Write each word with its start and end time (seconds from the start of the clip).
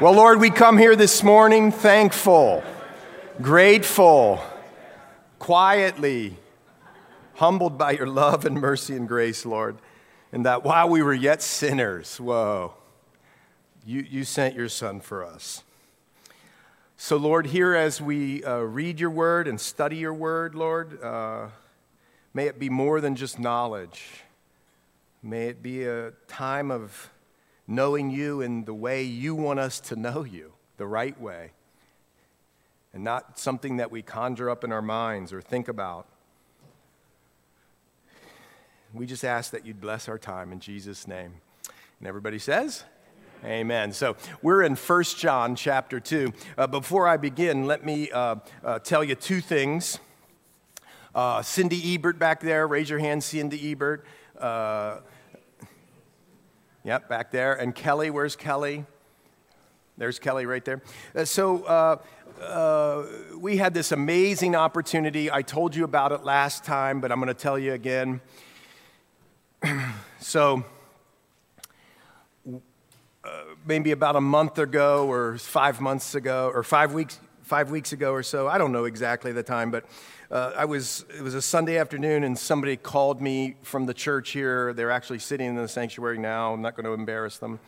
Well, 0.00 0.14
Lord, 0.14 0.40
we 0.40 0.48
come 0.48 0.78
here 0.78 0.96
this 0.96 1.22
morning 1.22 1.70
thankful, 1.72 2.64
grateful, 3.42 4.42
quietly, 5.38 6.38
humbled 7.34 7.76
by 7.76 7.90
your 7.90 8.06
love 8.06 8.46
and 8.46 8.58
mercy 8.58 8.96
and 8.96 9.06
grace, 9.06 9.44
Lord. 9.44 9.76
And 10.32 10.46
that 10.46 10.64
while 10.64 10.88
we 10.88 11.02
were 11.02 11.12
yet 11.12 11.42
sinners, 11.42 12.18
whoa, 12.18 12.72
you, 13.84 14.00
you 14.00 14.24
sent 14.24 14.54
your 14.54 14.70
Son 14.70 15.00
for 15.00 15.22
us. 15.22 15.64
So, 16.96 17.18
Lord, 17.18 17.48
here 17.48 17.74
as 17.74 18.00
we 18.00 18.42
uh, 18.42 18.60
read 18.60 19.00
your 19.00 19.10
word 19.10 19.46
and 19.46 19.60
study 19.60 19.96
your 19.96 20.14
word, 20.14 20.54
Lord, 20.54 21.02
uh, 21.02 21.48
may 22.32 22.46
it 22.46 22.58
be 22.58 22.70
more 22.70 23.02
than 23.02 23.16
just 23.16 23.38
knowledge. 23.38 24.22
May 25.22 25.48
it 25.48 25.62
be 25.62 25.84
a 25.84 26.12
time 26.26 26.70
of 26.70 27.10
knowing 27.70 28.10
you 28.10 28.40
in 28.40 28.64
the 28.64 28.74
way 28.74 29.00
you 29.00 29.32
want 29.32 29.60
us 29.60 29.78
to 29.78 29.94
know 29.94 30.24
you, 30.24 30.52
the 30.76 30.86
right 30.86 31.18
way, 31.20 31.52
and 32.92 33.04
not 33.04 33.38
something 33.38 33.76
that 33.76 33.92
we 33.92 34.02
conjure 34.02 34.50
up 34.50 34.64
in 34.64 34.72
our 34.72 34.82
minds 34.82 35.32
or 35.32 35.40
think 35.40 35.68
about. 35.68 36.08
We 38.92 39.06
just 39.06 39.24
ask 39.24 39.52
that 39.52 39.64
you'd 39.64 39.80
bless 39.80 40.08
our 40.08 40.18
time 40.18 40.50
in 40.50 40.58
Jesus' 40.58 41.06
name. 41.06 41.34
And 42.00 42.08
everybody 42.08 42.40
says, 42.40 42.82
Amen. 43.44 43.92
So 43.92 44.16
we're 44.42 44.64
in 44.64 44.74
1 44.74 45.02
John 45.16 45.54
chapter 45.54 46.00
2. 46.00 46.32
Uh, 46.58 46.66
before 46.66 47.06
I 47.06 47.16
begin, 47.16 47.66
let 47.66 47.84
me 47.86 48.10
uh, 48.10 48.36
uh, 48.64 48.80
tell 48.80 49.04
you 49.04 49.14
two 49.14 49.40
things. 49.40 50.00
Uh, 51.14 51.40
Cindy 51.40 51.94
Ebert 51.94 52.18
back 52.18 52.40
there, 52.40 52.66
raise 52.66 52.90
your 52.90 52.98
hand, 52.98 53.22
Cindy 53.22 53.70
Ebert. 53.70 54.04
Yep, 56.82 57.08
back 57.10 57.30
there. 57.30 57.52
And 57.54 57.74
Kelly, 57.74 58.08
where's 58.08 58.36
Kelly? 58.36 58.86
There's 59.98 60.18
Kelly 60.18 60.46
right 60.46 60.64
there. 60.64 60.80
Uh, 61.14 61.26
so 61.26 61.62
uh, 61.64 61.96
uh, 62.40 63.04
we 63.36 63.58
had 63.58 63.74
this 63.74 63.92
amazing 63.92 64.56
opportunity. 64.56 65.30
I 65.30 65.42
told 65.42 65.76
you 65.76 65.84
about 65.84 66.12
it 66.12 66.24
last 66.24 66.64
time, 66.64 67.02
but 67.02 67.12
I'm 67.12 67.18
going 67.18 67.28
to 67.28 67.34
tell 67.34 67.58
you 67.58 67.74
again. 67.74 68.22
so 70.20 70.64
uh, 72.50 73.28
maybe 73.66 73.90
about 73.90 74.16
a 74.16 74.20
month 74.22 74.58
ago, 74.58 75.06
or 75.06 75.36
five 75.36 75.82
months 75.82 76.14
ago, 76.14 76.50
or 76.54 76.62
five 76.62 76.94
weeks, 76.94 77.20
five 77.42 77.70
weeks 77.70 77.92
ago 77.92 78.12
or 78.12 78.22
so. 78.22 78.48
I 78.48 78.56
don't 78.56 78.72
know 78.72 78.86
exactly 78.86 79.32
the 79.32 79.42
time, 79.42 79.70
but 79.70 79.84
uh, 80.30 80.52
I 80.56 80.64
was, 80.64 81.04
it 81.16 81.22
was 81.22 81.34
a 81.34 81.42
Sunday 81.42 81.76
afternoon, 81.76 82.22
and 82.22 82.38
somebody 82.38 82.76
called 82.76 83.20
me 83.20 83.56
from 83.62 83.86
the 83.86 83.94
church 83.94 84.30
here. 84.30 84.72
They're 84.72 84.92
actually 84.92 85.18
sitting 85.18 85.48
in 85.48 85.56
the 85.56 85.66
sanctuary 85.66 86.18
now. 86.18 86.54
I'm 86.54 86.62
not 86.62 86.76
going 86.76 86.86
to 86.86 86.92
embarrass 86.92 87.38
them. 87.38 87.58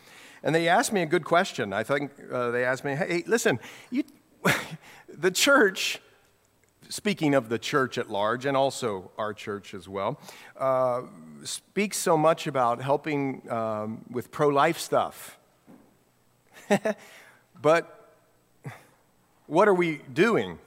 And 0.45 0.55
they 0.55 0.69
asked 0.69 0.93
me 0.93 1.03
a 1.03 1.07
good 1.07 1.25
question. 1.25 1.73
I 1.73 1.83
think 1.83 2.13
uh, 2.31 2.53
they 2.53 2.65
asked 2.65 2.85
me, 2.85 2.95
hey, 2.95 3.25
listen, 3.27 3.59
you, 3.91 4.05
the 5.09 5.33
church, 5.33 6.01
speaking 6.89 7.35
of 7.35 7.49
the 7.49 7.59
church 7.59 7.99
at 7.99 8.09
large, 8.09 8.47
and 8.47 8.57
also 8.57 9.11
our 9.19 9.35
church 9.35 9.75
as 9.75 9.89
well, 9.89 10.21
uh, 10.57 11.03
speaks 11.43 11.97
so 11.97 12.17
much 12.17 12.47
about 12.47 12.81
helping 12.81 13.43
um, 13.51 14.05
with 14.09 14.31
pro 14.31 14.49
life 14.49 14.79
stuff. 14.79 15.37
but 17.61 18.15
what 19.47 19.67
are 19.67 19.75
we 19.75 20.01
doing? 20.13 20.59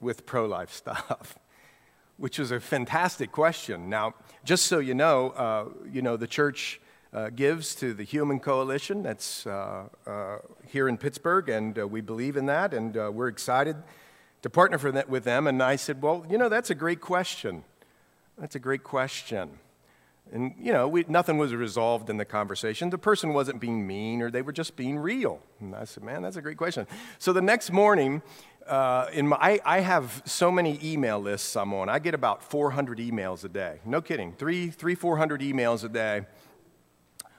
With 0.00 0.26
pro 0.26 0.46
life 0.46 0.72
stuff? 0.72 1.38
Which 2.16 2.38
is 2.38 2.50
a 2.50 2.60
fantastic 2.60 3.32
question. 3.32 3.88
Now, 3.88 4.14
just 4.44 4.66
so 4.66 4.78
you 4.78 4.94
know, 4.94 5.30
uh, 5.30 5.68
you 5.90 6.02
know, 6.02 6.16
the 6.16 6.26
church 6.26 6.80
uh, 7.12 7.30
gives 7.30 7.74
to 7.76 7.94
the 7.94 8.04
Human 8.04 8.38
Coalition 8.38 9.02
that's 9.02 9.46
uh, 9.46 9.88
uh 10.06 10.38
here 10.66 10.88
in 10.88 10.96
Pittsburgh, 10.96 11.48
and 11.48 11.78
uh, 11.78 11.86
we 11.86 12.00
believe 12.00 12.36
in 12.36 12.46
that, 12.46 12.74
and 12.74 12.96
uh, 12.96 13.10
we're 13.12 13.28
excited 13.28 13.76
to 14.42 14.50
partner 14.50 14.78
that, 14.92 15.08
with 15.08 15.24
them. 15.24 15.46
And 15.46 15.62
I 15.62 15.76
said, 15.76 16.02
Well, 16.02 16.24
you 16.30 16.38
know, 16.38 16.48
that's 16.48 16.70
a 16.70 16.74
great 16.74 17.00
question. 17.00 17.64
That's 18.38 18.54
a 18.54 18.60
great 18.60 18.84
question. 18.84 19.58
And, 20.32 20.54
you 20.60 20.72
know, 20.72 20.86
we, 20.86 21.04
nothing 21.08 21.38
was 21.38 21.54
resolved 21.54 22.08
in 22.08 22.16
the 22.16 22.24
conversation. 22.24 22.90
The 22.90 22.98
person 22.98 23.32
wasn't 23.32 23.60
being 23.60 23.84
mean 23.84 24.22
or 24.22 24.30
they 24.30 24.42
were 24.42 24.52
just 24.52 24.76
being 24.76 24.98
real. 24.98 25.40
And 25.58 25.74
I 25.74 25.84
said, 25.84 26.04
man, 26.04 26.22
that's 26.22 26.36
a 26.36 26.42
great 26.42 26.56
question. 26.56 26.86
So 27.18 27.32
the 27.32 27.42
next 27.42 27.72
morning, 27.72 28.22
uh, 28.70 29.10
in 29.12 29.26
my, 29.26 29.36
I, 29.36 29.60
I, 29.64 29.80
have 29.80 30.22
so 30.24 30.48
many 30.48 30.78
email 30.80 31.18
lists 31.18 31.56
I'm 31.56 31.74
on. 31.74 31.88
I 31.88 31.98
get 31.98 32.14
about 32.14 32.44
400 32.44 32.98
emails 32.98 33.44
a 33.44 33.48
day. 33.48 33.80
No 33.84 34.00
kidding. 34.00 34.32
Three, 34.32 34.70
three 34.70 34.94
400 34.94 35.40
emails 35.40 35.82
a 35.82 35.88
day 35.88 36.24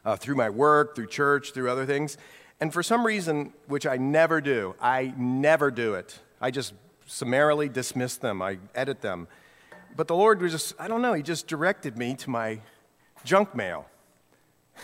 uh, 0.04 0.18
through 0.18 0.36
my 0.36 0.50
work, 0.50 0.94
through 0.94 1.08
church, 1.08 1.54
through 1.54 1.72
other 1.72 1.86
things. 1.86 2.18
And 2.60 2.74
for 2.74 2.84
some 2.84 3.06
reason, 3.06 3.54
which 3.68 3.88
I 3.88 3.96
never 3.96 4.42
do, 4.42 4.76
I 4.82 5.14
never 5.16 5.72
do 5.72 5.94
it. 5.94 6.20
I 6.42 6.52
just 6.52 6.74
summarily 7.06 7.70
dismiss 7.70 8.18
them, 8.18 8.42
I 8.42 8.58
edit 8.76 9.00
them. 9.00 9.30
But 9.96 10.10
the 10.10 10.16
Lord 10.16 10.42
was 10.42 10.52
just, 10.52 10.74
I 10.78 10.90
don't 10.90 11.02
know, 11.02 11.14
He 11.14 11.24
just 11.24 11.48
directed 11.48 11.98
me 11.98 12.14
to 12.16 12.30
my 12.30 12.60
junk 13.24 13.56
mail. 13.56 13.86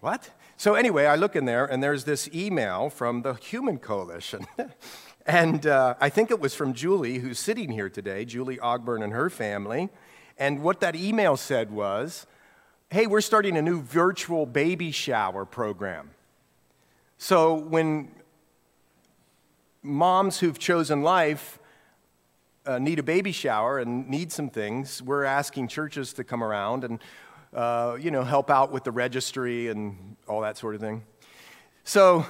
what? 0.00 0.30
So, 0.58 0.74
anyway, 0.74 1.04
I 1.04 1.16
look 1.16 1.36
in 1.36 1.44
there, 1.44 1.66
and 1.66 1.82
there's 1.82 2.04
this 2.04 2.30
email 2.34 2.88
from 2.88 3.20
the 3.20 3.34
Human 3.34 3.78
Coalition. 3.78 4.46
and 5.26 5.66
uh, 5.66 5.96
I 6.00 6.08
think 6.08 6.30
it 6.30 6.40
was 6.40 6.54
from 6.54 6.72
Julie, 6.72 7.18
who's 7.18 7.38
sitting 7.38 7.70
here 7.70 7.90
today, 7.90 8.24
Julie 8.24 8.56
Ogburn 8.56 9.04
and 9.04 9.12
her 9.12 9.28
family. 9.28 9.90
And 10.38 10.62
what 10.62 10.80
that 10.80 10.96
email 10.96 11.36
said 11.36 11.70
was 11.70 12.26
hey, 12.90 13.06
we're 13.06 13.20
starting 13.20 13.56
a 13.56 13.62
new 13.62 13.82
virtual 13.82 14.46
baby 14.46 14.92
shower 14.92 15.44
program. 15.44 16.10
So, 17.18 17.54
when 17.54 18.12
moms 19.82 20.38
who've 20.38 20.58
chosen 20.58 21.02
life 21.02 21.58
uh, 22.64 22.78
need 22.78 22.98
a 22.98 23.02
baby 23.02 23.32
shower 23.32 23.78
and 23.78 24.08
need 24.08 24.32
some 24.32 24.48
things, 24.48 25.02
we're 25.02 25.24
asking 25.24 25.68
churches 25.68 26.14
to 26.14 26.24
come 26.24 26.42
around 26.42 26.82
and 26.82 26.98
uh, 27.56 27.96
you 27.98 28.10
know, 28.10 28.22
help 28.22 28.50
out 28.50 28.70
with 28.70 28.84
the 28.84 28.92
registry 28.92 29.68
and 29.68 30.16
all 30.28 30.42
that 30.42 30.58
sort 30.58 30.74
of 30.74 30.80
thing. 30.80 31.02
So 31.84 32.26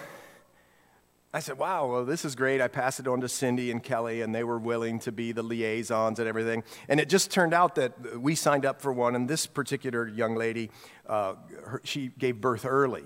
I 1.35 1.41
said, 1.41 1.59
wow, 1.59 1.89
well, 1.89 2.05
this 2.05 2.25
is 2.25 2.37
great. 2.37 2.61
I 2.61 2.69
passed 2.69 3.01
it 3.01 3.09
on 3.09 3.21
to 3.23 3.29
Cindy 3.29 3.73
and 3.73 3.83
Kelly, 3.83 4.23
and 4.23 4.33
they 4.33 4.45
were 4.45 4.59
willing 4.59 5.01
to 5.01 5.13
be 5.13 5.33
the 5.33 5.43
liaisons 5.43 6.21
and 6.21 6.29
everything. 6.29 6.63
And 6.89 7.01
it 7.01 7.09
just 7.09 7.33
turned 7.33 7.53
out 7.53 7.75
that 7.75 8.21
we 8.21 8.37
signed 8.37 8.65
up 8.65 8.81
for 8.81 8.93
one, 8.93 9.17
and 9.17 9.29
this 9.29 9.47
particular 9.47 10.07
young 10.07 10.37
lady, 10.37 10.71
uh, 11.09 11.35
her, 11.65 11.81
she 11.85 12.13
gave 12.19 12.41
birth 12.41 12.65
early. 12.65 13.05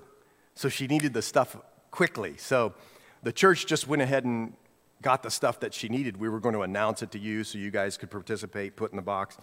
So 0.55 0.69
she 0.69 0.87
needed 0.87 1.15
the 1.15 1.23
stuff 1.23 1.57
quickly. 1.91 2.35
So 2.37 2.75
the 3.23 3.33
church 3.33 3.65
just 3.67 3.89
went 3.89 4.03
ahead 4.03 4.25
and 4.25 4.53
got 5.01 5.23
the 5.23 5.31
stuff 5.31 5.59
that 5.61 5.73
she 5.73 5.89
needed. 5.89 6.19
We 6.19 6.29
were 6.29 6.41
going 6.41 6.55
to 6.55 6.63
announce 6.63 7.03
it 7.03 7.11
to 7.13 7.19
you 7.19 7.45
so 7.45 7.57
you 7.57 7.71
guys 7.71 7.97
could 7.97 8.11
participate, 8.11 8.77
put 8.77 8.93
in 8.93 8.97
the 8.97 9.03
box. 9.03 9.39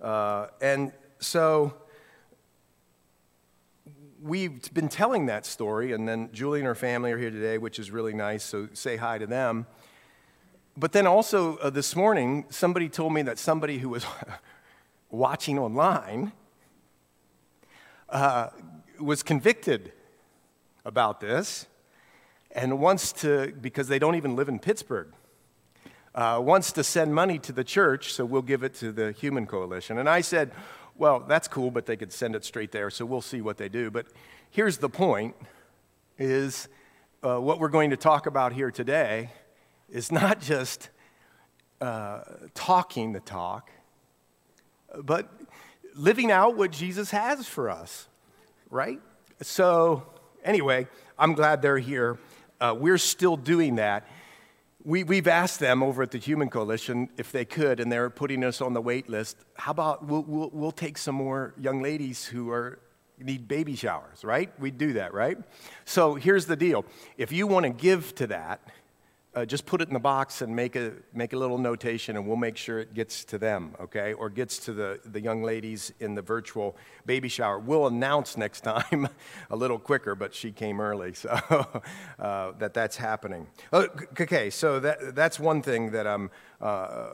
Uh, 0.00 0.48
and 0.60 0.92
so 1.20 1.74
we've 4.22 4.72
been 4.72 4.88
telling 4.88 5.26
that 5.26 5.46
story, 5.46 5.92
and 5.92 6.08
then 6.08 6.30
Julie 6.32 6.60
and 6.60 6.66
her 6.66 6.74
family 6.74 7.12
are 7.12 7.18
here 7.18 7.30
today, 7.30 7.58
which 7.58 7.78
is 7.78 7.90
really 7.90 8.12
nice, 8.12 8.44
so 8.44 8.68
say 8.72 8.96
hi 8.96 9.18
to 9.18 9.26
them. 9.26 9.66
But 10.76 10.92
then 10.92 11.06
also 11.06 11.56
uh, 11.58 11.70
this 11.70 11.96
morning, 11.96 12.44
somebody 12.50 12.88
told 12.88 13.12
me 13.12 13.22
that 13.22 13.38
somebody 13.38 13.78
who 13.78 13.88
was 13.88 14.06
watching 15.10 15.58
online 15.58 16.32
uh, 18.08 18.48
was 19.00 19.22
convicted 19.22 19.92
about 20.84 21.20
this 21.20 21.66
and 22.52 22.78
wants 22.78 23.12
to, 23.12 23.52
because 23.60 23.88
they 23.88 23.98
don't 23.98 24.14
even 24.14 24.36
live 24.36 24.48
in 24.48 24.58
Pittsburgh, 24.58 25.12
uh, 26.14 26.40
wants 26.42 26.72
to 26.72 26.82
send 26.82 27.14
money 27.14 27.38
to 27.38 27.52
the 27.52 27.64
church, 27.64 28.12
so 28.12 28.24
we'll 28.24 28.42
give 28.42 28.62
it 28.62 28.74
to 28.74 28.90
the 28.90 29.12
Human 29.12 29.46
Coalition. 29.46 29.98
And 29.98 30.08
I 30.08 30.20
said, 30.20 30.52
well, 30.98 31.20
that's 31.20 31.46
cool, 31.46 31.70
but 31.70 31.86
they 31.86 31.96
could 31.96 32.12
send 32.12 32.34
it 32.34 32.44
straight 32.44 32.72
there, 32.72 32.90
so 32.90 33.06
we'll 33.06 33.20
see 33.22 33.40
what 33.40 33.56
they 33.56 33.68
do. 33.68 33.90
But 33.90 34.06
here's 34.50 34.78
the 34.78 34.88
point 34.88 35.36
is 36.18 36.68
uh, 37.22 37.38
what 37.38 37.60
we're 37.60 37.68
going 37.68 37.90
to 37.90 37.96
talk 37.96 38.26
about 38.26 38.52
here 38.52 38.72
today 38.72 39.30
is 39.88 40.10
not 40.10 40.40
just 40.42 40.90
uh, 41.80 42.22
talking 42.52 43.12
the 43.12 43.20
talk, 43.20 43.70
but 45.04 45.32
living 45.94 46.32
out 46.32 46.56
what 46.56 46.72
Jesus 46.72 47.12
has 47.12 47.46
for 47.46 47.70
us, 47.70 48.08
right? 48.68 49.00
So, 49.40 50.04
anyway, 50.44 50.88
I'm 51.16 51.34
glad 51.34 51.62
they're 51.62 51.78
here. 51.78 52.18
Uh, 52.60 52.74
we're 52.76 52.98
still 52.98 53.36
doing 53.36 53.76
that 53.76 54.04
we, 54.88 55.04
we've 55.04 55.28
asked 55.28 55.60
them 55.60 55.82
over 55.82 56.02
at 56.02 56.12
the 56.12 56.18
Human 56.18 56.48
Coalition 56.48 57.10
if 57.18 57.30
they 57.30 57.44
could, 57.44 57.78
and 57.78 57.92
they're 57.92 58.08
putting 58.08 58.42
us 58.42 58.62
on 58.62 58.72
the 58.72 58.80
wait 58.80 59.06
list. 59.06 59.36
How 59.54 59.72
about 59.72 60.06
we'll, 60.06 60.22
we'll, 60.22 60.48
we'll 60.50 60.72
take 60.72 60.96
some 60.96 61.14
more 61.14 61.52
young 61.60 61.82
ladies 61.82 62.24
who 62.24 62.50
are, 62.50 62.78
need 63.18 63.46
baby 63.46 63.76
showers, 63.76 64.24
right? 64.24 64.50
We'd 64.58 64.78
do 64.78 64.94
that, 64.94 65.12
right? 65.12 65.36
So 65.84 66.14
here's 66.14 66.46
the 66.46 66.56
deal 66.56 66.86
if 67.18 67.32
you 67.32 67.46
want 67.46 67.64
to 67.64 67.70
give 67.70 68.14
to 68.14 68.28
that, 68.28 68.62
uh, 69.34 69.44
just 69.44 69.66
put 69.66 69.80
it 69.80 69.88
in 69.88 69.94
the 69.94 70.00
box 70.00 70.42
and 70.42 70.54
make 70.54 70.74
a, 70.74 70.92
make 71.12 71.32
a 71.32 71.36
little 71.36 71.58
notation, 71.58 72.16
and 72.16 72.26
we'll 72.26 72.36
make 72.36 72.56
sure 72.56 72.78
it 72.78 72.94
gets 72.94 73.24
to 73.24 73.38
them, 73.38 73.74
okay? 73.80 74.12
Or 74.14 74.30
gets 74.30 74.58
to 74.60 74.72
the, 74.72 75.00
the 75.04 75.20
young 75.20 75.42
ladies 75.42 75.92
in 76.00 76.14
the 76.14 76.22
virtual 76.22 76.76
baby 77.04 77.28
shower. 77.28 77.58
We'll 77.58 77.86
announce 77.86 78.36
next 78.36 78.60
time 78.64 79.08
a 79.50 79.56
little 79.56 79.78
quicker, 79.78 80.14
but 80.14 80.34
she 80.34 80.50
came 80.50 80.80
early, 80.80 81.12
so 81.14 81.30
uh, 82.18 82.52
that 82.58 82.72
that's 82.74 82.96
happening. 82.96 83.46
Oh, 83.72 83.86
okay, 84.20 84.50
so 84.50 84.80
that, 84.80 85.14
that's 85.14 85.38
one 85.38 85.62
thing 85.62 85.90
that 85.92 86.06
I'm, 86.06 86.30
uh, 86.60 87.10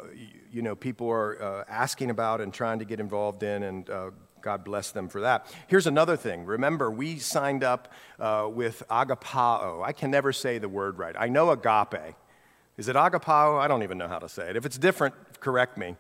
you 0.52 0.62
know, 0.62 0.76
people 0.76 1.10
are 1.10 1.42
uh, 1.42 1.64
asking 1.68 2.10
about 2.10 2.40
and 2.40 2.54
trying 2.54 2.78
to 2.78 2.84
get 2.84 3.00
involved 3.00 3.42
in, 3.42 3.64
and 3.64 3.90
uh, 3.90 4.10
God 4.44 4.62
bless 4.62 4.90
them 4.90 5.08
for 5.08 5.22
that. 5.22 5.50
Here's 5.68 5.86
another 5.86 6.18
thing. 6.18 6.44
Remember, 6.44 6.90
we 6.90 7.18
signed 7.18 7.64
up 7.64 7.90
uh, 8.20 8.46
with 8.52 8.82
agapao. 8.90 9.82
I 9.82 9.92
can 9.92 10.10
never 10.10 10.34
say 10.34 10.58
the 10.58 10.68
word 10.68 10.98
right. 10.98 11.16
I 11.18 11.28
know 11.28 11.50
agape. 11.50 12.14
Is 12.76 12.88
it 12.88 12.94
agapao? 12.94 13.58
I 13.58 13.66
don't 13.68 13.82
even 13.82 13.96
know 13.96 14.06
how 14.06 14.18
to 14.18 14.28
say 14.28 14.50
it. 14.50 14.56
If 14.56 14.66
it's 14.66 14.76
different, 14.76 15.14
correct 15.40 15.78
me. 15.78 15.96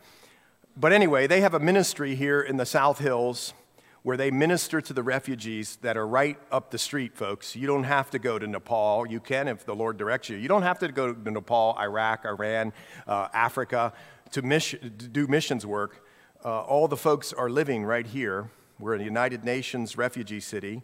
But 0.76 0.92
anyway, 0.92 1.26
they 1.26 1.40
have 1.40 1.54
a 1.54 1.58
ministry 1.58 2.16
here 2.16 2.42
in 2.42 2.58
the 2.58 2.66
South 2.66 2.98
Hills 2.98 3.54
where 4.02 4.18
they 4.18 4.30
minister 4.30 4.82
to 4.82 4.92
the 4.92 5.02
refugees 5.02 5.76
that 5.76 5.96
are 5.96 6.06
right 6.06 6.36
up 6.52 6.70
the 6.70 6.76
street, 6.76 7.16
folks. 7.16 7.56
You 7.56 7.66
don't 7.66 7.84
have 7.84 8.10
to 8.10 8.18
go 8.18 8.38
to 8.38 8.46
Nepal. 8.46 9.06
You 9.08 9.20
can 9.20 9.48
if 9.48 9.64
the 9.64 9.74
Lord 9.74 9.96
directs 9.96 10.28
you. 10.28 10.36
You 10.36 10.48
don't 10.48 10.64
have 10.64 10.80
to 10.80 10.88
go 10.92 11.14
to 11.14 11.30
Nepal, 11.30 11.78
Iraq, 11.80 12.26
Iran, 12.26 12.74
uh, 13.06 13.28
Africa 13.32 13.94
to, 14.32 14.42
mission, 14.42 14.80
to 14.98 15.08
do 15.08 15.26
missions 15.28 15.64
work 15.64 16.03
uh, 16.44 16.60
all 16.60 16.88
the 16.88 16.96
folks 16.96 17.32
are 17.32 17.48
living 17.48 17.84
right 17.84 18.06
here. 18.06 18.50
We're 18.78 18.94
a 18.94 19.02
United 19.02 19.44
Nations 19.44 19.96
refugee 19.96 20.40
city. 20.40 20.82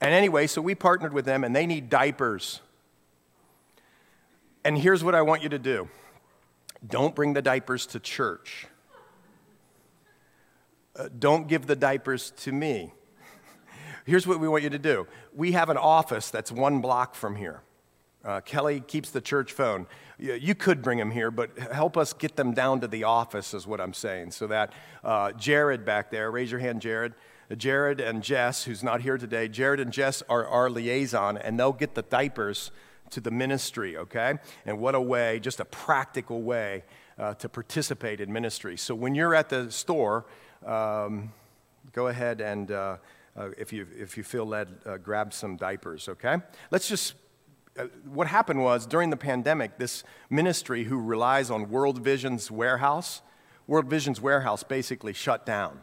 And 0.00 0.12
anyway, 0.12 0.46
so 0.46 0.62
we 0.62 0.74
partnered 0.74 1.12
with 1.12 1.24
them, 1.24 1.44
and 1.44 1.54
they 1.54 1.66
need 1.66 1.90
diapers. 1.90 2.60
And 4.64 4.78
here's 4.78 5.04
what 5.04 5.14
I 5.14 5.22
want 5.22 5.42
you 5.42 5.48
to 5.50 5.58
do 5.58 5.88
don't 6.86 7.14
bring 7.14 7.34
the 7.34 7.42
diapers 7.42 7.86
to 7.86 8.00
church. 8.00 8.66
Uh, 10.94 11.08
don't 11.18 11.48
give 11.48 11.66
the 11.66 11.76
diapers 11.76 12.32
to 12.36 12.52
me. 12.52 12.92
Here's 14.04 14.26
what 14.26 14.38
we 14.40 14.46
want 14.46 14.62
you 14.62 14.68
to 14.70 14.78
do 14.78 15.06
we 15.34 15.52
have 15.52 15.70
an 15.70 15.78
office 15.78 16.30
that's 16.30 16.52
one 16.52 16.80
block 16.80 17.14
from 17.14 17.36
here. 17.36 17.62
Uh, 18.24 18.40
Kelly 18.40 18.80
keeps 18.80 19.10
the 19.10 19.20
church 19.20 19.52
phone. 19.52 19.86
You, 20.18 20.34
you, 20.34 20.54
could 20.54 20.82
bring 20.82 20.98
them 20.98 21.10
here, 21.10 21.30
but 21.30 21.58
help 21.58 21.96
us 21.96 22.12
get 22.12 22.36
them 22.36 22.52
down 22.52 22.80
to 22.82 22.88
the 22.88 23.04
office, 23.04 23.52
is 23.52 23.66
what 23.66 23.80
I'm 23.80 23.94
saying. 23.94 24.30
So 24.30 24.46
that 24.46 24.72
uh, 25.02 25.32
Jared 25.32 25.84
back 25.84 26.10
there, 26.10 26.30
raise 26.30 26.50
your 26.50 26.60
hand, 26.60 26.80
Jared. 26.80 27.14
Uh, 27.50 27.56
Jared 27.56 28.00
and 28.00 28.22
Jess, 28.22 28.64
who's 28.64 28.84
not 28.84 29.02
here 29.02 29.18
today, 29.18 29.48
Jared 29.48 29.80
and 29.80 29.92
Jess 29.92 30.22
are 30.28 30.46
our 30.46 30.70
liaison, 30.70 31.36
and 31.36 31.58
they'll 31.58 31.72
get 31.72 31.94
the 31.94 32.02
diapers 32.02 32.70
to 33.10 33.20
the 33.20 33.30
ministry, 33.30 33.96
okay? 33.96 34.34
And 34.64 34.78
what 34.78 34.94
a 34.94 35.00
way, 35.00 35.40
just 35.40 35.60
a 35.60 35.64
practical 35.64 36.42
way 36.42 36.84
uh, 37.18 37.34
to 37.34 37.48
participate 37.48 38.20
in 38.20 38.32
ministry. 38.32 38.76
So 38.76 38.94
when 38.94 39.14
you're 39.14 39.34
at 39.34 39.48
the 39.48 39.70
store, 39.70 40.26
um, 40.64 41.32
go 41.92 42.06
ahead 42.06 42.40
and, 42.40 42.70
uh, 42.70 42.96
uh, 43.36 43.50
if, 43.58 43.72
you, 43.72 43.86
if 43.98 44.16
you 44.16 44.22
feel 44.22 44.46
led, 44.46 44.68
uh, 44.86 44.96
grab 44.96 45.32
some 45.34 45.56
diapers, 45.56 46.08
okay? 46.08 46.38
Let's 46.70 46.88
just 46.88 47.14
what 48.04 48.26
happened 48.26 48.62
was 48.62 48.86
during 48.86 49.10
the 49.10 49.16
pandemic, 49.16 49.78
this 49.78 50.04
ministry 50.28 50.84
who 50.84 51.00
relies 51.00 51.50
on 51.50 51.70
World 51.70 51.98
Vision's 51.98 52.50
warehouse, 52.50 53.22
World 53.66 53.86
Vision's 53.86 54.20
warehouse 54.20 54.62
basically 54.62 55.12
shut 55.12 55.46
down. 55.46 55.80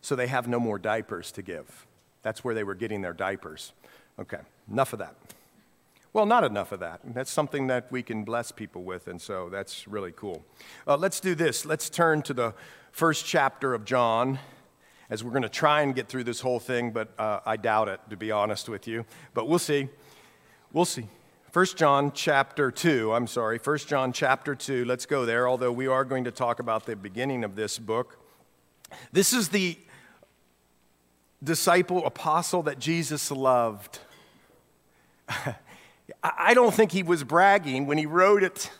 So 0.00 0.14
they 0.14 0.26
have 0.26 0.46
no 0.46 0.60
more 0.60 0.78
diapers 0.78 1.32
to 1.32 1.42
give. 1.42 1.86
That's 2.22 2.44
where 2.44 2.54
they 2.54 2.64
were 2.64 2.74
getting 2.74 3.02
their 3.02 3.12
diapers. 3.12 3.72
Okay, 4.18 4.40
enough 4.70 4.92
of 4.92 4.98
that. 4.98 5.14
Well, 6.12 6.26
not 6.26 6.44
enough 6.44 6.72
of 6.72 6.80
that. 6.80 7.00
That's 7.04 7.30
something 7.30 7.66
that 7.66 7.92
we 7.92 8.02
can 8.02 8.24
bless 8.24 8.50
people 8.50 8.82
with, 8.84 9.06
and 9.06 9.20
so 9.20 9.50
that's 9.50 9.86
really 9.86 10.12
cool. 10.12 10.44
Uh, 10.86 10.96
let's 10.96 11.20
do 11.20 11.34
this. 11.34 11.66
Let's 11.66 11.90
turn 11.90 12.22
to 12.22 12.34
the 12.34 12.54
first 12.90 13.26
chapter 13.26 13.74
of 13.74 13.84
John, 13.84 14.38
as 15.10 15.22
we're 15.22 15.32
going 15.32 15.42
to 15.42 15.48
try 15.48 15.82
and 15.82 15.94
get 15.94 16.08
through 16.08 16.24
this 16.24 16.40
whole 16.40 16.58
thing, 16.58 16.90
but 16.90 17.08
uh, 17.18 17.40
I 17.44 17.56
doubt 17.56 17.88
it, 17.88 18.00
to 18.08 18.16
be 18.16 18.30
honest 18.30 18.68
with 18.68 18.88
you. 18.88 19.04
But 19.34 19.46
we'll 19.46 19.58
see. 19.58 19.88
We'll 20.76 20.84
see. 20.84 21.08
1 21.54 21.64
John 21.74 22.12
chapter 22.12 22.70
2, 22.70 23.14
I'm 23.14 23.26
sorry, 23.26 23.56
1 23.56 23.78
John 23.78 24.12
chapter 24.12 24.54
2, 24.54 24.84
let's 24.84 25.06
go 25.06 25.24
there, 25.24 25.48
although 25.48 25.72
we 25.72 25.86
are 25.86 26.04
going 26.04 26.24
to 26.24 26.30
talk 26.30 26.60
about 26.60 26.84
the 26.84 26.94
beginning 26.94 27.44
of 27.44 27.56
this 27.56 27.78
book. 27.78 28.18
This 29.10 29.32
is 29.32 29.48
the 29.48 29.78
disciple 31.42 32.04
apostle 32.04 32.62
that 32.64 32.78
Jesus 32.78 33.30
loved. 33.30 34.00
I 36.22 36.52
don't 36.52 36.74
think 36.74 36.92
he 36.92 37.02
was 37.02 37.24
bragging 37.24 37.86
when 37.86 37.96
he 37.96 38.04
wrote 38.04 38.42
it. 38.42 38.70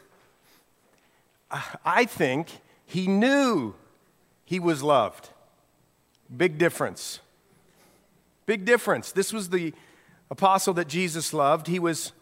I 1.82 2.04
think 2.04 2.60
he 2.84 3.06
knew 3.06 3.74
he 4.44 4.60
was 4.60 4.82
loved. 4.82 5.30
Big 6.36 6.58
difference. 6.58 7.20
Big 8.44 8.66
difference. 8.66 9.12
This 9.12 9.32
was 9.32 9.48
the 9.48 9.72
apostle 10.30 10.74
that 10.74 10.88
Jesus 10.88 11.32
loved. 11.32 11.66
He 11.66 11.78
was 11.78 12.12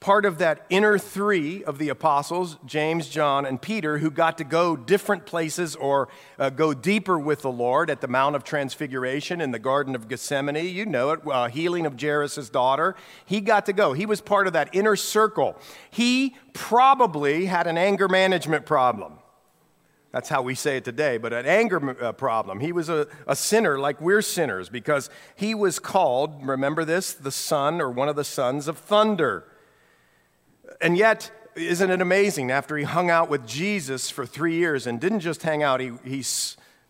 part 0.00 0.24
of 0.24 0.38
that 0.38 0.64
inner 0.68 0.98
three 0.98 1.64
of 1.64 1.78
the 1.78 1.88
apostles, 1.88 2.58
James, 2.66 3.08
John, 3.08 3.46
and 3.46 3.60
Peter, 3.60 3.98
who 3.98 4.10
got 4.10 4.38
to 4.38 4.44
go 4.44 4.76
different 4.76 5.26
places 5.26 5.74
or 5.74 6.08
uh, 6.38 6.50
go 6.50 6.74
deeper 6.74 7.18
with 7.18 7.42
the 7.42 7.50
Lord 7.50 7.88
at 7.90 8.00
the 8.00 8.08
Mount 8.08 8.36
of 8.36 8.44
Transfiguration 8.44 9.40
in 9.40 9.52
the 9.52 9.58
Garden 9.58 9.94
of 9.94 10.08
Gethsemane. 10.08 10.66
You 10.66 10.86
know 10.86 11.10
it, 11.10 11.20
uh, 11.26 11.48
healing 11.48 11.86
of 11.86 12.00
Jairus' 12.00 12.50
daughter. 12.50 12.94
He 13.24 13.40
got 13.40 13.66
to 13.66 13.72
go. 13.72 13.94
He 13.94 14.06
was 14.06 14.20
part 14.20 14.46
of 14.46 14.52
that 14.52 14.68
inner 14.72 14.96
circle. 14.96 15.56
He 15.90 16.36
probably 16.52 17.46
had 17.46 17.66
an 17.66 17.78
anger 17.78 18.08
management 18.08 18.66
problem. 18.66 19.18
That's 20.16 20.30
how 20.30 20.40
we 20.40 20.54
say 20.54 20.78
it 20.78 20.84
today, 20.86 21.18
but 21.18 21.34
an 21.34 21.44
anger 21.44 22.02
uh, 22.02 22.10
problem. 22.12 22.60
He 22.60 22.72
was 22.72 22.88
a, 22.88 23.06
a 23.26 23.36
sinner 23.36 23.78
like 23.78 24.00
we're 24.00 24.22
sinners 24.22 24.70
because 24.70 25.10
he 25.34 25.54
was 25.54 25.78
called, 25.78 26.42
remember 26.42 26.86
this, 26.86 27.12
the 27.12 27.30
son 27.30 27.82
or 27.82 27.90
one 27.90 28.08
of 28.08 28.16
the 28.16 28.24
sons 28.24 28.66
of 28.66 28.78
thunder. 28.78 29.44
And 30.80 30.96
yet, 30.96 31.30
isn't 31.54 31.90
it 31.90 32.00
amazing? 32.00 32.50
After 32.50 32.78
he 32.78 32.84
hung 32.84 33.10
out 33.10 33.28
with 33.28 33.46
Jesus 33.46 34.08
for 34.08 34.24
three 34.24 34.54
years 34.54 34.86
and 34.86 34.98
didn't 34.98 35.20
just 35.20 35.42
hang 35.42 35.62
out, 35.62 35.80
he, 35.80 35.92
he 36.02 36.24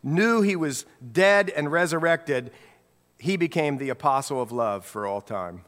knew 0.04 0.42
he 0.42 0.54
was 0.54 0.86
dead 1.10 1.50
and 1.50 1.72
resurrected, 1.72 2.52
he 3.18 3.36
became 3.36 3.78
the 3.78 3.88
apostle 3.88 4.40
of 4.40 4.52
love 4.52 4.86
for 4.86 5.04
all 5.04 5.20
time. 5.20 5.62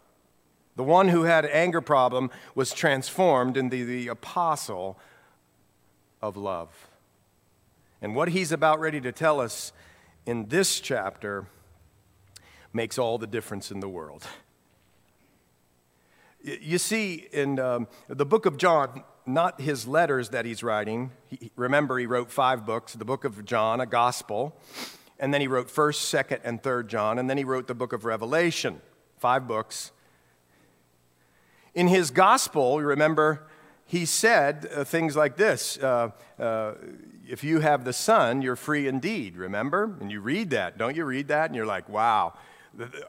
The 0.76 0.84
one 0.84 1.08
who 1.08 1.24
had 1.24 1.44
an 1.44 1.50
anger 1.50 1.80
problem 1.80 2.30
was 2.54 2.72
transformed 2.72 3.56
into 3.56 3.84
the 3.84 4.06
apostle 4.06 4.96
of 6.22 6.36
love. 6.36 6.87
And 8.00 8.14
what 8.14 8.28
he's 8.28 8.52
about 8.52 8.78
ready 8.78 9.00
to 9.00 9.12
tell 9.12 9.40
us 9.40 9.72
in 10.24 10.46
this 10.48 10.78
chapter 10.78 11.46
makes 12.72 12.98
all 12.98 13.18
the 13.18 13.26
difference 13.26 13.70
in 13.70 13.80
the 13.80 13.88
world. 13.88 14.24
You 16.42 16.78
see, 16.78 17.26
in 17.32 17.58
um, 17.58 17.88
the 18.06 18.24
book 18.24 18.46
of 18.46 18.56
John, 18.56 19.02
not 19.26 19.60
his 19.60 19.86
letters 19.86 20.28
that 20.28 20.44
he's 20.44 20.62
writing, 20.62 21.10
he, 21.26 21.50
remember 21.56 21.98
he 21.98 22.06
wrote 22.06 22.30
five 22.30 22.64
books 22.64 22.94
the 22.94 23.04
book 23.04 23.24
of 23.24 23.44
John, 23.44 23.80
a 23.80 23.86
gospel, 23.86 24.56
and 25.18 25.34
then 25.34 25.40
he 25.40 25.48
wrote 25.48 25.68
1st, 25.68 26.24
2nd, 26.28 26.40
and 26.44 26.62
3rd 26.62 26.86
John, 26.86 27.18
and 27.18 27.28
then 27.28 27.36
he 27.36 27.44
wrote 27.44 27.66
the 27.66 27.74
book 27.74 27.92
of 27.92 28.04
Revelation, 28.04 28.80
five 29.16 29.48
books. 29.48 29.90
In 31.74 31.88
his 31.88 32.12
gospel, 32.12 32.80
remember, 32.80 33.48
he 33.84 34.04
said 34.04 34.68
uh, 34.74 34.84
things 34.84 35.16
like 35.16 35.36
this 35.36 35.78
uh, 35.78 36.10
uh, 36.38 36.74
if 37.28 37.44
you 37.44 37.60
have 37.60 37.84
the 37.84 37.92
Son, 37.92 38.42
you're 38.42 38.56
free 38.56 38.88
indeed, 38.88 39.36
remember? 39.36 39.96
And 40.00 40.10
you 40.10 40.20
read 40.20 40.50
that, 40.50 40.78
don't 40.78 40.96
you 40.96 41.04
read 41.04 41.28
that? 41.28 41.46
And 41.46 41.54
you're 41.54 41.66
like, 41.66 41.88
wow. 41.88 42.34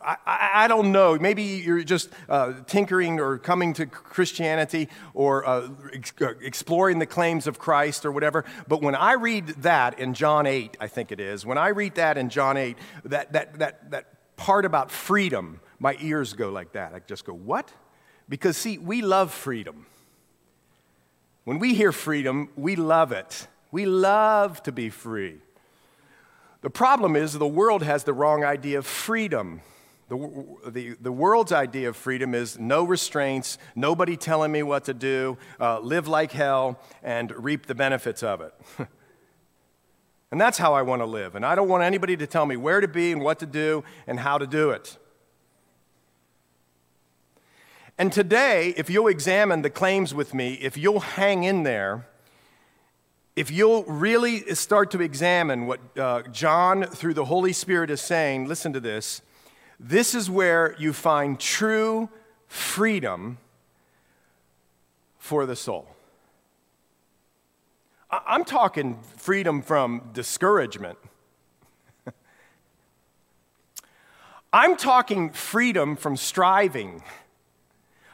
I, 0.02 0.16
I, 0.54 0.68
don't 0.68 0.92
know. 0.92 1.18
Maybe 1.20 1.44
you're 1.44 1.84
just 1.84 2.10
uh, 2.28 2.54
tinkering 2.66 3.20
or 3.20 3.38
coming 3.38 3.74
to 3.74 3.86
Christianity 3.86 4.90
or 5.14 5.48
uh, 5.48 5.70
ex- 5.94 6.14
uh, 6.22 6.34
exploring 6.42 6.98
the 6.98 7.06
claims 7.06 7.46
of 7.46 7.60
Christ 7.60 8.04
or 8.04 8.12
whatever. 8.12 8.46
But 8.68 8.82
when 8.82 8.96
I 8.96 9.14
read 9.14 9.48
that 9.62 10.00
in 10.00 10.16
John 10.16 10.48
8, 10.48 10.78
I 10.80 10.88
think 10.88 11.12
it 11.12 11.20
is, 11.20 11.46
when 11.46 11.60
I 11.60 11.68
read 11.68 11.96
that 11.96 12.18
in 12.18 12.30
John 12.30 12.58
8, 12.58 12.78
that, 13.06 13.34
that, 13.34 13.60
that, 13.60 13.92
that 13.92 14.36
part 14.38 14.66
about 14.66 14.90
freedom, 14.90 15.60
my 15.78 15.96
ears 16.02 16.34
go 16.34 16.50
like 16.50 16.72
that. 16.72 16.96
I 16.96 17.00
just 17.00 17.26
go, 17.26 17.34
what? 17.34 17.72
Because, 18.28 18.58
see, 18.58 18.80
we 18.80 19.02
love 19.02 19.32
freedom. 19.32 19.86
When 21.44 21.60
we 21.60 21.74
hear 21.76 21.92
freedom, 21.92 22.50
we 22.56 22.76
love 22.76 23.12
it. 23.12 23.48
We 23.72 23.86
love 23.86 24.64
to 24.64 24.72
be 24.72 24.90
free. 24.90 25.38
The 26.62 26.70
problem 26.70 27.16
is 27.16 27.34
the 27.34 27.48
world 27.48 27.84
has 27.84 28.04
the 28.04 28.14
wrong 28.14 28.44
idea 28.44 28.80
of 28.80 28.86
freedom. 28.86 29.62
The, 30.10 30.18
the, 30.68 30.96
the 31.00 31.12
world's 31.12 31.52
idea 31.52 31.88
of 31.88 31.96
freedom 31.96 32.34
is 32.34 32.58
no 32.60 32.84
restraints, 32.84 33.58
nobody 33.76 34.18
telling 34.18 34.52
me 34.52 34.64
what 34.64 34.86
to 34.86 34.94
do, 34.94 35.38
uh, 35.60 35.80
live 35.80 36.08
like 36.08 36.32
hell, 36.32 36.80
and 37.04 37.32
reap 37.32 37.68
the 37.68 37.76
benefits 37.76 38.24
of 38.24 38.42
it. 38.42 38.54
and 40.32 40.42
that's 40.42 40.58
how 40.58 40.74
I 40.74 40.82
want 40.82 41.02
to 41.02 41.06
live. 41.06 41.36
And 41.36 41.46
I 41.46 41.54
don't 41.54 41.70
want 41.70 41.84
anybody 41.84 42.18
to 42.18 42.28
tell 42.28 42.46
me 42.46 42.58
where 42.58 42.82
to 42.82 42.88
be 42.88 43.12
and 43.12 43.22
what 43.22 43.40
to 43.40 43.46
do 43.46 43.84
and 44.08 44.20
how 44.20 44.40
to 44.40 44.48
do 44.48 44.72
it. 44.72 44.98
And 48.00 48.12
today, 48.12 48.74
if 48.78 48.90
you'll 48.90 49.10
examine 49.10 49.62
the 49.62 49.70
claims 49.70 50.14
with 50.14 50.34
me, 50.34 50.54
if 50.56 50.76
you'll 50.76 51.02
hang 51.02 51.44
in 51.44 51.64
there, 51.64 52.08
if 53.40 53.50
you'll 53.50 53.86
really 53.86 54.54
start 54.54 54.92
to 54.92 55.02
examine 55.02 55.66
what 55.66 55.80
uh, 55.98 56.24
John, 56.24 56.84
through 56.84 57.14
the 57.14 57.24
Holy 57.24 57.54
Spirit, 57.54 57.90
is 57.90 58.02
saying, 58.02 58.50
listen 58.50 58.74
to 58.74 58.82
this. 58.82 59.22
This 59.80 60.14
is 60.14 60.30
where 60.30 60.76
you 60.78 60.92
find 60.92 61.40
true 61.40 62.10
freedom 62.48 63.38
for 65.20 65.46
the 65.46 65.56
soul. 65.56 65.88
I'm 68.12 68.44
talking 68.44 69.00
freedom 69.16 69.62
from 69.62 70.10
discouragement. 70.12 70.98
I'm 74.52 74.76
talking 74.76 75.30
freedom 75.30 75.96
from 75.96 76.18
striving. 76.18 77.04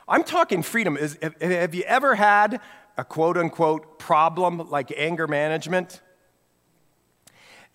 I'm 0.08 0.24
talking 0.24 0.62
freedom. 0.62 0.96
Is, 0.98 1.18
have 1.42 1.74
you 1.74 1.82
ever 1.88 2.14
had 2.14 2.62
a 2.98 3.04
quote 3.04 3.38
unquote 3.38 4.00
problem 4.00 4.70
like 4.70 4.94
anger 4.96 5.28
management. 5.28 6.02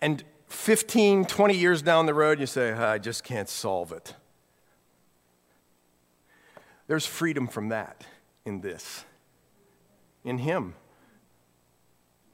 And 0.01 0.23
15, 0.47 1.25
20 1.25 1.55
years 1.55 1.81
down 1.81 2.05
the 2.05 2.13
road, 2.13 2.39
you 2.39 2.45
say, 2.45 2.71
I 2.71 2.97
just 2.97 3.23
can't 3.23 3.47
solve 3.47 3.91
it. 3.91 4.15
There's 6.87 7.05
freedom 7.05 7.47
from 7.47 7.69
that 7.69 8.05
in 8.45 8.61
this, 8.61 9.05
in 10.25 10.39
Him. 10.39 10.73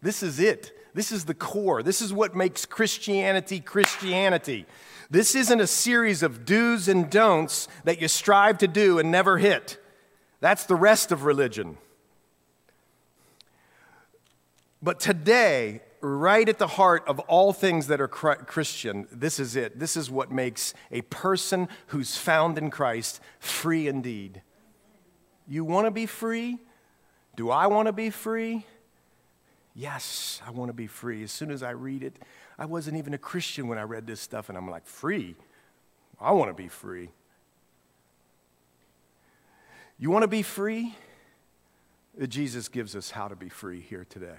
This 0.01 0.23
is 0.23 0.39
it. 0.39 0.71
This 0.93 1.11
is 1.11 1.25
the 1.25 1.35
core. 1.35 1.83
This 1.83 2.01
is 2.01 2.11
what 2.11 2.35
makes 2.35 2.65
Christianity 2.65 3.59
Christianity. 3.59 4.65
This 5.09 5.35
isn't 5.35 5.59
a 5.59 5.67
series 5.67 6.23
of 6.23 6.43
do's 6.43 6.87
and 6.87 7.09
don'ts 7.09 7.67
that 7.83 8.01
you 8.01 8.07
strive 8.07 8.57
to 8.59 8.67
do 8.67 8.97
and 8.97 9.11
never 9.11 9.37
hit. 9.37 9.79
That's 10.39 10.65
the 10.65 10.75
rest 10.75 11.11
of 11.11 11.23
religion. 11.23 11.77
But 14.81 14.99
today, 14.99 15.81
right 16.01 16.47
at 16.47 16.59
the 16.59 16.67
heart 16.67 17.03
of 17.07 17.19
all 17.21 17.51
things 17.53 17.87
that 17.87 17.99
are 17.99 18.07
Christian, 18.07 19.07
this 19.11 19.39
is 19.39 19.55
it. 19.55 19.79
This 19.79 19.97
is 19.97 20.09
what 20.09 20.31
makes 20.31 20.73
a 20.91 21.01
person 21.01 21.67
who's 21.87 22.15
found 22.15 22.57
in 22.57 22.69
Christ 22.69 23.19
free 23.39 23.87
indeed. 23.87 24.41
You 25.47 25.63
want 25.63 25.87
to 25.87 25.91
be 25.91 26.05
free? 26.05 26.59
Do 27.35 27.49
I 27.49 27.67
want 27.67 27.87
to 27.87 27.93
be 27.93 28.09
free? 28.09 28.65
Yes, 29.73 30.41
I 30.45 30.51
want 30.51 30.69
to 30.69 30.73
be 30.73 30.87
free. 30.87 31.23
As 31.23 31.31
soon 31.31 31.51
as 31.51 31.63
I 31.63 31.71
read 31.71 32.03
it, 32.03 32.17
I 32.57 32.65
wasn't 32.65 32.97
even 32.97 33.13
a 33.13 33.17
Christian 33.17 33.67
when 33.67 33.77
I 33.77 33.83
read 33.83 34.07
this 34.07 34.19
stuff, 34.19 34.49
and 34.49 34.57
I'm 34.57 34.69
like, 34.69 34.87
free? 34.87 35.35
I 36.19 36.31
want 36.31 36.49
to 36.49 36.55
be 36.55 36.67
free. 36.67 37.09
You 39.99 40.09
want 40.09 40.23
to 40.23 40.27
be 40.27 40.41
free? 40.41 40.95
Jesus 42.27 42.67
gives 42.67 42.95
us 42.95 43.11
how 43.11 43.27
to 43.27 43.35
be 43.35 43.49
free 43.49 43.79
here 43.79 44.05
today. 44.09 44.37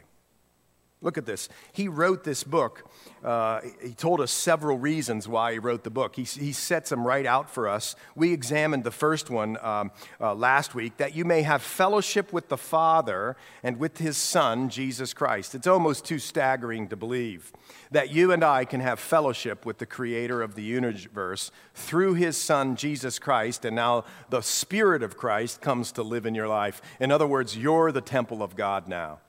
Look 1.00 1.16
at 1.16 1.26
this. 1.26 1.48
He 1.72 1.86
wrote 1.86 2.24
this 2.24 2.42
book. 2.42 2.90
Uh, 3.22 3.60
he 3.80 3.94
told 3.94 4.20
us 4.20 4.32
several 4.32 4.78
reasons 4.78 5.28
why 5.28 5.52
he 5.52 5.60
wrote 5.60 5.84
the 5.84 5.90
book. 5.90 6.16
He, 6.16 6.24
he 6.24 6.52
sets 6.52 6.90
them 6.90 7.06
right 7.06 7.24
out 7.24 7.48
for 7.48 7.68
us. 7.68 7.94
We 8.16 8.32
examined 8.32 8.82
the 8.82 8.90
first 8.90 9.30
one 9.30 9.58
um, 9.64 9.92
uh, 10.20 10.34
last 10.34 10.74
week 10.74 10.96
that 10.96 11.14
you 11.14 11.24
may 11.24 11.42
have 11.42 11.62
fellowship 11.62 12.32
with 12.32 12.48
the 12.48 12.56
Father 12.56 13.36
and 13.62 13.78
with 13.78 13.98
his 13.98 14.16
Son, 14.16 14.70
Jesus 14.70 15.14
Christ. 15.14 15.54
It's 15.54 15.68
almost 15.68 16.04
too 16.04 16.18
staggering 16.18 16.88
to 16.88 16.96
believe 16.96 17.52
that 17.92 18.10
you 18.10 18.32
and 18.32 18.42
I 18.42 18.64
can 18.64 18.80
have 18.80 18.98
fellowship 18.98 19.64
with 19.64 19.78
the 19.78 19.86
Creator 19.86 20.42
of 20.42 20.56
the 20.56 20.62
universe 20.62 21.52
through 21.74 22.14
his 22.14 22.36
Son, 22.36 22.74
Jesus 22.74 23.20
Christ, 23.20 23.64
and 23.64 23.76
now 23.76 24.04
the 24.30 24.40
Spirit 24.40 25.04
of 25.04 25.16
Christ 25.16 25.60
comes 25.60 25.92
to 25.92 26.02
live 26.02 26.26
in 26.26 26.34
your 26.34 26.48
life. 26.48 26.82
In 26.98 27.12
other 27.12 27.26
words, 27.26 27.56
you're 27.56 27.92
the 27.92 28.00
temple 28.00 28.42
of 28.42 28.56
God 28.56 28.88
now. 28.88 29.20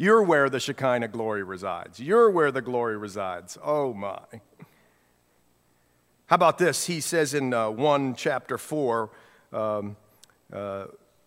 You're 0.00 0.22
where 0.22 0.48
the 0.48 0.60
Shekinah 0.60 1.08
glory 1.08 1.42
resides. 1.42 1.98
You're 1.98 2.30
where 2.30 2.52
the 2.52 2.62
glory 2.62 2.96
resides. 2.96 3.58
Oh 3.62 3.92
my. 3.92 4.20
How 6.26 6.36
about 6.36 6.56
this? 6.58 6.86
He 6.86 7.00
says 7.00 7.34
in 7.34 7.52
uh, 7.52 7.70
1 7.70 8.14
chapter 8.14 8.58
4, 8.58 9.10
um, 9.52 9.96
uh, 10.52 10.84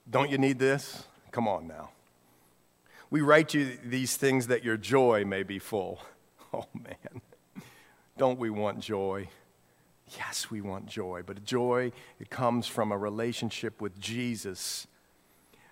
Don't 0.09 0.31
you 0.31 0.37
need 0.37 0.57
this? 0.57 1.03
Come 1.31 1.49
on 1.49 1.67
now. 1.67 1.89
We 3.09 3.19
write 3.19 3.53
you 3.53 3.77
these 3.83 4.15
things 4.15 4.47
that 4.47 4.63
your 4.63 4.77
joy 4.77 5.25
may 5.25 5.43
be 5.43 5.59
full. 5.59 6.01
Oh 6.53 6.67
man. 6.73 7.21
Don't 8.17 8.37
we 8.37 8.49
want 8.49 8.81
joy? 8.81 9.29
Yes, 10.17 10.51
we 10.51 10.59
want 10.59 10.85
joy, 10.85 11.21
but 11.25 11.45
joy, 11.45 11.93
it 12.19 12.29
comes 12.29 12.67
from 12.67 12.91
a 12.91 12.97
relationship 12.97 13.79
with 13.79 13.97
Jesus, 14.01 14.85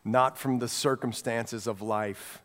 not 0.05 0.37
from 0.37 0.59
the 0.59 0.69
circumstances 0.69 1.67
of 1.67 1.81
life. 1.81 2.41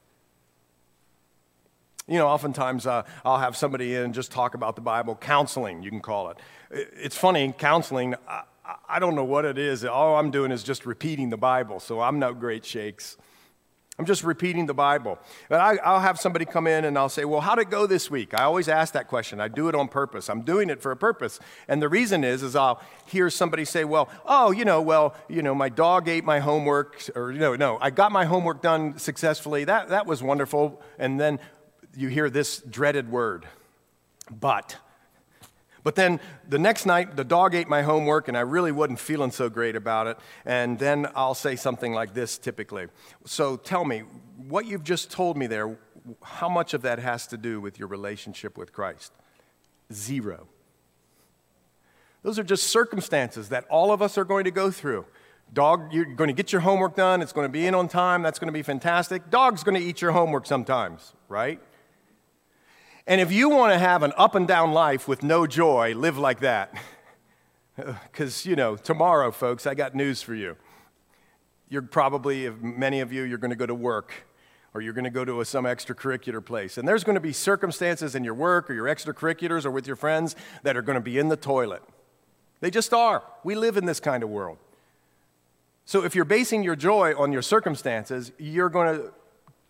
You 2.07 2.19
know, 2.19 2.29
oftentimes 2.29 2.87
uh, 2.87 3.05
I'll 3.25 3.39
have 3.39 3.57
somebody 3.57 3.95
in 3.95 4.03
and 4.03 4.15
just 4.15 4.31
talk 4.31 4.55
about 4.55 4.77
the 4.77 4.83
Bible, 4.83 5.17
counseling, 5.17 5.83
you 5.83 5.91
can 5.91 6.01
call 6.01 6.31
it. 6.31 6.39
It's 6.71 7.17
funny, 7.17 7.55
counseling, 7.57 8.15
I, 8.29 8.43
I 8.89 8.99
don't 8.99 9.15
know 9.15 9.25
what 9.25 9.45
it 9.45 9.57
is. 9.57 9.85
All 9.85 10.17
I'm 10.17 10.31
doing 10.31 10.53
is 10.53 10.63
just 10.63 10.85
repeating 10.85 11.31
the 11.31 11.37
Bible, 11.39 11.81
so 11.81 12.01
I'm 12.01 12.19
no 12.19 12.35
great 12.35 12.65
shakes. 12.65 13.17
I'm 13.97 14.07
just 14.07 14.25
repeating 14.25 14.67
the 14.67 14.75
Bible. 14.75 15.21
But 15.49 15.61
I, 15.61 15.93
will 15.93 16.01
have 16.01 16.19
somebody 16.19 16.45
come 16.45 16.67
in 16.67 16.85
and 16.85 16.99
I'll 16.99 17.09
say, 17.09 17.25
Well, 17.25 17.41
how'd 17.41 17.61
it 17.61 17.71
go 17.71 17.87
this 17.87 18.11
week? 18.11 18.35
I 18.35 18.43
always 18.43 18.69
ask 18.69 18.93
that 18.95 19.07
question. 19.07 19.41
I 19.41 19.47
do 19.47 19.69
it 19.69 19.77
on 19.77 19.87
purpose. 19.87 20.29
I'm 20.29 20.43
doing 20.43 20.69
it 20.69 20.83
for 20.83 20.91
a 20.91 20.97
purpose. 20.97 21.39
And 21.69 21.81
the 21.81 21.89
reason 21.89 22.25
is, 22.25 22.43
is 22.43 22.57
I'll 22.57 22.83
hear 23.07 23.31
somebody 23.31 23.65
say, 23.65 23.85
Well, 23.85 24.09
oh, 24.27 24.51
you 24.51 24.65
know, 24.65 24.83
well, 24.83 25.15
you 25.29 25.43
know, 25.43 25.55
my 25.55 25.69
dog 25.69 26.09
ate 26.09 26.25
my 26.25 26.41
homework, 26.41 27.09
or, 27.15 27.31
you 27.31 27.39
know, 27.39 27.55
no, 27.55 27.79
I 27.81 27.91
got 27.91 28.11
my 28.11 28.25
homework 28.25 28.63
done 28.63 28.99
successfully. 28.99 29.63
That, 29.63 29.91
that 29.91 30.07
was 30.07 30.25
wonderful. 30.25 30.83
And 30.99 31.21
then, 31.21 31.39
you 31.97 32.09
hear 32.09 32.31
this 32.31 32.61
dreaded 32.61 33.11
word, 33.11 33.47
but. 34.31 34.77
But 35.83 35.97
then 35.97 36.19
the 36.49 36.59
next 36.59 36.87
night, 36.87 37.15
the 37.15 37.25
dog 37.25 37.55
ate 37.55 37.69
my 37.69 37.83
homework, 37.83 38.29
and 38.29 38.37
I 38.37 38.41
really 38.41 38.73
wasn't 38.73 38.99
feeling 38.99 39.31
so 39.31 39.51
great 39.51 39.77
about 39.77 40.07
it. 40.07 40.19
And 40.47 40.79
then 40.79 41.07
I'll 41.15 41.35
say 41.35 41.57
something 41.57 41.93
like 41.93 42.15
this 42.15 42.39
typically. 42.39 42.87
So 43.27 43.57
tell 43.57 43.85
me, 43.85 44.05
what 44.49 44.65
you've 44.65 44.83
just 44.83 45.11
told 45.11 45.37
me 45.37 45.47
there, 45.47 45.77
how 46.23 46.49
much 46.49 46.73
of 46.73 46.83
that 46.83 46.99
has 46.99 47.27
to 47.29 47.37
do 47.37 47.61
with 47.61 47.79
your 47.79 47.89
relationship 47.89 48.57
with 48.57 48.73
Christ? 48.73 49.13
Zero. 49.93 50.47
Those 52.23 52.39
are 52.39 52.45
just 52.45 52.69
circumstances 52.69 53.51
that 53.51 53.65
all 53.69 53.93
of 53.93 54.01
us 54.01 54.17
are 54.17 54.25
going 54.25 54.45
to 54.45 54.51
go 54.51 54.71
through. 54.71 55.05
Dog, 55.53 55.93
you're 55.93 56.07
going 56.07 56.29
to 56.29 56.35
get 56.35 56.51
your 56.51 56.63
homework 56.63 56.97
done. 56.97 57.21
It's 57.21 57.33
going 57.33 57.47
to 57.47 57.53
be 57.53 57.67
in 57.67 57.75
on 57.75 57.89
time. 57.89 58.23
That's 58.23 58.39
going 58.39 58.49
to 58.49 58.53
be 58.53 58.63
fantastic. 58.63 59.29
Dog's 59.29 59.63
going 59.63 59.79
to 59.79 59.87
eat 59.87 60.01
your 60.01 60.13
homework 60.13 60.47
sometimes, 60.47 61.13
right? 61.29 61.61
And 63.07 63.21
if 63.21 63.31
you 63.31 63.51
want 63.51 63.73
to 63.73 63.79
have 63.79 64.03
an 64.03 64.13
up 64.17 64.35
and 64.35 64.49
down 64.49 64.73
life 64.73 65.07
with 65.07 65.23
no 65.23 65.47
joy, 65.47 65.95
live 65.95 66.19
like 66.19 66.41
that. 66.41 66.75
Because, 67.77 68.47
you 68.47 68.55
know, 68.55 68.77
tomorrow, 68.77 69.33
folks, 69.33 69.67
I 69.67 69.75
got 69.75 69.97
news 69.97 70.23
for 70.23 70.33
you. 70.33 70.57
You're 71.69 71.83
probably, 71.83 72.49
many 72.49 73.01
of 73.01 73.13
you, 73.13 73.25
you're 73.25 73.37
going 73.37 73.51
to 73.51 73.57
go 73.57 73.67
to 73.67 73.75
work 73.75 74.13
or 74.75 74.81
you're 74.81 74.93
going 74.93 75.05
to 75.07 75.11
go 75.11 75.25
to 75.25 75.41
a, 75.41 75.45
some 75.45 75.65
extracurricular 75.65 76.45
place. 76.45 76.79
And 76.79 76.87
there's 76.87 77.03
going 77.03 77.17
to 77.17 77.21
be 77.21 77.33
circumstances 77.33 78.15
in 78.15 78.23
your 78.23 78.35
work 78.35 78.71
or 78.71 78.75
your 78.75 78.87
extracurriculars 78.87 79.65
or 79.65 79.73
with 79.73 79.89
your 79.89 79.97
friends 79.97 80.37
that 80.63 80.77
are 80.77 80.83
going 80.83 80.95
to 80.95 81.01
be 81.01 81.19
in 81.19 81.31
the 81.31 81.37
toilet. 81.37 81.83
They 82.61 82.71
just 82.71 82.95
are. 82.95 83.25
We 83.43 83.57
live 83.57 83.77
in 83.77 83.87
this 83.87 83.99
kind 83.99 84.23
of 84.23 84.29
world. 84.29 84.59
So 85.85 86.05
if 86.05 86.15
you're 86.15 86.25
basing 86.25 86.63
your 86.63 86.77
joy 86.77 87.15
on 87.19 87.33
your 87.33 87.43
circumstances, 87.43 88.31
you're 88.39 88.69
going 88.69 88.97
to 88.97 89.13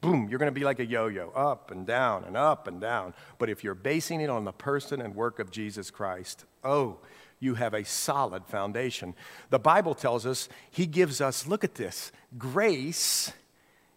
boom, 0.05 0.29
you're 0.29 0.39
going 0.39 0.53
to 0.53 0.59
be 0.59 0.65
like 0.65 0.81
a 0.81 0.85
yo 0.85 1.07
yo, 1.07 1.31
up 1.31 1.71
and 1.71 1.87
down 1.87 2.25
and 2.25 2.37
up 2.37 2.69
and 2.69 2.81
down. 2.81 3.15
But 3.39 3.49
if 3.49 3.65
you're 3.65 3.75
basing 3.75 4.21
it 4.21 4.29
on 4.29 4.45
the 4.45 4.53
person 4.53 5.01
and 5.01 5.15
work 5.15 5.39
of 5.39 5.51
Jesus 5.51 5.91
Christ, 5.91 6.45
oh, 6.63 6.99
you 7.41 7.55
have 7.55 7.75
a 7.75 7.85
solid 7.85 8.45
foundation. 8.47 9.15
The 9.51 9.59
Bible 9.59 9.95
tells 9.95 10.27
us, 10.27 10.49
He 10.71 10.87
gives 10.87 11.21
us, 11.21 11.47
look 11.47 11.65
at 11.65 11.75
this, 11.75 12.13
grace 12.37 13.33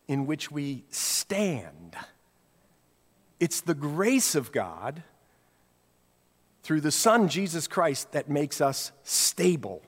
in 0.07 0.25
which 0.25 0.49
we 0.49 0.83
stand. 0.89 1.95
It's 3.39 3.61
the 3.61 3.75
grace 3.75 4.33
of 4.33 4.51
God 4.51 5.03
through 6.63 6.81
the 6.81 6.91
Son, 6.91 7.27
Jesus 7.27 7.67
Christ, 7.67 8.13
that 8.13 8.29
makes 8.29 8.61
us 8.61 8.91
stable. 9.03 9.81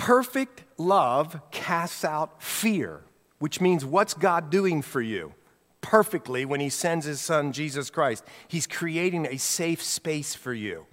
Perfect 0.00 0.64
love 0.78 1.42
casts 1.50 2.06
out 2.06 2.42
fear, 2.42 3.02
which 3.38 3.60
means 3.60 3.84
what's 3.84 4.14
God 4.14 4.48
doing 4.48 4.80
for 4.80 5.02
you? 5.02 5.34
Perfectly 5.82 6.46
when 6.46 6.58
He 6.58 6.70
sends 6.70 7.04
His 7.04 7.20
Son, 7.20 7.52
Jesus 7.52 7.90
Christ. 7.90 8.24
He's 8.48 8.66
creating 8.66 9.26
a 9.26 9.36
safe 9.36 9.82
space 9.82 10.34
for 10.34 10.54
you. 10.54 10.86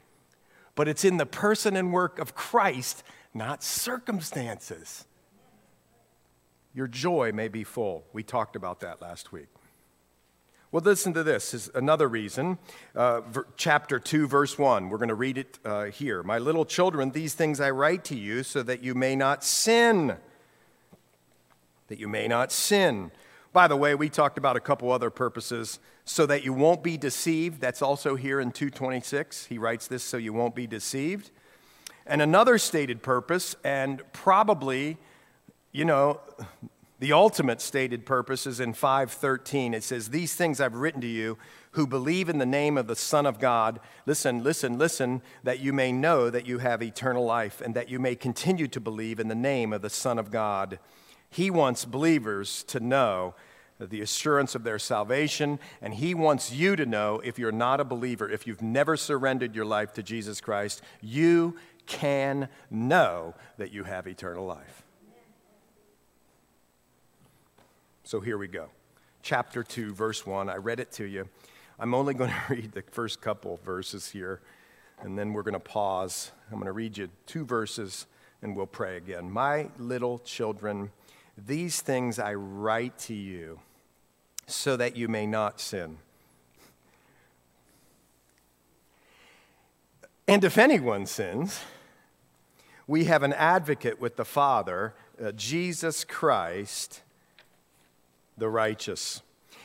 But 0.75 0.89
it's 0.89 1.05
in 1.05 1.15
the 1.15 1.25
person 1.25 1.77
and 1.77 1.93
work 1.93 2.19
of 2.19 2.35
Christ, 2.35 3.01
not 3.33 3.63
circumstances. 3.63 5.05
Your 6.73 6.87
joy 6.87 7.31
may 7.31 7.47
be 7.47 7.63
full. 7.63 8.03
We 8.11 8.23
talked 8.23 8.57
about 8.57 8.81
that 8.81 9.01
last 9.01 9.31
week. 9.31 9.47
Well, 10.69 10.83
listen 10.83 11.13
to 11.13 11.23
this. 11.23 11.51
this 11.51 11.67
is 11.67 11.75
another 11.75 12.09
reason. 12.09 12.57
Uh, 12.93 13.21
chapter 13.55 13.99
2, 13.99 14.27
verse 14.27 14.57
1. 14.57 14.89
We're 14.89 14.97
going 14.97 15.07
to 15.07 15.15
read 15.15 15.37
it 15.37 15.59
uh, 15.63 15.85
here. 15.85 16.23
My 16.23 16.39
little 16.39 16.65
children, 16.65 17.11
these 17.11 17.33
things 17.33 17.61
I 17.61 17.69
write 17.69 18.03
to 18.05 18.17
you 18.17 18.43
so 18.43 18.63
that 18.63 18.83
you 18.83 18.93
may 18.93 19.15
not 19.15 19.45
sin. 19.45 20.17
That 21.87 21.99
you 21.99 22.09
may 22.09 22.27
not 22.27 22.51
sin. 22.51 23.11
By 23.53 23.69
the 23.69 23.77
way, 23.77 23.95
we 23.95 24.09
talked 24.09 24.37
about 24.37 24.57
a 24.57 24.59
couple 24.59 24.91
other 24.91 25.09
purposes. 25.09 25.79
So 26.03 26.25
that 26.25 26.43
you 26.43 26.51
won't 26.51 26.83
be 26.83 26.97
deceived. 26.97 27.61
That's 27.61 27.81
also 27.81 28.15
here 28.15 28.41
in 28.41 28.51
226. 28.51 29.45
He 29.45 29.57
writes 29.57 29.87
this 29.87 30.03
so 30.03 30.17
you 30.17 30.33
won't 30.33 30.53
be 30.53 30.67
deceived. 30.67 31.31
And 32.05 32.21
another 32.21 32.57
stated 32.57 33.01
purpose, 33.01 33.55
and 33.63 34.01
probably, 34.11 34.97
you 35.71 35.85
know, 35.85 36.19
the 36.99 37.13
ultimate 37.13 37.61
stated 37.61 38.05
purpose 38.05 38.47
is 38.47 38.59
in 38.59 38.73
513. 38.73 39.73
It 39.73 39.83
says, 39.83 40.09
These 40.09 40.33
things 40.33 40.59
I've 40.59 40.75
written 40.75 41.01
to 41.01 41.07
you 41.07 41.37
who 41.71 41.85
believe 41.85 42.27
in 42.27 42.39
the 42.39 42.45
name 42.45 42.75
of 42.77 42.87
the 42.87 42.95
Son 42.95 43.27
of 43.27 43.39
God. 43.39 43.79
Listen, 44.07 44.43
listen, 44.43 44.79
listen, 44.79 45.21
that 45.43 45.59
you 45.59 45.73
may 45.73 45.91
know 45.91 46.31
that 46.31 46.47
you 46.47 46.57
have 46.57 46.81
eternal 46.81 47.23
life 47.23 47.61
and 47.61 47.75
that 47.75 47.89
you 47.89 47.99
may 47.99 48.15
continue 48.15 48.67
to 48.69 48.79
believe 48.79 49.19
in 49.19 49.27
the 49.27 49.35
name 49.35 49.73
of 49.73 49.83
the 49.83 49.89
Son 49.91 50.17
of 50.17 50.31
God. 50.31 50.79
He 51.29 51.51
wants 51.51 51.85
believers 51.85 52.63
to 52.63 52.79
know 52.79 53.35
the 53.79 54.01
assurance 54.01 54.55
of 54.55 54.63
their 54.63 54.79
salvation, 54.79 55.59
and 55.83 55.93
He 55.93 56.15
wants 56.15 56.51
you 56.51 56.75
to 56.75 56.85
know 56.85 57.21
if 57.23 57.37
you're 57.37 57.51
not 57.51 57.79
a 57.79 57.85
believer, 57.85 58.27
if 58.27 58.47
you've 58.47 58.63
never 58.63 58.97
surrendered 58.97 59.53
your 59.53 59.65
life 59.65 59.93
to 59.93 60.01
Jesus 60.01 60.41
Christ, 60.41 60.81
you 60.99 61.57
can 61.85 62.49
know 62.71 63.35
that 63.57 63.71
you 63.71 63.83
have 63.83 64.07
eternal 64.07 64.47
life. 64.47 64.86
So 68.07 68.21
here 68.21 68.37
we 68.37 68.47
go. 68.47 68.69
Chapter 69.21 69.63
2, 69.63 69.93
verse 69.93 70.25
1. 70.25 70.49
I 70.49 70.55
read 70.55 70.79
it 70.79 70.93
to 70.93 71.03
you. 71.03 71.27
I'm 71.77 71.93
only 71.93 72.13
going 72.13 72.29
to 72.47 72.53
read 72.53 72.71
the 72.71 72.81
first 72.81 73.19
couple 73.19 73.59
verses 73.65 74.07
here, 74.07 74.39
and 75.01 75.19
then 75.19 75.33
we're 75.33 75.43
going 75.43 75.55
to 75.55 75.59
pause. 75.59 76.31
I'm 76.49 76.55
going 76.55 76.67
to 76.67 76.71
read 76.71 76.97
you 76.97 77.09
two 77.25 77.43
verses, 77.43 78.05
and 78.41 78.55
we'll 78.55 78.65
pray 78.65 78.95
again. 78.95 79.29
My 79.29 79.67
little 79.77 80.19
children, 80.19 80.91
these 81.37 81.81
things 81.81 82.17
I 82.17 82.35
write 82.35 82.97
to 82.99 83.13
you 83.13 83.59
so 84.45 84.77
that 84.77 84.95
you 84.95 85.09
may 85.09 85.25
not 85.27 85.59
sin. 85.59 85.97
And 90.29 90.45
if 90.45 90.57
anyone 90.57 91.07
sins, 91.07 91.59
we 92.87 93.03
have 93.03 93.23
an 93.23 93.33
advocate 93.33 93.99
with 93.99 94.15
the 94.15 94.23
Father, 94.23 94.93
uh, 95.21 95.33
Jesus 95.33 96.05
Christ 96.05 97.01
the 98.37 98.49
righteous. 98.49 99.21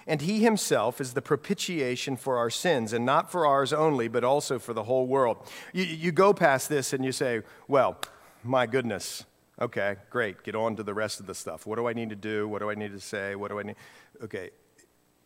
And 0.07 0.23
he 0.23 0.41
himself 0.41 1.01
is 1.01 1.15
the 1.15 1.23
propitiation 1.23 2.17
for 2.17 2.37
our 2.37 2.51
sins, 2.51 2.93
and 2.93 3.07
not 3.07 3.31
for 3.31 3.47
ours 3.47 3.73
only, 3.73 4.09
but 4.09 4.25
also 4.25 4.59
for 4.59 4.73
the 4.73 4.85
whole 4.85 5.07
world. 5.07 5.37
You, 5.73 5.85
you 5.85 6.13
go 6.13 6.33
past 6.33 6.69
this 6.69 6.93
and 6.93 7.05
you 7.05 7.13
say, 7.13 7.43
well, 7.69 7.99
my 8.43 8.67
goodness, 8.67 9.25
okay, 9.61 9.97
great, 10.11 10.43
get 10.43 10.57
on 10.57 10.75
to 10.77 10.83
the 10.83 10.95
rest 10.95 11.21
of 11.21 11.27
the 11.27 11.35
stuff. 11.35 11.67
What 11.67 11.77
do 11.77 11.87
I 11.87 11.93
need 11.93 12.11
to 12.11 12.17
do? 12.17 12.49
What 12.49 12.61
do 12.61 12.71
I 12.71 12.75
need 12.75 12.93
to 12.93 13.01
say? 13.01 13.37
What 13.37 13.51
do 13.51 13.61
I 13.61 13.63
need? 13.63 13.77
Okay, 14.25 14.51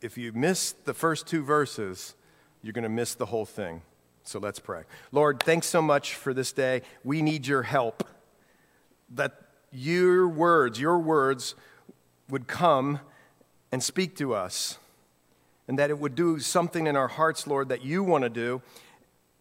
if 0.02 0.18
you 0.18 0.32
miss 0.32 0.72
the 0.72 0.92
first 0.92 1.26
two 1.26 1.42
verses, 1.42 2.14
you're 2.62 2.74
going 2.74 2.82
to 2.82 2.90
miss 2.90 3.14
the 3.14 3.26
whole 3.26 3.46
thing. 3.46 3.80
So 4.24 4.38
let's 4.40 4.58
pray. 4.58 4.82
Lord, 5.12 5.42
thanks 5.42 5.68
so 5.68 5.80
much 5.80 6.14
for 6.14 6.34
this 6.34 6.52
day. 6.52 6.82
We 7.04 7.22
need 7.22 7.46
your 7.46 7.62
help. 7.62 8.02
That 9.08 9.40
your 9.70 10.26
words, 10.26 10.80
your 10.80 10.98
words 10.98 11.54
would 12.28 12.48
come 12.48 13.00
and 13.72 13.82
speak 13.82 14.16
to 14.16 14.34
us, 14.34 14.78
and 15.68 15.78
that 15.78 15.90
it 15.90 15.98
would 15.98 16.14
do 16.14 16.38
something 16.38 16.86
in 16.86 16.96
our 16.96 17.08
hearts, 17.08 17.46
Lord, 17.46 17.68
that 17.68 17.84
you 17.84 18.02
want 18.02 18.22
to 18.22 18.30
do. 18.30 18.62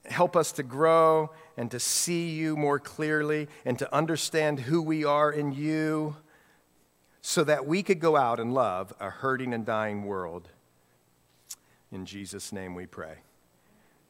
Help 0.10 0.36
us 0.36 0.52
to 0.54 0.64
grow 0.64 1.32
and 1.58 1.72
to 1.72 1.80
see 1.80 2.30
you 2.30 2.56
more 2.56 2.80
clearly 2.80 3.48
and 3.66 3.78
to 3.80 3.94
understand 3.94 4.62
who 4.62 4.82
we 4.82 5.04
are 5.04 5.32
in 5.32 5.52
you 5.52 6.16
so 7.22 7.44
that 7.44 7.66
we 7.66 7.82
could 7.82 8.00
go 8.00 8.16
out 8.16 8.40
and 8.40 8.54
love 8.54 8.94
a 9.00 9.10
hurting 9.10 9.54
and 9.54 9.66
dying 9.66 10.04
world. 10.04 10.50
In 11.92 12.06
Jesus' 12.06 12.52
name 12.52 12.76
we 12.76 12.86
pray. 12.86 13.16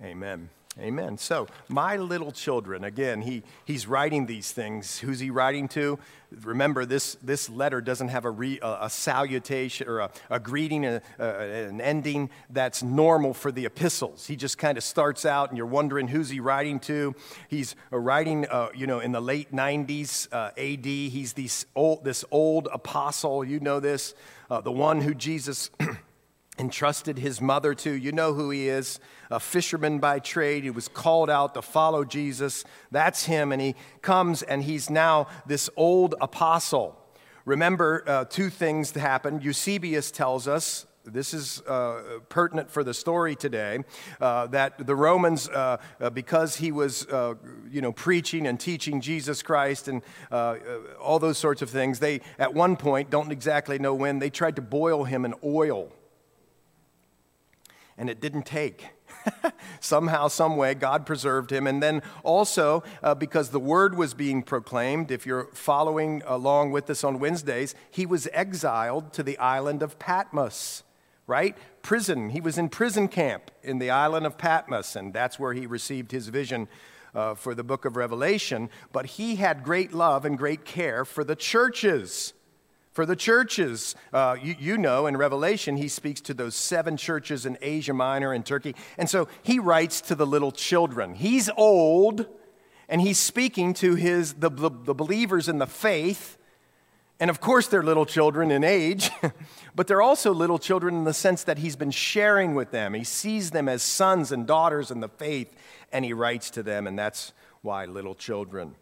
Amen. 0.03 0.49
Amen. 0.77 1.17
So, 1.17 1.47
my 1.69 1.95
little 1.95 2.33
children, 2.33 2.83
again, 2.83 3.21
he, 3.21 3.43
he's 3.63 3.87
writing 3.87 4.25
these 4.25 4.51
things. 4.51 4.99
Who's 4.99 5.21
he 5.21 5.29
writing 5.29 5.69
to? 5.69 5.97
Remember, 6.43 6.85
this, 6.85 7.15
this 7.23 7.49
letter 7.49 7.79
doesn't 7.79 8.09
have 8.09 8.25
a, 8.25 8.29
re, 8.29 8.59
a, 8.61 8.79
a 8.81 8.89
salutation 8.89 9.87
or 9.87 9.99
a, 9.99 10.09
a 10.29 10.37
greeting, 10.37 10.85
a, 10.85 11.01
an 11.17 11.79
ending 11.79 12.29
that's 12.49 12.83
normal 12.83 13.33
for 13.33 13.53
the 13.53 13.65
epistles. 13.65 14.27
He 14.27 14.35
just 14.35 14.57
kind 14.57 14.77
of 14.77 14.83
starts 14.83 15.25
out, 15.25 15.47
and 15.47 15.57
you're 15.57 15.65
wondering 15.65 16.09
who's 16.09 16.29
he 16.29 16.41
writing 16.41 16.81
to. 16.81 17.15
He's 17.47 17.77
writing, 17.89 18.45
uh, 18.47 18.67
you 18.75 18.85
know, 18.85 18.99
in 18.99 19.13
the 19.13 19.21
late 19.21 19.53
90s 19.53 20.27
uh, 20.33 20.51
AD. 20.57 20.85
He's 20.85 21.31
this 21.33 21.65
old, 21.73 22.03
this 22.03 22.25
old 22.31 22.67
apostle. 22.73 23.45
You 23.45 23.61
know 23.61 23.79
this, 23.79 24.13
uh, 24.49 24.59
the 24.59 24.73
one 24.73 24.99
who 24.99 25.13
Jesus. 25.13 25.69
entrusted 26.57 27.19
his 27.19 27.41
mother 27.41 27.73
to. 27.75 27.91
You 27.91 28.11
know 28.11 28.33
who 28.33 28.49
he 28.49 28.67
is 28.67 28.99
a 29.31 29.39
fisherman 29.39 29.99
by 29.99 30.19
trade. 30.19 30.63
He 30.63 30.69
was 30.69 30.87
called 30.87 31.29
out 31.29 31.53
to 31.55 31.61
follow 31.61 32.03
Jesus. 32.03 32.63
That's 32.91 33.25
him. 33.25 33.51
And 33.51 33.61
he 33.61 33.75
comes 34.01 34.43
and 34.43 34.63
he's 34.63 34.89
now 34.89 35.27
this 35.45 35.69
old 35.75 36.15
apostle. 36.21 36.97
Remember, 37.45 38.03
uh, 38.07 38.25
two 38.25 38.49
things 38.49 38.91
happened. 38.91 39.43
Eusebius 39.43 40.11
tells 40.11 40.47
us. 40.47 40.85
This 41.07 41.35
is 41.35 41.61
uh, 41.67 42.19
pertinent 42.29 42.71
for 42.71 42.83
the 42.83 42.91
story 42.91 43.35
today. 43.35 43.77
Uh, 44.19 44.47
that 44.47 44.87
the 44.87 44.95
Romans, 44.95 45.47
uh, 45.47 45.77
uh, 46.01 46.09
because 46.09 46.55
he 46.55 46.71
was, 46.71 47.05
uh, 47.09 47.35
you 47.69 47.79
know, 47.79 47.91
preaching 47.91 48.47
and 48.47 48.59
teaching 48.59 49.01
Jesus 49.01 49.43
Christ 49.43 49.87
and 49.87 50.01
all 50.99 51.19
those 51.19 51.37
sorts 51.37 51.61
of 51.61 51.69
things, 51.69 51.99
they 51.99 52.21
at 52.39 52.55
one 52.55 52.75
point 52.75 53.11
don't 53.11 53.31
exactly 53.31 53.77
know 53.77 53.93
when 53.93 54.17
they 54.17 54.31
tried 54.31 54.55
to 54.55 54.63
boil 54.63 55.03
him 55.03 55.25
in 55.25 55.35
oil 55.43 55.91
and 57.97 58.09
it 58.09 58.19
didn't 58.19 58.45
take. 58.45 58.87
Somehow, 59.79 60.27
some 60.27 60.57
way, 60.57 60.73
God 60.73 61.05
preserved 61.05 61.51
him. 61.51 61.67
And 61.67 61.81
then 61.81 62.01
also, 62.23 62.83
uh, 63.01 63.15
because 63.15 63.49
the 63.49 63.59
word 63.59 63.95
was 63.95 64.13
being 64.13 64.43
proclaimed, 64.43 65.11
if 65.11 65.25
you're 65.25 65.49
following 65.53 66.21
along 66.25 66.71
with 66.71 66.89
us 66.89 67.03
on 67.03 67.19
Wednesdays, 67.19 67.75
he 67.89 68.05
was 68.05 68.27
exiled 68.33 69.13
to 69.13 69.23
the 69.23 69.37
island 69.37 69.81
of 69.81 69.97
Patmos, 69.99 70.83
right? 71.27 71.57
Prison. 71.81 72.29
He 72.29 72.41
was 72.41 72.57
in 72.57 72.69
prison 72.69 73.07
camp 73.07 73.51
in 73.63 73.79
the 73.79 73.89
island 73.89 74.25
of 74.25 74.37
Patmos, 74.37 74.95
and 74.95 75.13
that's 75.13 75.39
where 75.39 75.53
he 75.53 75.65
received 75.65 76.11
his 76.11 76.27
vision. 76.27 76.67
Uh, 77.13 77.33
for 77.33 77.55
the 77.55 77.63
book 77.63 77.85
of 77.85 77.95
Revelation, 77.95 78.69
but 78.91 79.05
he 79.05 79.37
had 79.37 79.63
great 79.63 79.93
love 79.93 80.25
and 80.25 80.37
great 80.37 80.65
care 80.65 81.05
for 81.05 81.23
the 81.23 81.33
churches 81.33 82.33
for 82.95 83.05
the 83.05 83.15
churches. 83.15 83.93
Uh, 84.13 84.37
you, 84.41 84.55
you, 84.57 84.77
know, 84.77 85.05
in 85.05 85.17
Revelation, 85.17 85.75
he 85.75 85.89
speaks 85.89 86.21
to 86.21 86.33
those 86.33 86.55
seven 86.55 86.95
churches 86.95 87.45
in 87.45 87.57
Asia 87.61 87.93
Minor 87.93 88.31
and 88.31 88.45
Turkey. 88.45 88.73
And 88.97 89.09
so 89.09 89.27
he 89.43 89.59
writes 89.59 89.99
to 90.01 90.15
the 90.15 90.25
little 90.25 90.53
children. 90.53 91.13
He's 91.13 91.49
old, 91.57 92.25
and 92.87 93.01
he's 93.01 93.19
speaking 93.19 93.73
to 93.75 93.95
his, 93.95 94.35
the, 94.35 94.49
the, 94.49 94.69
the 94.69 94.93
believers 94.93 95.49
in 95.49 95.57
the 95.57 95.67
faith. 95.67 96.37
And 97.19 97.29
of 97.29 97.41
course, 97.41 97.67
they're 97.67 97.83
little 97.83 98.05
children 98.05 98.49
in 98.49 98.63
age, 98.63 99.11
but 99.75 99.87
they're 99.87 100.01
also 100.01 100.33
little 100.33 100.59
children 100.59 100.95
in 100.95 101.03
the 101.03 101.13
sense 101.13 101.43
that 101.43 101.57
he's 101.57 101.75
been 101.75 101.91
sharing 101.91 102.55
with 102.55 102.71
them. 102.71 102.93
He 102.93 103.03
sees 103.03 103.51
them 103.51 103.67
as 103.67 103.83
sons 103.83 104.31
and 104.31 104.47
daughters 104.47 104.89
in 104.89 105.01
the 105.01 105.09
faith, 105.09 105.53
and 105.91 106.05
he 106.05 106.13
writes 106.13 106.49
to 106.51 106.63
them, 106.63 106.87
and 106.87 106.97
that's 106.97 107.33
why 107.61 107.83
little 107.85 108.15
children. 108.15 108.75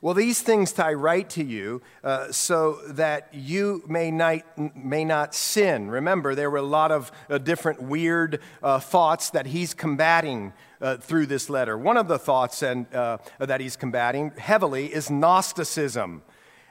Well, 0.00 0.14
these 0.14 0.42
things 0.42 0.78
I 0.78 0.94
write 0.94 1.30
to 1.30 1.44
you 1.44 1.82
uh, 2.02 2.32
so 2.32 2.80
that 2.88 3.28
you 3.32 3.82
may 3.88 4.10
not, 4.10 4.42
may 4.76 5.04
not 5.04 5.34
sin. 5.34 5.90
Remember, 5.90 6.34
there 6.34 6.50
were 6.50 6.58
a 6.58 6.62
lot 6.62 6.90
of 6.90 7.12
uh, 7.30 7.38
different 7.38 7.82
weird 7.82 8.40
uh, 8.62 8.80
thoughts 8.80 9.30
that 9.30 9.46
he's 9.46 9.74
combating 9.74 10.52
uh, 10.80 10.96
through 10.96 11.26
this 11.26 11.48
letter. 11.48 11.78
One 11.78 11.96
of 11.96 12.08
the 12.08 12.18
thoughts 12.18 12.62
and, 12.62 12.92
uh, 12.94 13.18
that 13.38 13.60
he's 13.60 13.76
combating 13.76 14.32
heavily 14.36 14.92
is 14.92 15.10
Gnosticism. 15.10 16.22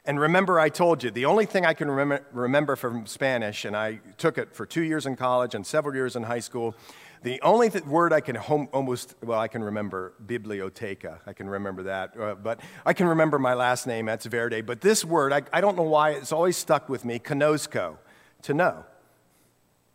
And 0.03 0.19
remember, 0.19 0.59
I 0.59 0.69
told 0.69 1.03
you, 1.03 1.11
the 1.11 1.25
only 1.25 1.45
thing 1.45 1.63
I 1.63 1.75
can 1.75 1.89
remember, 1.89 2.25
remember 2.31 2.75
from 2.75 3.05
Spanish, 3.05 3.65
and 3.65 3.77
I 3.77 3.99
took 4.17 4.39
it 4.39 4.55
for 4.55 4.65
two 4.65 4.81
years 4.81 5.05
in 5.05 5.15
college 5.15 5.53
and 5.53 5.65
several 5.65 5.93
years 5.93 6.15
in 6.15 6.23
high 6.23 6.39
school, 6.39 6.75
the 7.23 7.39
only 7.41 7.69
th- 7.69 7.85
word 7.85 8.13
I 8.13 8.19
can 8.19 8.37
almost, 8.37 9.15
well, 9.23 9.39
I 9.39 9.47
can 9.47 9.63
remember 9.63 10.13
biblioteca. 10.25 11.19
I 11.27 11.33
can 11.33 11.47
remember 11.47 11.83
that. 11.83 12.19
Uh, 12.19 12.35
but 12.35 12.59
I 12.85 12.93
can 12.93 13.07
remember 13.07 13.37
my 13.37 13.53
last 13.53 13.85
name, 13.85 14.07
that's 14.07 14.25
Verde. 14.25 14.61
But 14.61 14.81
this 14.81 15.05
word, 15.05 15.31
I, 15.31 15.43
I 15.53 15.61
don't 15.61 15.77
know 15.77 15.83
why, 15.83 16.11
it's 16.11 16.31
always 16.31 16.57
stuck 16.57 16.89
with 16.89 17.05
me, 17.05 17.19
kenosko, 17.19 17.97
to 18.43 18.53
know. 18.53 18.85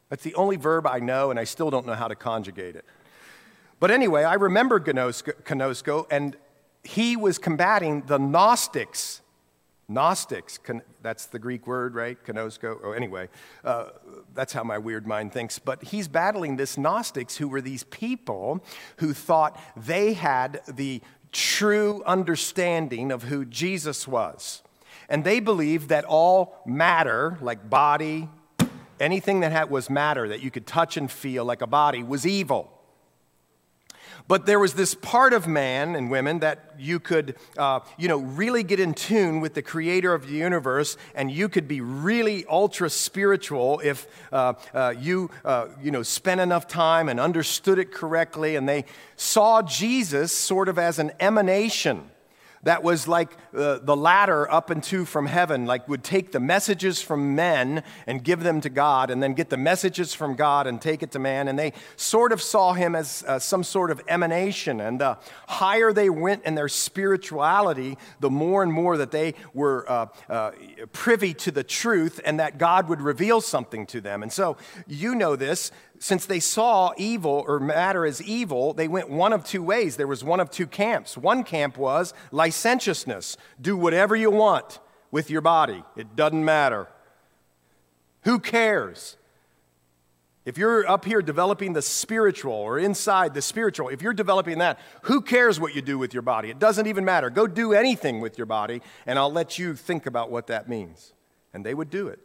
That's 0.08 0.22
the 0.22 0.34
only 0.36 0.56
verb 0.56 0.86
I 0.86 1.00
know, 1.00 1.30
and 1.30 1.38
I 1.38 1.44
still 1.44 1.68
don't 1.68 1.84
know 1.84 1.94
how 1.94 2.06
to 2.06 2.14
conjugate 2.14 2.76
it. 2.76 2.84
But 3.80 3.90
anyway, 3.90 4.22
I 4.22 4.34
remember 4.34 4.78
conosco, 4.78 6.06
and 6.10 6.36
he 6.84 7.16
was 7.16 7.38
combating 7.38 8.02
the 8.02 8.18
Gnostics 8.18 9.20
Gnostics, 9.88 10.58
that's 11.00 11.26
the 11.26 11.38
Greek 11.38 11.66
word, 11.66 11.94
right? 11.94 12.18
Kenosko. 12.24 12.78
Oh, 12.82 12.92
anyway, 12.92 13.28
uh, 13.64 13.90
that's 14.34 14.52
how 14.52 14.64
my 14.64 14.78
weird 14.78 15.06
mind 15.06 15.32
thinks. 15.32 15.60
But 15.60 15.84
he's 15.84 16.08
battling 16.08 16.56
this 16.56 16.76
Gnostics 16.76 17.36
who 17.36 17.46
were 17.46 17.60
these 17.60 17.84
people 17.84 18.64
who 18.96 19.14
thought 19.14 19.60
they 19.76 20.14
had 20.14 20.60
the 20.66 21.00
true 21.30 22.02
understanding 22.04 23.12
of 23.12 23.24
who 23.24 23.44
Jesus 23.44 24.08
was. 24.08 24.62
And 25.08 25.22
they 25.22 25.38
believed 25.38 25.90
that 25.90 26.04
all 26.04 26.60
matter, 26.66 27.38
like 27.40 27.70
body, 27.70 28.28
anything 28.98 29.40
that 29.40 29.52
had, 29.52 29.70
was 29.70 29.88
matter 29.88 30.28
that 30.28 30.42
you 30.42 30.50
could 30.50 30.66
touch 30.66 30.96
and 30.96 31.08
feel 31.08 31.44
like 31.44 31.62
a 31.62 31.66
body, 31.66 32.02
was 32.02 32.26
evil. 32.26 32.75
But 34.28 34.46
there 34.46 34.58
was 34.58 34.74
this 34.74 34.94
part 34.94 35.32
of 35.32 35.46
man 35.46 35.94
and 35.94 36.10
women 36.10 36.40
that 36.40 36.74
you 36.78 36.98
could, 36.98 37.36
uh, 37.56 37.80
you 37.96 38.08
know, 38.08 38.18
really 38.18 38.62
get 38.62 38.80
in 38.80 38.92
tune 38.92 39.40
with 39.40 39.54
the 39.54 39.62
creator 39.62 40.12
of 40.14 40.26
the 40.26 40.34
universe, 40.34 40.96
and 41.14 41.30
you 41.30 41.48
could 41.48 41.68
be 41.68 41.80
really 41.80 42.44
ultra 42.48 42.90
spiritual 42.90 43.80
if 43.84 44.06
uh, 44.32 44.54
uh, 44.74 44.94
you, 44.98 45.30
uh, 45.44 45.68
you 45.80 45.90
know, 45.90 46.02
spent 46.02 46.40
enough 46.40 46.66
time 46.66 47.08
and 47.08 47.20
understood 47.20 47.78
it 47.78 47.92
correctly. 47.92 48.56
And 48.56 48.68
they 48.68 48.84
saw 49.14 49.62
Jesus 49.62 50.32
sort 50.32 50.68
of 50.68 50.78
as 50.78 50.98
an 50.98 51.12
emanation 51.20 52.10
that 52.66 52.82
was 52.82 53.06
like 53.06 53.30
uh, 53.56 53.78
the 53.80 53.94
ladder 53.94 54.50
up 54.50 54.72
into 54.72 55.04
from 55.04 55.26
heaven, 55.26 55.66
like 55.66 55.88
would 55.88 56.02
take 56.02 56.32
the 56.32 56.40
messages 56.40 57.00
from 57.00 57.36
men 57.36 57.84
and 58.08 58.24
give 58.24 58.40
them 58.42 58.60
to 58.62 58.68
God, 58.68 59.08
and 59.08 59.22
then 59.22 59.34
get 59.34 59.50
the 59.50 59.56
messages 59.56 60.12
from 60.12 60.34
God 60.34 60.66
and 60.66 60.82
take 60.82 61.04
it 61.04 61.12
to 61.12 61.20
man. 61.20 61.46
And 61.46 61.56
they 61.56 61.74
sort 61.94 62.32
of 62.32 62.42
saw 62.42 62.72
him 62.72 62.96
as 62.96 63.22
uh, 63.28 63.38
some 63.38 63.62
sort 63.62 63.92
of 63.92 64.02
emanation. 64.08 64.80
And 64.80 65.00
the 65.00 65.16
higher 65.46 65.92
they 65.92 66.10
went 66.10 66.42
in 66.42 66.56
their 66.56 66.68
spirituality, 66.68 67.98
the 68.18 68.30
more 68.30 68.64
and 68.64 68.72
more 68.72 68.96
that 68.96 69.12
they 69.12 69.34
were 69.54 69.88
uh, 69.88 70.06
uh 70.28 70.50
privy 70.92 71.34
to 71.34 71.52
the 71.52 71.62
truth 71.62 72.20
and 72.24 72.40
that 72.40 72.58
God 72.58 72.88
would 72.88 73.00
reveal 73.00 73.40
something 73.40 73.86
to 73.86 74.00
them. 74.00 74.24
And 74.24 74.32
so 74.32 74.56
you 74.88 75.14
know 75.14 75.36
this 75.36 75.70
since 75.98 76.26
they 76.26 76.40
saw 76.40 76.92
evil 76.96 77.44
or 77.46 77.60
matter 77.60 78.04
as 78.04 78.22
evil, 78.22 78.72
they 78.72 78.88
went 78.88 79.10
one 79.10 79.32
of 79.32 79.44
two 79.44 79.62
ways. 79.62 79.96
There 79.96 80.06
was 80.06 80.24
one 80.24 80.40
of 80.40 80.50
two 80.50 80.66
camps. 80.66 81.16
One 81.16 81.44
camp 81.44 81.76
was 81.76 82.14
licentiousness 82.30 83.36
do 83.60 83.76
whatever 83.76 84.14
you 84.16 84.30
want 84.30 84.80
with 85.10 85.30
your 85.30 85.40
body, 85.40 85.82
it 85.96 86.16
doesn't 86.16 86.44
matter. 86.44 86.88
Who 88.22 88.38
cares? 88.38 89.16
If 90.44 90.58
you're 90.58 90.88
up 90.88 91.04
here 91.04 91.22
developing 91.22 91.72
the 91.72 91.82
spiritual 91.82 92.52
or 92.52 92.78
inside 92.78 93.34
the 93.34 93.42
spiritual, 93.42 93.88
if 93.88 94.00
you're 94.00 94.12
developing 94.12 94.58
that, 94.58 94.78
who 95.02 95.20
cares 95.20 95.58
what 95.58 95.74
you 95.74 95.82
do 95.82 95.98
with 95.98 96.12
your 96.12 96.22
body? 96.22 96.50
It 96.50 96.58
doesn't 96.58 96.86
even 96.86 97.04
matter. 97.04 97.30
Go 97.30 97.46
do 97.46 97.72
anything 97.72 98.20
with 98.20 98.38
your 98.38 98.46
body, 98.46 98.80
and 99.06 99.18
I'll 99.18 99.32
let 99.32 99.58
you 99.58 99.74
think 99.74 100.06
about 100.06 100.30
what 100.30 100.46
that 100.48 100.68
means. 100.68 101.12
And 101.52 101.66
they 101.66 101.74
would 101.74 101.90
do 101.90 102.08
it. 102.08 102.20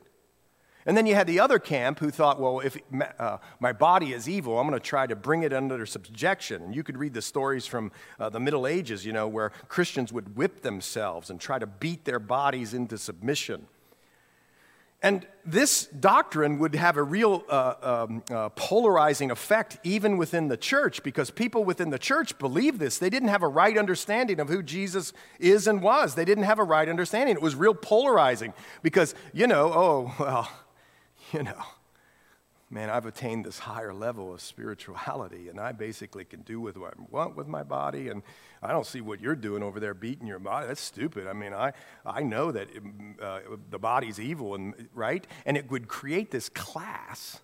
And 0.86 0.98
then 0.98 1.06
you 1.06 1.15
had 1.15 1.28
the 1.28 1.39
other 1.39 1.60
camp 1.60 2.00
who 2.00 2.10
thought, 2.10 2.39
well, 2.39 2.60
if 2.60 2.78
uh, 3.20 3.38
my 3.60 3.72
body 3.72 4.13
is 4.13 4.28
evil, 4.28 4.60
I'm 4.60 4.67
going 4.67 4.80
to 4.80 4.86
try 4.86 5.06
to 5.06 5.15
bring 5.15 5.44
it 5.44 5.54
under 5.54 5.86
subjection. 5.86 6.63
And 6.63 6.76
you 6.76 6.84
could 6.84 6.98
read 6.98 7.13
the 7.13 7.22
stories 7.22 7.67
from 7.67 7.91
uh, 8.20 8.30
the 8.30 8.39
Middle 8.39 8.65
Ages, 8.65 9.06
you 9.06 9.13
know, 9.13 9.28
where 9.28 9.52
Christians 9.67 10.12
would 10.12 10.36
whip 10.36 10.62
themselves 10.62 11.30
and 11.30 11.39
try 11.39 11.60
to 11.60 11.67
beat 11.67 12.06
their 12.06 12.20
bodies 12.20 12.74
into 12.74 12.98
submission. 12.98 13.67
And 15.04 15.26
this 15.44 15.86
doctrine 15.88 16.60
would 16.60 16.76
have 16.76 16.96
a 16.96 17.02
real 17.02 17.44
uh, 17.50 17.74
um, 17.82 18.24
uh, 18.30 18.50
polarizing 18.50 19.32
effect 19.32 19.80
even 19.84 20.15
within 20.15 20.48
the 20.48 20.58
church 20.58 21.02
because 21.02 21.32
people 21.32 21.63
within 21.63 21.89
the 21.89 21.98
church 21.98 22.38
believed 22.38 22.80
this. 22.80 23.00
They 23.00 23.10
didn't 23.10 23.30
have 23.30 23.41
a 23.41 23.48
right 23.48 23.78
understanding 23.80 24.39
of 24.39 24.48
who 24.48 24.62
Jesus 24.62 25.12
is 25.39 25.65
and 25.65 25.82
was. 25.82 26.13
They 26.13 26.26
didn't 26.26 26.44
have 26.44 26.60
a 26.60 26.63
right 26.63 26.88
understanding. 26.88 27.36
It 27.36 27.41
was 27.41 27.56
real 27.56 27.74
polarizing 27.74 28.54
because, 28.84 29.15
you 29.34 29.48
know, 29.48 29.74
oh, 29.74 30.15
well, 30.20 30.52
you 31.34 31.44
know, 31.44 31.63
man, 32.70 32.89
I've 32.89 33.06
attained 33.06 33.46
this 33.46 33.60
higher 33.60 33.94
level 33.94 34.34
of 34.34 34.41
spirituality, 34.41 35.50
and 35.50 35.60
I 35.60 35.72
basically 35.72 36.26
can 36.26 36.41
do 36.41 36.60
with 36.60 36.78
what 36.78 36.94
I 36.94 37.04
want 37.10 37.36
with 37.36 37.48
my 37.48 37.63
body, 37.63 38.10
and 38.10 38.24
I 38.62 38.72
don't 38.72 38.86
see 38.86 39.02
what 39.02 39.22
you're 39.22 39.36
doing 39.36 39.63
over 39.63 39.80
there 39.80 39.94
beating 39.94 40.28
your 40.28 40.39
body. 40.39 40.67
That's 40.67 40.82
stupid. 40.82 41.28
I 41.28 41.34
mean, 41.34 41.54
I, 41.54 41.74
I 42.06 42.24
know 42.24 42.52
that 42.52 42.70
it, 42.74 42.84
uh, 43.22 43.39
the 43.70 43.80
body's 43.80 44.20
evil, 44.20 44.56
and, 44.56 44.89
right? 44.94 45.26
And 45.46 45.58
it 45.58 45.70
would 45.70 45.88
create 45.88 46.32
this 46.32 46.50
class 46.50 47.39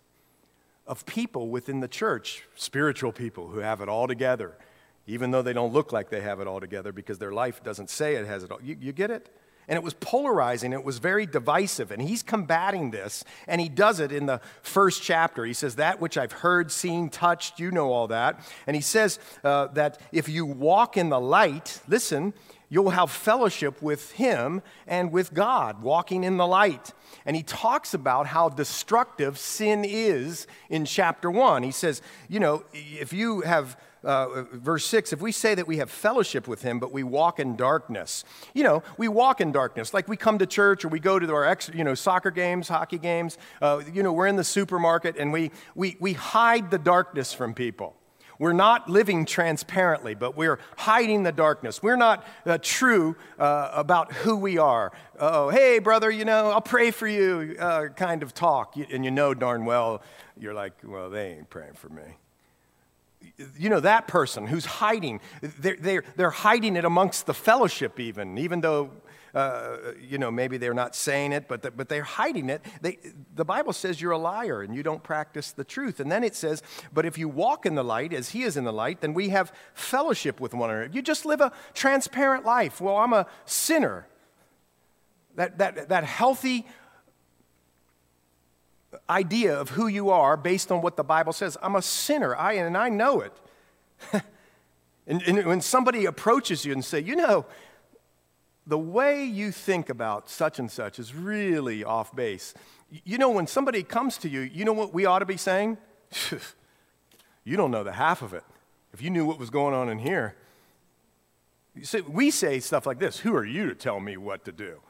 of 0.86 1.06
people 1.06 1.50
within 1.50 1.82
the 1.82 1.88
church, 1.88 2.44
spiritual 2.56 3.12
people 3.12 3.50
who 3.50 3.60
have 3.60 3.82
it 3.82 3.90
all 3.90 4.08
together, 4.08 4.58
even 5.06 5.32
though 5.32 5.42
they 5.42 5.54
don't 5.54 5.74
look 5.74 5.92
like 5.92 6.10
they 6.10 6.22
have 6.22 6.40
it 6.40 6.48
all 6.48 6.60
together 6.60 6.92
because 6.92 7.18
their 7.18 7.34
life 7.34 7.62
doesn't 7.64 7.90
say 7.90 8.16
it 8.16 8.26
has 8.26 8.44
it 8.44 8.52
all. 8.52 8.62
You, 8.62 8.78
you 8.80 8.94
get 8.94 9.12
it? 9.12 9.30
And 9.68 9.76
it 9.76 9.84
was 9.84 9.94
polarizing. 9.96 10.74
It 10.74 10.84
was 10.84 11.00
very 11.00 11.26
divisive. 11.26 11.92
And 11.92 12.02
he's 12.02 12.24
combating 12.24 12.92
this, 12.92 13.24
and 13.48 13.60
he 13.60 13.70
does 13.70 14.00
it 14.00 14.12
in 14.12 14.26
the 14.26 14.40
first 14.62 15.04
chapter. 15.04 15.46
He 15.46 15.54
says, 15.54 15.76
That 15.76 16.00
which 16.00 16.18
I've 16.18 16.32
heard, 16.32 16.72
seen, 16.72 17.10
touched, 17.10 17.60
you 17.60 17.72
know 17.72 17.92
all 17.92 18.08
that. 18.08 18.40
And 18.66 18.76
he 18.76 18.82
says 18.82 19.20
uh, 19.44 19.68
that 19.68 20.00
if 20.12 20.30
you 20.30 20.46
walk 20.46 20.98
in 20.98 21.10
the 21.10 21.20
light, 21.20 21.82
listen, 21.88 22.34
you'll 22.70 22.92
have 22.92 23.12
fellowship 23.12 23.82
with 23.82 24.12
him 24.14 24.62
and 24.86 25.12
with 25.12 25.34
God, 25.34 25.82
walking 25.82 26.24
in 26.24 26.38
the 26.38 26.48
light. 26.48 26.94
And 27.26 27.36
he 27.36 27.44
talks 27.44 27.94
about 27.94 28.28
how 28.28 28.50
destructive 28.50 29.38
sin 29.38 29.84
is 29.86 30.48
in 30.70 30.86
chapter 30.86 31.30
one. 31.30 31.64
He 31.64 31.72
says, 31.72 32.02
You 32.30 32.40
know, 32.40 32.64
if 32.74 33.14
you 33.14 33.42
have 33.42 33.78
uh, 34.08 34.44
verse 34.54 34.86
6 34.86 35.12
if 35.12 35.22
we 35.22 35.32
say 35.32 35.54
that 35.54 35.68
we 35.68 35.78
have 35.78 35.92
fellowship 35.92 36.48
with 36.48 36.62
him 36.62 36.80
but 36.80 36.92
we 36.94 37.04
walk 37.04 37.40
in 37.40 37.56
darkness 37.56 38.24
you 38.54 38.64
know 38.64 38.82
we 38.98 39.08
walk 39.08 39.42
in 39.42 39.52
darkness 39.52 39.94
like 39.94 40.08
we 40.08 40.16
come 40.16 40.40
to 40.40 40.46
church 40.46 40.86
or 40.86 40.88
we 40.88 41.00
go 41.00 41.20
to 41.20 41.32
our 41.34 41.44
ex, 41.44 41.70
you 41.74 41.84
know 41.84 41.94
soccer 41.94 42.32
games 42.32 42.70
hockey 42.70 42.98
games 42.98 43.38
uh, 43.62 43.82
you 43.94 44.02
know 44.02 44.14
we're 44.14 44.28
in 44.28 44.38
the 44.38 44.44
supermarket 44.44 45.18
and 45.18 45.34
we, 45.34 45.52
we, 45.76 45.98
we 46.00 46.14
hide 46.14 46.72
the 46.72 46.80
darkness 46.80 47.34
from 47.34 47.54
people 47.54 47.96
we're 48.40 48.54
not 48.54 48.88
living 48.88 49.26
transparently, 49.26 50.14
but 50.14 50.38
we're 50.38 50.60
hiding 50.78 51.24
the 51.24 51.32
darkness. 51.32 51.82
We're 51.82 51.96
not 51.96 52.24
uh, 52.46 52.60
true 52.62 53.16
uh, 53.40 53.72
about 53.74 54.14
who 54.14 54.36
we 54.36 54.60
are. 54.60 54.92
Oh, 55.20 55.50
hey, 55.50 55.80
brother, 55.80 56.12
you 56.12 56.24
know, 56.24 56.52
I'll 56.52 56.62
pray 56.62 56.92
for 56.92 57.08
you, 57.08 57.56
uh, 57.60 57.88
kind 57.96 58.22
of 58.22 58.36
talk. 58.36 58.76
And 58.92 59.04
you 59.04 59.10
know 59.10 59.34
darn 59.34 59.66
well, 59.66 60.04
you're 60.40 60.54
like, 60.54 60.74
well, 60.84 61.10
they 61.10 61.32
ain't 61.32 61.50
praying 61.50 61.74
for 61.74 61.90
me 61.90 62.18
you 63.58 63.70
know, 63.70 63.80
that 63.80 64.08
person 64.08 64.48
who's 64.48 64.66
hiding, 64.66 65.22
they're, 65.42 65.78
they're, 65.80 66.04
they're 66.16 66.30
hiding 66.30 66.76
it 66.76 66.86
amongst 66.86 67.26
the 67.26 67.34
fellowship, 67.34 68.00
even, 68.00 68.38
even 68.38 68.62
though, 68.62 68.92
uh, 69.36 69.78
you 70.02 70.18
know, 70.18 70.32
maybe 70.32 70.58
they're 70.58 70.74
not 70.74 70.96
saying 70.96 71.32
it, 71.32 71.48
but, 71.48 71.62
the, 71.62 71.70
but 71.70 71.88
they're 71.90 72.02
hiding 72.02 72.50
it. 72.50 72.66
They, 72.82 72.98
the 73.36 73.46
Bible 73.46 73.74
says 73.74 74.02
you're 74.02 74.14
a 74.14 74.18
liar 74.18 74.64
and 74.64 74.74
you 74.74 74.82
don't 74.82 75.04
practice 75.04 75.52
the 75.52 75.64
truth. 75.64 76.00
And 76.00 76.12
then 76.12 76.24
it 76.24 76.36
says, 76.36 76.64
but 76.92 77.06
if 77.06 77.18
you 77.20 77.30
walk 77.30 77.68
in 77.68 77.76
the 77.76 77.84
light 77.84 78.14
as 78.14 78.30
he 78.30 78.42
is 78.42 78.58
in 78.58 78.64
the 78.64 78.74
light, 78.74 79.02
then 79.02 79.14
we 79.14 79.30
have 79.30 79.54
fellowship 79.76 80.40
with 80.40 80.56
one 80.56 80.72
another. 80.72 80.90
You 80.92 81.04
just 81.04 81.26
live 81.26 81.42
a 81.42 81.52
transparent 81.76 82.46
life. 82.46 82.82
Well, 82.82 82.98
I'm 82.98 83.14
a 83.14 83.28
sinner. 83.46 84.08
That, 85.36 85.60
that, 85.60 85.90
that 85.90 86.04
healthy, 86.04 86.66
idea 89.10 89.58
of 89.58 89.70
who 89.72 89.88
you 89.88 90.10
are 90.10 90.36
based 90.38 90.72
on 90.72 90.82
what 90.82 90.98
the 90.98 91.04
Bible 91.04 91.34
says. 91.34 91.58
I'm 91.62 91.76
a 91.76 91.82
sinner, 91.82 92.36
I, 92.36 92.54
and 92.54 92.78
I 92.78 92.90
know 92.90 93.22
it. 93.22 93.34
and, 95.08 95.22
and 95.24 95.46
when 95.46 95.62
somebody 95.62 96.06
approaches 96.06 96.66
you 96.66 96.74
and 96.74 96.84
say, 96.84 97.00
you 97.00 97.16
know, 97.16 97.46
the 98.66 98.78
way 98.78 99.24
you 99.24 99.52
think 99.52 99.90
about 99.90 100.30
such 100.30 100.60
and 100.60 100.70
such 100.70 101.00
is 101.00 101.16
really 101.16 101.84
off 101.84 102.14
base. 102.14 102.54
You 103.06 103.18
know, 103.18 103.30
when 103.30 103.48
somebody 103.48 103.82
comes 103.82 104.18
to 104.20 104.30
you, 104.30 104.42
you 104.42 104.66
know 104.66 104.74
what 104.74 104.94
we 104.94 105.06
ought 105.06 105.20
to 105.20 105.26
be 105.26 105.38
saying? 105.38 105.78
you 107.44 107.56
don't 107.56 107.72
know 107.72 107.84
the 107.84 107.94
half 107.94 108.22
of 108.22 108.34
it. 108.34 108.44
If 108.94 109.02
you 109.02 109.10
knew 109.10 109.26
what 109.26 109.40
was 109.40 109.50
going 109.50 109.74
on 109.74 109.90
in 109.90 110.00
here, 110.00 110.36
we 112.08 112.32
say 112.32 112.60
stuff 112.60 112.86
like 112.86 113.00
this 113.00 113.20
Who 113.20 113.36
are 113.36 113.46
you 113.46 113.68
to 113.68 113.76
tell 113.76 114.00
me 114.00 114.18
what 114.18 114.44
to 114.46 114.52
do? 114.52 114.82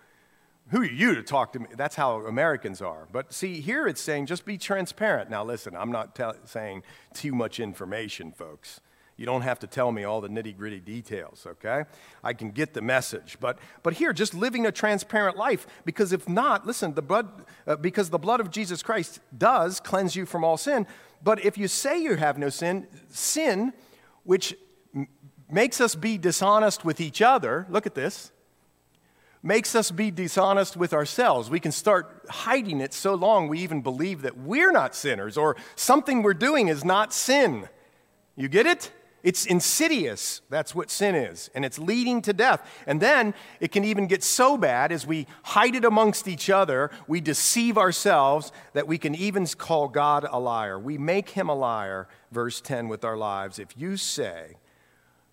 Who 0.71 0.81
are 0.81 0.85
you 0.85 1.15
to 1.15 1.23
talk 1.23 1.53
to 1.53 1.59
me? 1.59 1.67
That's 1.75 1.95
how 1.95 2.25
Americans 2.25 2.81
are. 2.81 3.07
But 3.11 3.33
see, 3.33 3.61
here 3.61 3.87
it's 3.87 4.01
saying 4.01 4.25
just 4.25 4.45
be 4.45 4.57
transparent. 4.57 5.29
Now, 5.29 5.43
listen, 5.45 5.75
I'm 5.77 5.91
not 5.91 6.19
saying 6.45 6.83
too 7.13 7.33
much 7.33 7.61
information, 7.61 8.33
folks. 8.33 8.81
You 9.15 9.25
don't 9.25 9.41
have 9.41 9.59
to 9.59 9.67
tell 9.67 9.91
me 9.91 10.03
all 10.03 10.19
the 10.19 10.27
nitty 10.27 10.55
gritty 10.55 10.79
details, 10.79 11.47
okay? 11.47 11.85
I 12.23 12.33
can 12.33 12.51
get 12.51 12.73
the 12.73 12.81
message. 12.81 13.37
But, 13.39 13.57
but 13.81 13.93
here, 13.93 14.13
just 14.13 14.35
living 14.35 14.65
a 14.67 14.71
transparent 14.71 15.37
life, 15.37 15.65
because 15.85 16.11
if 16.11 16.29
not, 16.29 16.67
listen, 16.67 16.93
the 16.93 17.01
blood, 17.01 17.45
uh, 17.65 17.77
because 17.77 18.09
the 18.09 18.19
blood 18.19 18.41
of 18.41 18.51
Jesus 18.51 18.83
Christ 18.83 19.19
does 19.35 19.79
cleanse 19.79 20.15
you 20.15 20.25
from 20.25 20.43
all 20.43 20.57
sin. 20.57 20.85
But 21.23 21.43
if 21.43 21.57
you 21.57 21.67
say 21.67 21.99
you 21.99 22.15
have 22.15 22.37
no 22.37 22.49
sin, 22.49 22.87
sin, 23.09 23.73
which 24.23 24.55
m- 24.93 25.07
makes 25.49 25.81
us 25.81 25.95
be 25.95 26.19
dishonest 26.19 26.85
with 26.85 27.01
each 27.01 27.21
other, 27.21 27.65
look 27.69 27.87
at 27.87 27.95
this 27.95 28.31
makes 29.47 29.73
us 29.75 29.89
be 29.89 30.11
dishonest 30.11 30.75
with 30.75 30.93
ourselves. 30.93 31.49
We 31.49 31.61
can 31.61 31.71
start 31.71 32.25
hiding 32.29 32.81
it 32.81 32.93
so 32.93 33.15
long 33.15 33.47
we 33.47 33.59
even 33.59 33.81
believe 33.81 34.23
that 34.23 34.37
we're 34.37 34.73
not 34.73 34.93
sinners 34.93 35.37
or 35.37 35.55
something 35.75 36.21
we're 36.21 36.33
doing 36.33 36.67
is 36.67 36.83
not 36.83 37.13
sin. 37.13 37.69
You 38.35 38.49
get 38.49 38.67
it? 38.67 38.91
It's 39.23 39.45
insidious. 39.45 40.41
That's 40.49 40.75
what 40.75 40.91
sin 40.91 41.15
is. 41.15 41.49
And 41.55 41.65
it's 41.65 41.79
leading 41.79 42.21
to 42.23 42.33
death. 42.33 42.69
And 42.85 43.01
then 43.01 43.33
it 43.59 43.71
can 43.71 43.83
even 43.83 44.05
get 44.07 44.23
so 44.23 44.57
bad 44.57 44.91
as 44.91 45.07
we 45.07 45.27
hide 45.43 45.75
it 45.75 45.85
amongst 45.85 46.27
each 46.27 46.49
other, 46.49 46.91
we 47.07 47.19
deceive 47.21 47.77
ourselves 47.77 48.51
that 48.73 48.87
we 48.87 48.97
can 48.97 49.15
even 49.15 49.47
call 49.47 49.87
God 49.87 50.27
a 50.29 50.39
liar. 50.39 50.77
We 50.77 50.97
make 50.97 51.29
him 51.29 51.49
a 51.49 51.55
liar, 51.55 52.07
verse 52.31 52.61
10, 52.61 52.89
with 52.89 53.03
our 53.03 53.17
lives. 53.17 53.59
If 53.59 53.77
you 53.77 53.97
say 53.97 54.57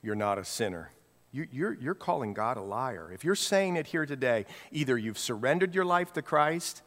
you're 0.03 0.15
not 0.15 0.39
a 0.39 0.45
sinner, 0.45 0.94
you, 1.35 1.49
you're, 1.51 1.75
you're 1.75 1.95
calling 1.95 2.33
God 2.33 2.57
a 2.57 2.63
liar. 2.63 3.11
If 3.13 3.25
you're 3.25 3.35
saying 3.35 3.75
it 3.75 3.89
here 3.89 4.07
today, 4.07 4.47
either 4.71 4.97
you've 4.97 5.19
surrendered 5.19 5.75
your 5.75 5.85
life 5.85 6.13
to 6.13 6.23
Christ 6.23 6.83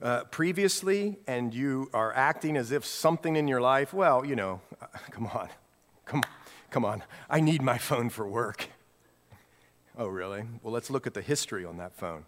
uh, 0.00 0.24
previously 0.24 1.18
and 1.26 1.52
you 1.52 1.90
are 1.92 2.14
acting 2.14 2.56
as 2.56 2.72
if 2.72 2.86
something 2.86 3.36
in 3.36 3.46
your 3.46 3.60
life, 3.60 3.92
well, 3.92 4.24
you 4.24 4.34
know, 4.34 4.62
uh, 4.80 4.86
come 5.10 5.26
on. 5.26 5.50
Come, 6.06 6.22
come 6.70 6.86
on, 6.86 7.02
I 7.28 7.40
need 7.40 7.60
my 7.60 7.76
phone 7.76 8.08
for 8.08 8.26
work. 8.26 8.68
Oh, 9.96 10.06
really? 10.06 10.44
Well, 10.62 10.72
let's 10.72 10.88
look 10.90 11.06
at 11.06 11.12
the 11.12 11.22
history 11.22 11.66
on 11.66 11.76
that 11.76 11.94
phone. 11.94 12.24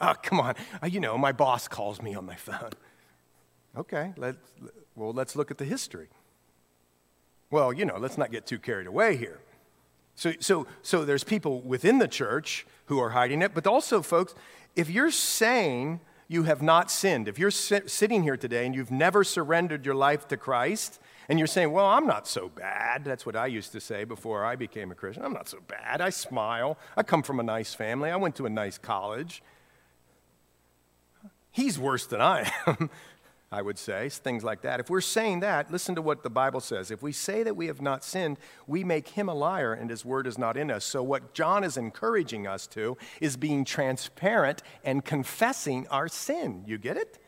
Oh, 0.00 0.14
come 0.22 0.40
on. 0.40 0.54
Uh, 0.82 0.86
you 0.86 1.00
know, 1.00 1.16
my 1.16 1.32
boss 1.32 1.68
calls 1.68 2.00
me 2.00 2.14
on 2.14 2.24
my 2.24 2.36
phone. 2.36 2.70
Okay, 3.78 4.14
let's, 4.16 4.38
well, 4.94 5.12
let's 5.12 5.36
look 5.36 5.50
at 5.50 5.58
the 5.58 5.66
history. 5.66 6.08
Well, 7.50 7.72
you 7.72 7.84
know, 7.84 7.96
let's 7.98 8.18
not 8.18 8.30
get 8.30 8.46
too 8.46 8.58
carried 8.58 8.86
away 8.86 9.16
here. 9.16 9.40
So, 10.14 10.32
so, 10.40 10.66
so 10.82 11.04
there's 11.04 11.24
people 11.24 11.60
within 11.60 11.98
the 11.98 12.08
church 12.08 12.66
who 12.86 12.98
are 12.98 13.10
hiding 13.10 13.42
it, 13.42 13.52
but 13.54 13.66
also, 13.66 14.02
folks, 14.02 14.34
if 14.74 14.88
you're 14.88 15.10
saying 15.10 16.00
you 16.28 16.44
have 16.44 16.62
not 16.62 16.90
sinned, 16.90 17.28
if 17.28 17.38
you're 17.38 17.50
sitting 17.50 18.22
here 18.22 18.36
today 18.36 18.66
and 18.66 18.74
you've 18.74 18.90
never 18.90 19.22
surrendered 19.22 19.84
your 19.84 19.94
life 19.94 20.26
to 20.28 20.36
Christ, 20.36 20.98
and 21.28 21.38
you're 21.38 21.46
saying, 21.46 21.72
Well, 21.72 21.86
I'm 21.86 22.06
not 22.06 22.28
so 22.28 22.48
bad. 22.48 23.04
That's 23.04 23.26
what 23.26 23.36
I 23.36 23.46
used 23.46 23.72
to 23.72 23.80
say 23.80 24.04
before 24.04 24.44
I 24.44 24.56
became 24.56 24.90
a 24.90 24.94
Christian. 24.94 25.24
I'm 25.24 25.32
not 25.32 25.48
so 25.48 25.58
bad. 25.66 26.00
I 26.00 26.10
smile. 26.10 26.78
I 26.96 27.02
come 27.02 27.22
from 27.22 27.40
a 27.40 27.42
nice 27.42 27.74
family. 27.74 28.10
I 28.10 28.16
went 28.16 28.36
to 28.36 28.46
a 28.46 28.50
nice 28.50 28.78
college. 28.78 29.42
He's 31.50 31.78
worse 31.78 32.06
than 32.06 32.20
I 32.20 32.50
am, 32.66 32.90
I 33.56 33.62
would 33.62 33.78
say. 33.78 34.10
Things 34.10 34.44
like 34.44 34.60
that. 34.62 34.80
If 34.80 34.90
we're 34.90 35.00
saying 35.00 35.40
that, 35.40 35.72
listen 35.72 35.94
to 35.94 36.02
what 36.02 36.22
the 36.22 36.28
Bible 36.28 36.60
says. 36.60 36.90
If 36.90 37.02
we 37.02 37.10
say 37.10 37.42
that 37.42 37.56
we 37.56 37.68
have 37.68 37.80
not 37.80 38.04
sinned, 38.04 38.38
we 38.66 38.84
make 38.84 39.08
him 39.08 39.30
a 39.30 39.34
liar 39.34 39.72
and 39.72 39.88
his 39.88 40.04
word 40.04 40.26
is 40.26 40.36
not 40.36 40.58
in 40.58 40.70
us. 40.70 40.84
So, 40.84 41.02
what 41.02 41.32
John 41.32 41.64
is 41.64 41.78
encouraging 41.78 42.46
us 42.46 42.66
to 42.66 42.98
is 43.18 43.38
being 43.38 43.64
transparent 43.64 44.62
and 44.84 45.02
confessing 45.02 45.86
our 45.88 46.06
sin. 46.06 46.64
You 46.66 46.76
get 46.76 46.98
it? 46.98 47.18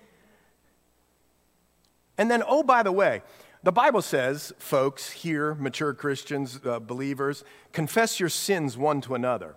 And 2.18 2.30
then, 2.30 2.42
oh, 2.46 2.62
by 2.62 2.82
the 2.82 2.92
way, 2.92 3.22
the 3.62 3.72
Bible 3.72 4.02
says, 4.02 4.52
folks 4.58 5.10
here, 5.10 5.54
mature 5.54 5.94
Christians, 5.94 6.60
uh, 6.62 6.78
believers, 6.78 7.42
confess 7.72 8.20
your 8.20 8.28
sins 8.28 8.76
one 8.76 9.00
to 9.00 9.14
another. 9.14 9.56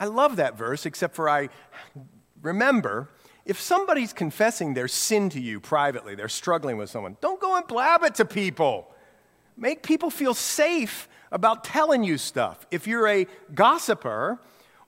I 0.00 0.06
love 0.06 0.34
that 0.34 0.58
verse, 0.58 0.84
except 0.84 1.14
for 1.14 1.28
I 1.28 1.48
remember 2.42 3.08
if 3.44 3.60
somebody's 3.60 4.12
confessing 4.12 4.74
their 4.74 4.88
sin 4.88 5.28
to 5.30 5.40
you 5.40 5.60
privately, 5.60 6.14
they're 6.14 6.28
struggling 6.28 6.76
with 6.76 6.90
someone, 6.90 7.16
don't 7.20 7.40
go 7.40 7.56
and 7.56 7.66
blab 7.66 8.02
it 8.04 8.14
to 8.16 8.24
people. 8.24 8.88
Make 9.56 9.82
people 9.82 10.10
feel 10.10 10.34
safe 10.34 11.08
about 11.30 11.64
telling 11.64 12.04
you 12.04 12.18
stuff. 12.18 12.66
If 12.70 12.86
you're 12.86 13.08
a 13.08 13.26
gossiper, 13.54 14.38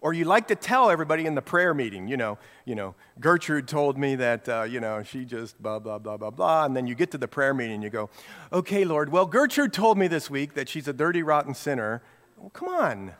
or 0.05 0.13
you 0.13 0.27
like 0.27 0.49
to 0.49 0.55
tell 0.55 0.91
everybody 0.91 1.25
in 1.25 1.35
the 1.35 1.41
prayer 1.41 1.73
meeting, 1.73 2.07
you 2.09 2.19
know, 2.19 2.37
you 2.67 2.75
know, 2.75 2.95
Gertrude 3.21 3.67
told 3.67 3.97
me 3.97 4.17
that, 4.17 4.47
uh, 4.47 4.65
you 4.65 4.79
know, 4.79 5.03
she 5.03 5.25
just 5.25 5.61
blah, 5.63 5.79
blah, 5.79 5.99
blah, 5.99 6.19
blah, 6.19 6.29
blah. 6.29 6.67
And 6.67 6.77
then 6.77 6.87
you 6.87 6.95
get 6.95 7.11
to 7.13 7.19
the 7.19 7.27
prayer 7.27 7.55
meeting 7.55 7.77
and 7.77 7.83
you 7.83 7.89
go, 7.89 8.11
okay, 8.53 8.85
Lord, 8.85 9.11
well, 9.11 9.25
Gertrude 9.25 9.73
told 9.73 9.97
me 9.97 10.07
this 10.07 10.29
week 10.29 10.53
that 10.55 10.69
she's 10.69 10.87
a 10.87 10.93
dirty, 10.93 11.23
rotten 11.23 11.55
sinner. 11.55 12.03
Well, 12.37 12.51
come 12.51 12.69
on. 12.69 13.15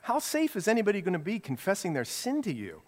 How 0.00 0.18
safe 0.18 0.56
is 0.56 0.66
anybody 0.66 1.00
going 1.00 1.12
to 1.12 1.20
be 1.20 1.38
confessing 1.38 1.92
their 1.92 2.04
sin 2.04 2.42
to 2.42 2.52
you? 2.52 2.82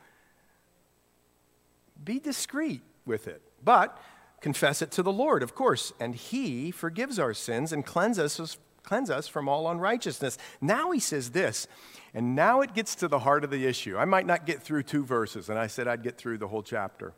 Be 2.02 2.18
discreet 2.18 2.82
with 3.04 3.28
it. 3.28 3.42
But 3.62 3.98
confess 4.40 4.82
it 4.82 4.90
to 4.92 5.02
the 5.02 5.12
Lord, 5.12 5.42
of 5.42 5.54
course, 5.54 5.92
and 6.00 6.14
He 6.14 6.70
forgives 6.70 7.18
our 7.18 7.34
sins 7.34 7.72
and 7.72 7.84
cleanses 7.84 8.40
us, 8.40 8.58
cleanse 8.82 9.10
us 9.10 9.28
from 9.28 9.48
all 9.48 9.70
unrighteousness. 9.70 10.38
Now 10.60 10.90
He 10.90 11.00
says 11.00 11.30
this 11.30 11.66
and 12.12 12.34
now 12.34 12.60
it 12.60 12.74
gets 12.74 12.94
to 12.96 13.08
the 13.08 13.20
heart 13.20 13.44
of 13.44 13.50
the 13.50 13.66
issue. 13.66 13.96
I 13.96 14.04
might 14.04 14.26
not 14.26 14.44
get 14.44 14.62
through 14.62 14.82
two 14.82 15.04
verses, 15.04 15.48
and 15.48 15.58
I 15.58 15.68
said 15.68 15.86
I'd 15.86 16.02
get 16.02 16.18
through 16.18 16.38
the 16.38 16.48
whole 16.48 16.62
chapter. 16.62 17.12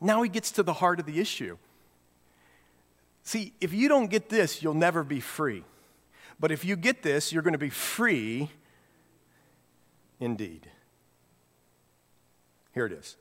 Now 0.00 0.22
he 0.22 0.28
gets 0.28 0.50
to 0.52 0.62
the 0.62 0.72
heart 0.72 0.98
of 0.98 1.06
the 1.06 1.20
issue. 1.20 1.56
See, 3.22 3.52
if 3.60 3.72
you 3.72 3.88
don't 3.88 4.10
get 4.10 4.28
this, 4.28 4.62
you'll 4.62 4.74
never 4.74 5.04
be 5.04 5.20
free. 5.20 5.64
But 6.40 6.50
if 6.50 6.64
you 6.64 6.76
get 6.76 7.02
this, 7.02 7.32
you're 7.32 7.42
going 7.42 7.52
to 7.52 7.58
be 7.58 7.70
free 7.70 8.50
indeed. 10.18 10.68
Here 12.74 12.86
it 12.86 12.92
is. 12.92 13.16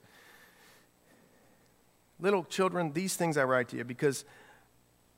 Little 2.23 2.45
children, 2.45 2.93
these 2.93 3.17
things 3.17 3.35
I 3.35 3.43
write 3.43 3.67
to 3.69 3.77
you 3.77 3.83
because 3.83 4.23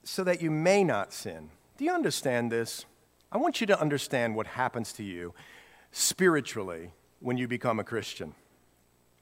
so 0.04 0.24
that 0.24 0.42
you 0.42 0.50
may 0.50 0.84
not 0.84 1.14
sin. 1.14 1.52
Do 1.78 1.86
you 1.86 1.92
understand 1.92 2.52
this? 2.52 2.86
I 3.32 3.38
want 3.38 3.62
you 3.62 3.68
to 3.68 3.80
understand 3.80 4.36
what 4.36 4.48
happens 4.48 4.92
to 4.94 5.04
you 5.04 5.36
spiritually 5.92 6.90
when 7.20 7.38
you 7.38 7.48
become 7.48 7.80
a 7.80 7.84
Christian. 7.84 8.34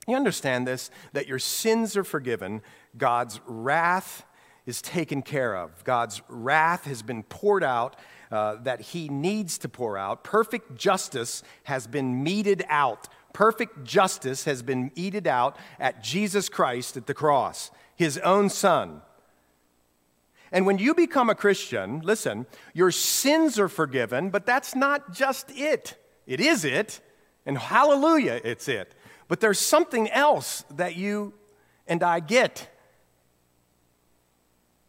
You 0.08 0.16
understand 0.16 0.66
this 0.66 0.92
that 1.12 1.28
your 1.28 1.40
sins 1.40 1.98
are 1.98 2.06
forgiven, 2.06 2.62
God's 2.98 3.42
wrath 3.46 4.26
is 4.66 4.82
taken 4.82 5.22
care 5.22 5.54
of, 5.54 5.84
God's 5.84 6.22
wrath 6.30 6.86
has 6.86 7.02
been 7.02 7.24
poured 7.24 7.66
out. 7.66 7.98
Uh, 8.32 8.56
that 8.64 8.82
he 8.82 9.10
needs 9.10 9.60
to 9.60 9.70
pour 9.70 9.96
out. 9.96 10.24
Perfect 10.24 10.76
justice 10.76 11.44
has 11.66 11.86
been 11.86 12.24
meted 12.24 12.66
out. 12.68 13.08
Perfect 13.34 13.84
justice 13.84 14.46
has 14.46 14.62
been 14.62 14.92
meted 14.96 15.28
out 15.28 15.58
at 15.80 16.04
Jesus 16.04 16.50
Christ 16.50 16.96
at 16.96 17.08
the 17.08 17.14
cross, 17.14 17.72
his 17.96 18.20
own 18.20 18.50
son. 18.50 19.02
And 20.52 20.68
when 20.68 20.78
you 20.78 20.94
become 20.94 21.32
a 21.32 21.36
Christian, 21.36 22.02
listen, 22.02 22.46
your 22.76 22.92
sins 22.92 23.58
are 23.58 23.68
forgiven, 23.68 24.30
but 24.30 24.46
that's 24.46 24.76
not 24.76 25.12
just 25.12 25.50
it. 25.50 25.96
It 26.28 26.40
is 26.40 26.64
it, 26.64 27.02
and 27.46 27.58
hallelujah, 27.58 28.40
it's 28.44 28.68
it. 28.68 28.94
But 29.28 29.40
there's 29.40 29.60
something 29.60 30.10
else 30.12 30.64
that 30.76 30.96
you 30.96 31.34
and 31.88 32.04
I 32.04 32.20
get. 32.20 32.70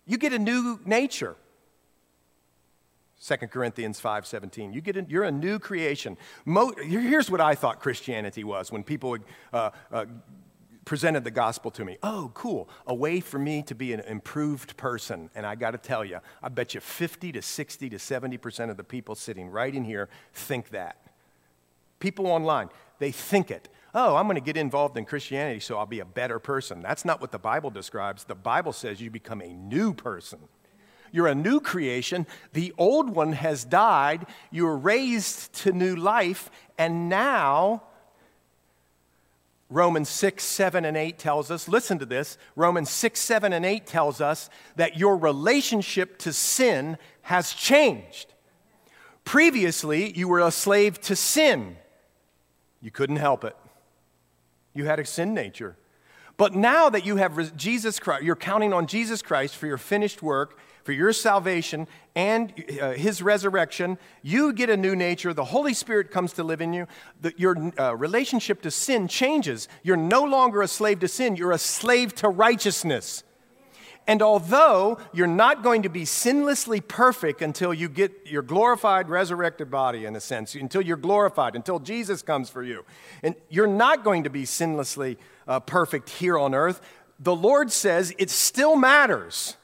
You 0.06 0.18
get 0.18 0.34
a 0.34 0.38
new 0.38 0.80
nature. 0.84 1.36
2 3.26 3.48
Corinthians 3.48 3.98
5:17. 4.00 4.74
You 4.74 4.82
get 4.82 4.96
a, 4.98 5.06
you're 5.08 5.24
a 5.24 5.32
new 5.32 5.58
creation. 5.58 6.18
Mo, 6.44 6.72
here's 6.76 7.30
what 7.30 7.40
I 7.40 7.54
thought 7.54 7.80
Christianity 7.80 8.44
was 8.44 8.70
when 8.70 8.84
people 8.84 9.16
uh, 9.52 9.70
uh, 9.90 10.04
presented 10.84 11.24
the 11.24 11.30
gospel 11.30 11.70
to 11.70 11.86
me. 11.86 11.96
Oh, 12.02 12.30
cool. 12.34 12.68
A 12.86 12.94
way 12.94 13.20
for 13.20 13.38
me 13.38 13.62
to 13.62 13.74
be 13.74 13.94
an 13.94 14.00
improved 14.00 14.76
person. 14.76 15.30
And 15.34 15.46
I 15.46 15.54
got 15.54 15.70
to 15.70 15.78
tell 15.78 16.04
you, 16.04 16.18
I 16.42 16.50
bet 16.50 16.74
you 16.74 16.80
50 16.80 17.32
to 17.32 17.40
60 17.40 17.88
to 17.88 17.96
70% 17.96 18.70
of 18.70 18.76
the 18.76 18.84
people 18.84 19.14
sitting 19.14 19.48
right 19.48 19.74
in 19.74 19.84
here 19.84 20.10
think 20.34 20.68
that. 20.70 20.98
People 22.00 22.26
online, 22.26 22.68
they 22.98 23.10
think 23.10 23.50
it. 23.50 23.70
Oh, 23.94 24.16
I'm 24.16 24.26
going 24.26 24.34
to 24.34 24.42
get 24.42 24.58
involved 24.58 24.98
in 24.98 25.06
Christianity 25.06 25.60
so 25.60 25.78
I'll 25.78 25.86
be 25.86 26.00
a 26.00 26.04
better 26.04 26.38
person. 26.38 26.82
That's 26.82 27.06
not 27.06 27.22
what 27.22 27.32
the 27.32 27.38
Bible 27.38 27.70
describes. 27.70 28.24
The 28.24 28.34
Bible 28.34 28.74
says 28.74 29.00
you 29.00 29.10
become 29.10 29.40
a 29.40 29.54
new 29.54 29.94
person. 29.94 30.40
You're 31.14 31.28
a 31.28 31.34
new 31.36 31.60
creation. 31.60 32.26
The 32.54 32.74
old 32.76 33.08
one 33.08 33.34
has 33.34 33.64
died. 33.64 34.26
You're 34.50 34.76
raised 34.76 35.52
to 35.62 35.70
new 35.70 35.94
life. 35.94 36.50
And 36.76 37.08
now 37.08 37.84
Romans 39.70 40.08
6, 40.08 40.42
7, 40.42 40.84
and 40.84 40.96
8 40.96 41.16
tells 41.16 41.52
us, 41.52 41.68
listen 41.68 42.00
to 42.00 42.04
this. 42.04 42.36
Romans 42.56 42.90
6, 42.90 43.20
7, 43.20 43.52
and 43.52 43.64
8 43.64 43.86
tells 43.86 44.20
us 44.20 44.50
that 44.74 44.98
your 44.98 45.16
relationship 45.16 46.18
to 46.18 46.32
sin 46.32 46.98
has 47.22 47.52
changed. 47.52 48.34
Previously, 49.22 50.12
you 50.18 50.26
were 50.26 50.40
a 50.40 50.50
slave 50.50 51.00
to 51.02 51.14
sin. 51.14 51.76
You 52.82 52.90
couldn't 52.90 53.16
help 53.16 53.44
it. 53.44 53.56
You 54.74 54.86
had 54.86 54.98
a 54.98 55.04
sin 55.04 55.32
nature. 55.32 55.76
But 56.36 56.56
now 56.56 56.90
that 56.90 57.06
you 57.06 57.14
have 57.16 57.56
Jesus 57.56 58.00
Christ, 58.00 58.24
you're 58.24 58.34
counting 58.34 58.72
on 58.72 58.88
Jesus 58.88 59.22
Christ 59.22 59.54
for 59.54 59.68
your 59.68 59.78
finished 59.78 60.20
work, 60.20 60.58
for 60.84 60.92
your 60.92 61.12
salvation 61.12 61.88
and 62.14 62.52
uh, 62.80 62.92
his 62.92 63.22
resurrection, 63.22 63.98
you 64.22 64.52
get 64.52 64.70
a 64.70 64.76
new 64.76 64.94
nature. 64.94 65.34
The 65.34 65.44
Holy 65.44 65.74
Spirit 65.74 66.10
comes 66.10 66.34
to 66.34 66.44
live 66.44 66.60
in 66.60 66.72
you. 66.72 66.86
The, 67.20 67.32
your 67.36 67.72
uh, 67.78 67.96
relationship 67.96 68.62
to 68.62 68.70
sin 68.70 69.08
changes. 69.08 69.66
You're 69.82 69.96
no 69.96 70.22
longer 70.22 70.62
a 70.62 70.68
slave 70.68 71.00
to 71.00 71.08
sin, 71.08 71.36
you're 71.36 71.52
a 71.52 71.58
slave 71.58 72.14
to 72.16 72.28
righteousness. 72.28 73.24
And 74.06 74.20
although 74.20 74.98
you're 75.14 75.26
not 75.26 75.62
going 75.62 75.82
to 75.84 75.88
be 75.88 76.02
sinlessly 76.02 76.86
perfect 76.86 77.40
until 77.40 77.72
you 77.72 77.88
get 77.88 78.26
your 78.26 78.42
glorified, 78.42 79.08
resurrected 79.08 79.70
body, 79.70 80.04
in 80.04 80.14
a 80.14 80.20
sense, 80.20 80.54
until 80.54 80.82
you're 80.82 80.98
glorified, 80.98 81.56
until 81.56 81.78
Jesus 81.78 82.20
comes 82.20 82.50
for 82.50 82.62
you, 82.62 82.84
and 83.22 83.34
you're 83.48 83.66
not 83.66 84.04
going 84.04 84.24
to 84.24 84.30
be 84.30 84.42
sinlessly 84.42 85.16
uh, 85.48 85.58
perfect 85.60 86.10
here 86.10 86.38
on 86.38 86.54
earth, 86.54 86.82
the 87.18 87.34
Lord 87.34 87.72
says 87.72 88.12
it 88.18 88.28
still 88.28 88.76
matters 88.76 89.56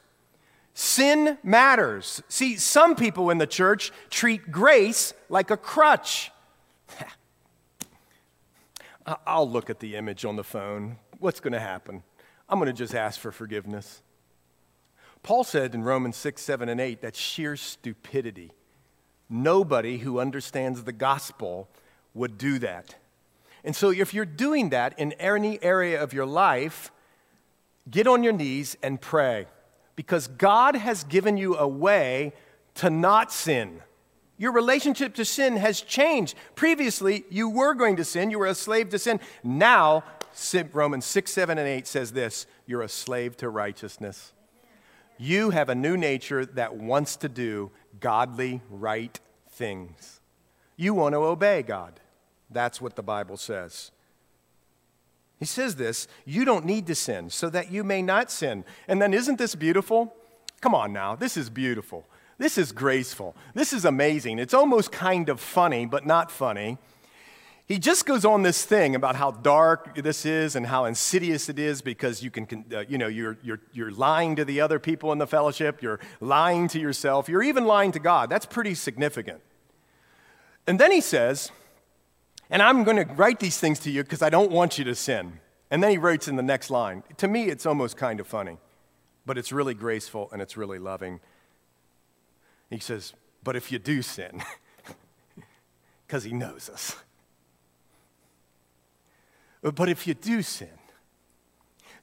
Sin 0.81 1.37
matters. 1.43 2.23
See, 2.27 2.57
some 2.57 2.95
people 2.95 3.29
in 3.29 3.37
the 3.37 3.45
church 3.45 3.91
treat 4.09 4.49
grace 4.49 5.13
like 5.29 5.51
a 5.51 5.55
crutch. 5.55 6.31
I'll 9.27 9.47
look 9.47 9.69
at 9.69 9.79
the 9.79 9.95
image 9.95 10.25
on 10.25 10.37
the 10.37 10.43
phone. 10.43 10.97
What's 11.19 11.39
going 11.39 11.53
to 11.53 11.59
happen? 11.59 12.01
I'm 12.49 12.57
going 12.57 12.65
to 12.65 12.73
just 12.73 12.95
ask 12.95 13.19
for 13.19 13.31
forgiveness. 13.31 14.01
Paul 15.21 15.43
said 15.43 15.75
in 15.75 15.83
Romans 15.83 16.17
6, 16.17 16.41
7, 16.41 16.67
and 16.67 16.81
8 16.81 17.01
that 17.01 17.15
sheer 17.15 17.55
stupidity. 17.55 18.51
Nobody 19.29 19.99
who 19.99 20.19
understands 20.19 20.83
the 20.83 20.93
gospel 20.93 21.69
would 22.15 22.39
do 22.39 22.57
that. 22.57 22.95
And 23.63 23.75
so, 23.75 23.91
if 23.91 24.15
you're 24.15 24.25
doing 24.25 24.69
that 24.69 24.97
in 24.97 25.11
any 25.13 25.61
area 25.61 26.01
of 26.01 26.11
your 26.11 26.25
life, 26.25 26.91
get 27.87 28.07
on 28.07 28.23
your 28.23 28.33
knees 28.33 28.75
and 28.81 28.99
pray 28.99 29.45
because 29.95 30.27
God 30.27 30.75
has 30.75 31.03
given 31.03 31.37
you 31.37 31.57
a 31.57 31.67
way 31.67 32.33
to 32.75 32.89
not 32.89 33.31
sin. 33.31 33.81
Your 34.37 34.51
relationship 34.51 35.13
to 35.15 35.25
sin 35.25 35.57
has 35.57 35.81
changed. 35.81 36.35
Previously, 36.55 37.25
you 37.29 37.49
were 37.49 37.73
going 37.73 37.97
to 37.97 38.03
sin, 38.03 38.31
you 38.31 38.39
were 38.39 38.47
a 38.47 38.55
slave 38.55 38.89
to 38.89 38.99
sin. 38.99 39.19
Now, 39.43 40.03
Romans 40.73 41.05
6, 41.05 41.31
7, 41.31 41.57
and 41.57 41.67
8 41.67 41.85
says 41.85 42.13
this 42.13 42.47
you're 42.65 42.81
a 42.81 42.89
slave 42.89 43.37
to 43.37 43.49
righteousness. 43.49 44.33
You 45.17 45.51
have 45.51 45.69
a 45.69 45.75
new 45.75 45.95
nature 45.95 46.45
that 46.45 46.75
wants 46.75 47.15
to 47.17 47.29
do 47.29 47.69
godly, 47.99 48.61
right 48.71 49.19
things. 49.51 50.21
You 50.75 50.95
want 50.95 51.13
to 51.13 51.19
obey 51.19 51.61
God. 51.61 51.99
That's 52.49 52.81
what 52.81 52.95
the 52.95 53.03
Bible 53.03 53.37
says. 53.37 53.91
He 55.41 55.45
says 55.47 55.75
this 55.75 56.07
you 56.23 56.45
don't 56.45 56.65
need 56.65 56.85
to 56.85 56.93
sin 56.93 57.31
so 57.31 57.49
that 57.49 57.71
you 57.71 57.83
may 57.83 58.03
not 58.03 58.29
sin. 58.29 58.63
And 58.87 59.01
then, 59.01 59.11
isn't 59.11 59.39
this 59.39 59.55
beautiful? 59.55 60.15
Come 60.61 60.75
on 60.75 60.93
now, 60.93 61.15
this 61.15 61.35
is 61.35 61.49
beautiful. 61.49 62.05
This 62.37 62.59
is 62.59 62.71
graceful. 62.71 63.35
This 63.55 63.73
is 63.73 63.83
amazing. 63.83 64.37
It's 64.37 64.53
almost 64.53 64.91
kind 64.91 65.29
of 65.29 65.39
funny, 65.39 65.87
but 65.87 66.05
not 66.05 66.31
funny. 66.31 66.77
He 67.65 67.79
just 67.79 68.05
goes 68.05 68.23
on 68.23 68.43
this 68.43 68.63
thing 68.65 68.93
about 68.93 69.15
how 69.15 69.31
dark 69.31 69.95
this 69.95 70.27
is 70.27 70.55
and 70.55 70.67
how 70.67 70.85
insidious 70.85 71.49
it 71.49 71.57
is 71.57 71.81
because 71.81 72.21
you 72.21 72.29
can, 72.29 72.65
uh, 72.71 72.83
you 72.87 72.99
know, 72.99 73.07
you're, 73.07 73.37
you're, 73.41 73.61
you're 73.73 73.91
lying 73.91 74.35
to 74.35 74.45
the 74.45 74.61
other 74.61 74.77
people 74.77 75.11
in 75.11 75.17
the 75.17 75.27
fellowship, 75.27 75.81
you're 75.81 75.99
lying 76.19 76.67
to 76.67 76.79
yourself, 76.79 77.27
you're 77.27 77.43
even 77.43 77.65
lying 77.65 77.91
to 77.93 77.99
God. 77.99 78.29
That's 78.29 78.45
pretty 78.45 78.75
significant. 78.75 79.41
And 80.67 80.79
then 80.79 80.91
he 80.91 81.01
says, 81.01 81.51
and 82.51 82.61
I'm 82.61 82.83
going 82.83 82.97
to 82.97 83.11
write 83.13 83.39
these 83.39 83.57
things 83.57 83.79
to 83.79 83.91
you 83.91 84.03
because 84.03 84.21
I 84.21 84.29
don't 84.29 84.51
want 84.51 84.77
you 84.77 84.83
to 84.83 84.93
sin. 84.93 85.39
And 85.71 85.81
then 85.81 85.89
he 85.89 85.97
writes 85.97 86.27
in 86.27 86.35
the 86.35 86.43
next 86.43 86.69
line. 86.69 87.01
To 87.17 87.27
me, 87.27 87.45
it's 87.45 87.65
almost 87.65 87.97
kind 87.97 88.19
of 88.19 88.27
funny, 88.27 88.57
but 89.25 89.37
it's 89.37 89.51
really 89.51 89.73
graceful 89.73 90.29
and 90.31 90.41
it's 90.41 90.57
really 90.57 90.77
loving. 90.77 91.21
He 92.69 92.79
says, 92.79 93.13
But 93.43 93.55
if 93.55 93.71
you 93.71 93.79
do 93.79 94.01
sin, 94.01 94.43
because 96.07 96.25
he 96.25 96.33
knows 96.33 96.69
us. 96.69 96.97
But 99.63 99.89
if 99.89 100.05
you 100.05 100.13
do 100.13 100.41
sin, 100.41 100.69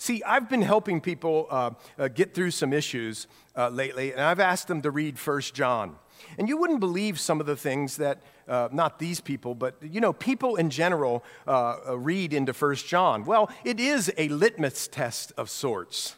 See, 0.00 0.22
I've 0.22 0.48
been 0.48 0.62
helping 0.62 1.00
people 1.00 1.48
uh, 1.50 1.70
uh, 1.98 2.06
get 2.06 2.32
through 2.32 2.52
some 2.52 2.72
issues 2.72 3.26
uh, 3.56 3.68
lately, 3.68 4.12
and 4.12 4.20
I've 4.20 4.38
asked 4.38 4.68
them 4.68 4.80
to 4.82 4.92
read 4.92 5.18
First 5.18 5.54
John. 5.54 5.96
And 6.38 6.48
you 6.48 6.56
wouldn't 6.56 6.78
believe 6.78 7.18
some 7.18 7.40
of 7.40 7.46
the 7.46 7.56
things 7.56 7.96
that, 7.96 8.22
uh, 8.48 8.68
not 8.72 8.98
these 8.98 9.20
people, 9.20 9.54
but 9.54 9.76
you 9.82 10.00
know, 10.00 10.12
people 10.12 10.56
in 10.56 10.70
general 10.70 11.24
uh, 11.46 11.76
uh, 11.88 11.98
read 11.98 12.32
into 12.32 12.52
First 12.52 12.86
John. 12.86 13.24
Well, 13.24 13.50
it 13.64 13.78
is 13.78 14.12
a 14.16 14.28
litmus 14.28 14.88
test 14.88 15.32
of 15.36 15.50
sorts. 15.50 16.16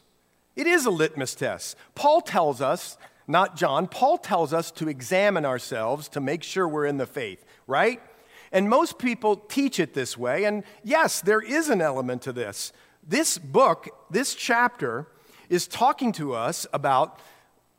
It 0.55 0.67
is 0.67 0.85
a 0.85 0.91
litmus 0.91 1.35
test. 1.35 1.77
Paul 1.95 2.21
tells 2.21 2.61
us, 2.61 2.97
not 3.27 3.55
John, 3.55 3.87
Paul 3.87 4.17
tells 4.17 4.53
us 4.53 4.71
to 4.71 4.89
examine 4.89 5.45
ourselves 5.45 6.09
to 6.09 6.19
make 6.19 6.43
sure 6.43 6.67
we're 6.67 6.85
in 6.85 6.97
the 6.97 7.05
faith, 7.05 7.45
right? 7.67 8.01
And 8.51 8.69
most 8.69 8.97
people 8.99 9.37
teach 9.37 9.79
it 9.79 9.93
this 9.93 10.17
way. 10.17 10.43
And 10.43 10.63
yes, 10.83 11.21
there 11.21 11.41
is 11.41 11.69
an 11.69 11.81
element 11.81 12.21
to 12.23 12.33
this. 12.33 12.73
This 13.07 13.37
book, 13.37 13.89
this 14.09 14.35
chapter, 14.35 15.07
is 15.49 15.67
talking 15.67 16.11
to 16.13 16.33
us 16.33 16.67
about 16.73 17.19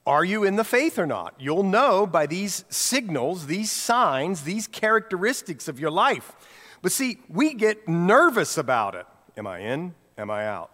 are 0.06 0.24
you 0.24 0.44
in 0.44 0.56
the 0.56 0.64
faith 0.64 0.98
or 0.98 1.06
not? 1.06 1.34
You'll 1.38 1.62
know 1.62 2.06
by 2.06 2.26
these 2.26 2.64
signals, 2.68 3.46
these 3.46 3.70
signs, 3.70 4.42
these 4.42 4.66
characteristics 4.66 5.68
of 5.68 5.78
your 5.78 5.90
life. 5.90 6.32
But 6.82 6.92
see, 6.92 7.18
we 7.28 7.54
get 7.54 7.86
nervous 7.86 8.58
about 8.58 8.94
it. 8.96 9.06
Am 9.36 9.46
I 9.46 9.60
in? 9.60 9.94
Am 10.18 10.30
I 10.30 10.46
out? 10.46 10.70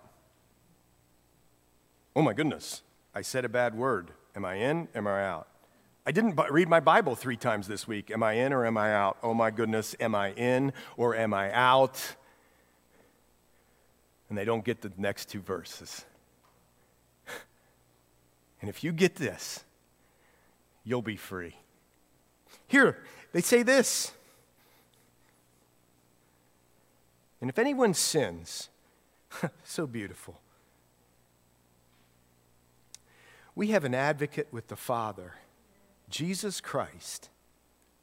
Oh 2.16 2.22
my 2.22 2.32
goodness, 2.32 2.82
I 3.14 3.20
said 3.20 3.44
a 3.44 3.48
bad 3.48 3.76
word. 3.76 4.10
Am 4.34 4.44
I 4.44 4.54
in? 4.54 4.88
Am 4.94 5.06
I 5.06 5.24
out? 5.24 5.46
I 6.06 6.10
didn't 6.10 6.40
read 6.50 6.68
my 6.68 6.80
Bible 6.80 7.14
three 7.14 7.36
times 7.36 7.68
this 7.68 7.86
week. 7.86 8.10
Am 8.10 8.22
I 8.22 8.32
in 8.32 8.54
or 8.54 8.64
am 8.64 8.78
I 8.78 8.94
out? 8.94 9.18
Oh 9.22 9.34
my 9.34 9.50
goodness, 9.50 9.94
am 10.00 10.14
I 10.14 10.32
in 10.32 10.72
or 10.96 11.14
am 11.14 11.34
I 11.34 11.52
out? 11.52 12.16
And 14.30 14.38
they 14.38 14.46
don't 14.46 14.64
get 14.64 14.80
the 14.80 14.90
next 14.96 15.28
two 15.28 15.40
verses. 15.40 16.06
And 18.60 18.68
if 18.68 18.82
you 18.82 18.92
get 18.92 19.16
this, 19.16 19.64
you'll 20.84 21.02
be 21.02 21.16
free. 21.16 21.56
Here, 22.66 22.98
they 23.32 23.40
say 23.40 23.62
this. 23.62 24.12
And 27.40 27.48
if 27.48 27.58
anyone 27.58 27.94
sins, 27.94 28.68
so 29.64 29.86
beautiful. 29.86 30.40
We 33.54 33.68
have 33.68 33.84
an 33.84 33.94
advocate 33.94 34.48
with 34.50 34.68
the 34.68 34.76
Father, 34.76 35.34
Jesus 36.08 36.60
Christ, 36.60 37.28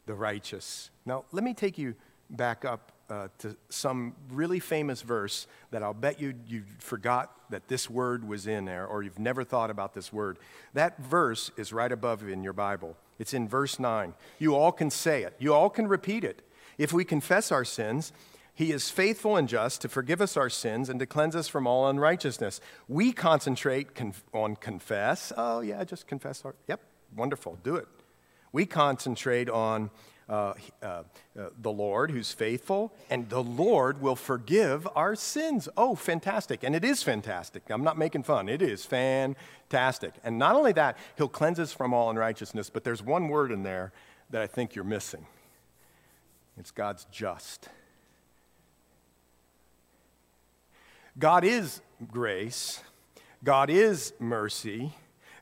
the 0.05 0.13
righteous. 0.13 0.89
Now, 1.05 1.25
let 1.31 1.43
me 1.43 1.53
take 1.53 1.77
you 1.77 1.95
back 2.29 2.65
up 2.65 2.91
uh, 3.09 3.27
to 3.39 3.55
some 3.69 4.15
really 4.31 4.59
famous 4.59 5.01
verse 5.01 5.47
that 5.71 5.83
I'll 5.83 5.93
bet 5.93 6.19
you 6.19 6.33
you 6.47 6.63
forgot 6.79 7.31
that 7.51 7.67
this 7.67 7.89
word 7.89 8.27
was 8.27 8.47
in 8.47 8.65
there 8.65 8.85
or 8.87 9.03
you've 9.03 9.19
never 9.19 9.43
thought 9.43 9.69
about 9.69 9.93
this 9.93 10.11
word. 10.11 10.39
That 10.73 10.97
verse 10.97 11.51
is 11.57 11.71
right 11.71 11.91
above 11.91 12.27
in 12.27 12.43
your 12.43 12.53
Bible. 12.53 12.97
It's 13.19 13.33
in 13.33 13.47
verse 13.47 13.79
9. 13.79 14.13
You 14.39 14.55
all 14.55 14.71
can 14.71 14.89
say 14.89 15.23
it, 15.23 15.35
you 15.39 15.53
all 15.53 15.69
can 15.69 15.87
repeat 15.87 16.23
it. 16.23 16.41
If 16.77 16.91
we 16.91 17.05
confess 17.05 17.51
our 17.51 17.63
sins, 17.63 18.11
he 18.53 18.71
is 18.71 18.89
faithful 18.89 19.35
and 19.35 19.47
just 19.47 19.81
to 19.81 19.89
forgive 19.89 20.21
us 20.21 20.37
our 20.37 20.49
sins 20.49 20.89
and 20.89 20.99
to 20.99 21.05
cleanse 21.05 21.35
us 21.35 21.47
from 21.47 21.67
all 21.67 21.87
unrighteousness. 21.89 22.61
We 22.87 23.11
concentrate 23.11 23.93
conf- 23.93 24.23
on 24.33 24.55
confess. 24.55 25.33
Oh, 25.35 25.59
yeah, 25.59 25.83
just 25.83 26.07
confess 26.07 26.43
our. 26.45 26.55
Yep, 26.67 26.79
wonderful, 27.15 27.59
do 27.63 27.75
it. 27.75 27.87
We 28.53 28.65
concentrate 28.65 29.49
on 29.49 29.91
uh, 30.27 30.53
uh, 30.81 30.85
uh, 30.85 31.03
the 31.61 31.71
Lord 31.71 32.11
who's 32.11 32.31
faithful, 32.31 32.93
and 33.09 33.29
the 33.29 33.43
Lord 33.43 34.01
will 34.01 34.15
forgive 34.15 34.87
our 34.95 35.15
sins. 35.15 35.69
Oh, 35.77 35.95
fantastic. 35.95 36.63
And 36.63 36.75
it 36.75 36.83
is 36.83 37.03
fantastic. 37.03 37.63
I'm 37.69 37.83
not 37.83 37.97
making 37.97 38.23
fun. 38.23 38.49
It 38.49 38.61
is 38.61 38.85
fantastic. 38.85 40.13
And 40.23 40.39
not 40.39 40.55
only 40.55 40.71
that, 40.73 40.97
He'll 41.17 41.27
cleanse 41.27 41.59
us 41.59 41.73
from 41.73 41.93
all 41.93 42.09
unrighteousness, 42.09 42.69
but 42.69 42.83
there's 42.83 43.03
one 43.03 43.27
word 43.27 43.51
in 43.51 43.63
there 43.63 43.91
that 44.31 44.41
I 44.41 44.47
think 44.47 44.73
you're 44.73 44.83
missing 44.83 45.25
it's 46.57 46.71
God's 46.71 47.05
just. 47.11 47.69
God 51.19 51.43
is 51.43 51.81
grace, 52.11 52.81
God 53.43 53.69
is 53.69 54.13
mercy, 54.19 54.93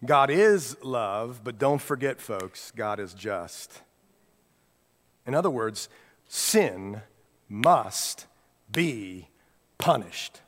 God 0.06 0.30
is 0.30 0.76
love, 0.84 1.42
but 1.44 1.58
don't 1.58 1.82
forget, 1.82 2.20
folks, 2.20 2.72
God 2.76 3.00
is 3.00 3.14
just. 3.14 3.83
In 5.26 5.36
other 5.36 5.50
words, 5.50 5.90
sin 6.28 7.02
must 7.48 8.28
be 8.72 9.30
punished. 9.78 10.42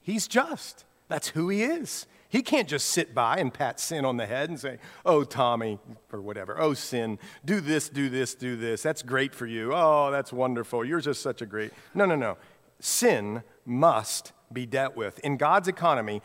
He's 0.00 0.26
just. 0.28 0.84
That's 1.08 1.28
who 1.28 1.48
he 1.48 1.62
is. 1.62 2.06
He 2.28 2.42
can't 2.42 2.68
just 2.68 2.88
sit 2.88 3.14
by 3.14 3.38
and 3.38 3.54
pat 3.54 3.78
sin 3.78 4.04
on 4.04 4.16
the 4.16 4.26
head 4.26 4.50
and 4.50 4.58
say, 4.58 4.78
Oh, 5.04 5.24
Tommy, 5.24 5.78
or 6.12 6.20
whatever. 6.20 6.60
Oh, 6.60 6.74
sin, 6.74 7.18
do 7.44 7.60
this, 7.60 7.88
do 7.88 8.08
this, 8.08 8.34
do 8.34 8.56
this. 8.56 8.82
That's 8.82 9.02
great 9.02 9.34
for 9.34 9.46
you. 9.46 9.72
Oh, 9.72 10.10
that's 10.10 10.32
wonderful. 10.32 10.84
You're 10.84 11.00
just 11.00 11.22
such 11.22 11.40
a 11.40 11.46
great. 11.46 11.72
No, 11.94 12.04
no, 12.04 12.16
no. 12.16 12.36
Sin 12.80 13.42
must 13.64 14.32
be 14.52 14.66
dealt 14.66 14.96
with. 14.96 15.18
In 15.20 15.36
God's 15.36 15.68
economy, 15.68 16.20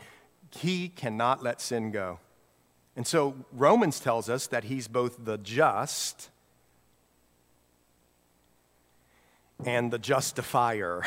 he 0.50 0.88
cannot 0.88 1.42
let 1.42 1.60
sin 1.60 1.92
go. 1.92 2.18
And 2.94 3.06
so 3.06 3.34
Romans 3.52 4.00
tells 4.00 4.28
us 4.28 4.46
that 4.48 4.64
he's 4.64 4.88
both 4.88 5.24
the 5.24 5.38
just 5.38 6.30
and 9.64 9.92
the 9.92 9.98
justifier. 9.98 11.02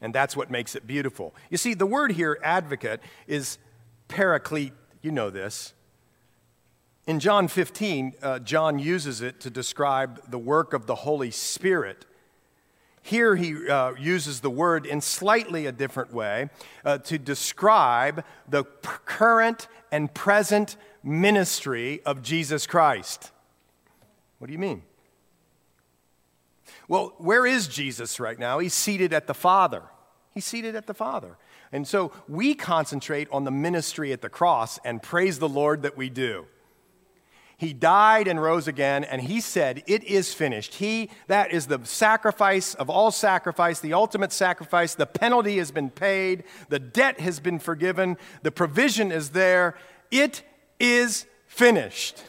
And 0.00 0.14
that's 0.14 0.36
what 0.36 0.50
makes 0.50 0.76
it 0.76 0.86
beautiful. 0.86 1.34
You 1.50 1.56
see, 1.56 1.74
the 1.74 1.86
word 1.86 2.12
here, 2.12 2.38
advocate, 2.42 3.00
is 3.26 3.58
paraclete. 4.06 4.72
You 5.02 5.10
know 5.10 5.30
this. 5.30 5.74
In 7.06 7.20
John 7.20 7.48
15, 7.48 8.12
uh, 8.22 8.38
John 8.40 8.78
uses 8.78 9.22
it 9.22 9.40
to 9.40 9.50
describe 9.50 10.30
the 10.30 10.38
work 10.38 10.72
of 10.72 10.86
the 10.86 10.94
Holy 10.94 11.30
Spirit. 11.30 12.04
Here 13.02 13.36
he 13.36 13.68
uh, 13.68 13.94
uses 13.94 14.40
the 14.40 14.50
word 14.50 14.84
in 14.84 15.00
slightly 15.00 15.64
a 15.64 15.72
different 15.72 16.12
way 16.12 16.50
uh, 16.84 16.98
to 16.98 17.18
describe 17.18 18.24
the 18.46 18.64
current 18.64 19.66
and 19.90 20.12
present 20.12 20.76
ministry 21.02 22.02
of 22.04 22.20
Jesus 22.22 22.66
Christ. 22.66 23.30
What 24.38 24.48
do 24.48 24.52
you 24.52 24.58
mean? 24.58 24.82
Well, 26.88 27.14
where 27.18 27.46
is 27.46 27.68
Jesus 27.68 28.18
right 28.18 28.38
now? 28.38 28.58
He's 28.58 28.74
seated 28.74 29.12
at 29.12 29.26
the 29.26 29.34
Father. 29.34 29.82
He's 30.32 30.46
seated 30.46 30.74
at 30.74 30.86
the 30.86 30.94
Father. 30.94 31.36
And 31.70 31.86
so 31.86 32.12
we 32.26 32.54
concentrate 32.54 33.28
on 33.30 33.44
the 33.44 33.50
ministry 33.50 34.12
at 34.12 34.22
the 34.22 34.30
cross 34.30 34.78
and 34.84 35.02
praise 35.02 35.38
the 35.38 35.48
Lord 35.48 35.82
that 35.82 35.96
we 35.96 36.08
do. 36.08 36.46
He 37.58 37.72
died 37.72 38.28
and 38.28 38.40
rose 38.40 38.68
again, 38.68 39.02
and 39.02 39.20
he 39.20 39.40
said, 39.40 39.82
It 39.88 40.04
is 40.04 40.32
finished. 40.32 40.76
He, 40.76 41.10
that 41.26 41.52
is 41.52 41.66
the 41.66 41.80
sacrifice 41.82 42.74
of 42.74 42.88
all 42.88 43.10
sacrifice, 43.10 43.80
the 43.80 43.94
ultimate 43.94 44.32
sacrifice. 44.32 44.94
The 44.94 45.06
penalty 45.06 45.58
has 45.58 45.72
been 45.72 45.90
paid, 45.90 46.44
the 46.68 46.78
debt 46.78 47.18
has 47.18 47.40
been 47.40 47.58
forgiven, 47.58 48.16
the 48.42 48.52
provision 48.52 49.10
is 49.10 49.30
there. 49.30 49.76
It 50.12 50.44
is 50.78 51.26
finished. 51.48 52.22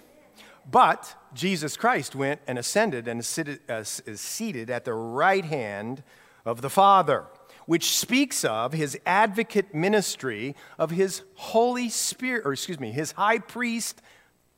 But 0.69 1.15
Jesus 1.33 1.77
Christ 1.77 2.15
went 2.15 2.41
and 2.47 2.57
ascended 2.57 3.07
and 3.07 3.21
is 3.21 4.01
seated 4.15 4.69
at 4.69 4.85
the 4.85 4.93
right 4.93 5.45
hand 5.45 6.03
of 6.45 6.61
the 6.61 6.69
Father, 6.69 7.25
which 7.65 7.97
speaks 7.97 8.43
of 8.43 8.73
his 8.73 8.97
advocate 9.05 9.73
ministry 9.73 10.55
of 10.77 10.91
his 10.91 11.23
Holy 11.35 11.89
Spirit, 11.89 12.45
or 12.45 12.53
excuse 12.53 12.79
me, 12.79 12.91
his 12.91 13.13
high 13.13 13.39
priest 13.39 14.01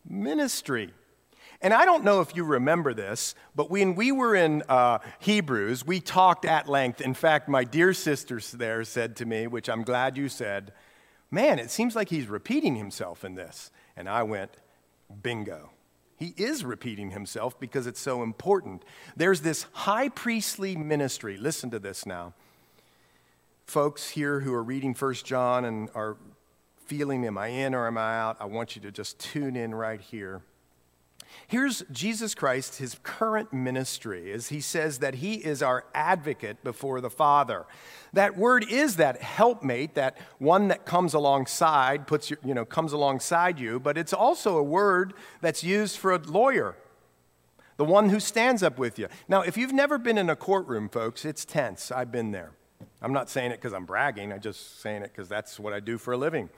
ministry. 0.07 0.93
And 1.61 1.73
I 1.73 1.85
don't 1.85 2.03
know 2.03 2.21
if 2.21 2.35
you 2.35 2.43
remember 2.43 2.93
this, 2.93 3.35
but 3.55 3.69
when 3.69 3.93
we 3.93 4.11
were 4.11 4.35
in 4.35 4.63
uh, 4.67 4.97
Hebrews, 5.19 5.85
we 5.85 5.99
talked 5.99 6.43
at 6.43 6.67
length. 6.67 7.01
In 7.01 7.13
fact, 7.13 7.47
my 7.47 7.63
dear 7.63 7.93
sisters 7.93 8.51
there 8.51 8.83
said 8.83 9.15
to 9.17 9.25
me, 9.25 9.45
which 9.45 9.69
I'm 9.69 9.83
glad 9.83 10.17
you 10.17 10.27
said, 10.27 10.73
Man, 11.33 11.59
it 11.59 11.71
seems 11.71 11.95
like 11.95 12.09
he's 12.09 12.27
repeating 12.27 12.75
himself 12.75 13.23
in 13.23 13.35
this. 13.35 13.71
And 13.95 14.09
I 14.09 14.23
went, 14.23 14.51
Bingo. 15.23 15.69
He 16.21 16.35
is 16.37 16.63
repeating 16.63 17.09
himself 17.09 17.59
because 17.59 17.87
it's 17.87 17.99
so 17.99 18.21
important. 18.21 18.85
There's 19.17 19.41
this 19.41 19.65
high 19.71 20.07
priestly 20.07 20.75
ministry. 20.75 21.35
Listen 21.35 21.71
to 21.71 21.79
this 21.79 22.05
now. 22.05 22.35
Folks 23.65 24.11
here 24.11 24.41
who 24.41 24.53
are 24.53 24.61
reading 24.61 24.93
First 24.93 25.25
John 25.25 25.65
and 25.65 25.89
are 25.95 26.17
feeling, 26.85 27.25
am 27.25 27.39
I 27.39 27.47
in 27.47 27.73
or 27.73 27.87
am 27.87 27.97
I 27.97 28.19
out? 28.19 28.37
I 28.39 28.45
want 28.45 28.75
you 28.75 28.83
to 28.83 28.91
just 28.91 29.17
tune 29.17 29.55
in 29.55 29.73
right 29.73 29.99
here. 29.99 30.43
Here's 31.47 31.83
Jesus 31.91 32.33
Christ, 32.33 32.77
his 32.77 32.97
current 33.03 33.51
ministry, 33.51 34.31
as 34.31 34.49
he 34.49 34.61
says 34.61 34.99
that 34.99 35.15
he 35.15 35.35
is 35.35 35.61
our 35.61 35.85
advocate 35.93 36.63
before 36.63 37.01
the 37.01 37.09
Father. 37.09 37.65
That 38.13 38.37
word 38.37 38.65
is 38.69 38.97
that 38.97 39.21
helpmate, 39.21 39.95
that 39.95 40.17
one 40.37 40.69
that 40.69 40.85
comes 40.85 41.13
alongside, 41.13 42.07
puts 42.07 42.29
your, 42.29 42.39
you 42.43 42.53
know, 42.53 42.65
comes 42.65 42.93
alongside 42.93 43.59
you, 43.59 43.79
but 43.79 43.97
it's 43.97 44.13
also 44.13 44.57
a 44.57 44.63
word 44.63 45.13
that's 45.41 45.63
used 45.63 45.97
for 45.97 46.13
a 46.13 46.17
lawyer, 46.17 46.75
the 47.77 47.85
one 47.85 48.09
who 48.09 48.19
stands 48.19 48.63
up 48.63 48.77
with 48.77 48.97
you. 48.99 49.07
Now, 49.27 49.41
if 49.41 49.57
you've 49.57 49.73
never 49.73 49.97
been 49.97 50.17
in 50.17 50.29
a 50.29 50.35
courtroom, 50.35 50.89
folks, 50.89 51.25
it's 51.25 51.45
tense. 51.45 51.91
I've 51.91 52.11
been 52.11 52.31
there. 52.31 52.51
I'm 53.01 53.13
not 53.13 53.29
saying 53.29 53.51
it 53.51 53.57
because 53.57 53.73
I'm 53.73 53.85
bragging, 53.85 54.31
I'm 54.31 54.41
just 54.41 54.81
saying 54.81 55.03
it 55.03 55.11
because 55.13 55.27
that's 55.27 55.59
what 55.59 55.73
I 55.73 55.79
do 55.79 55.97
for 55.97 56.13
a 56.13 56.17
living. 56.17 56.49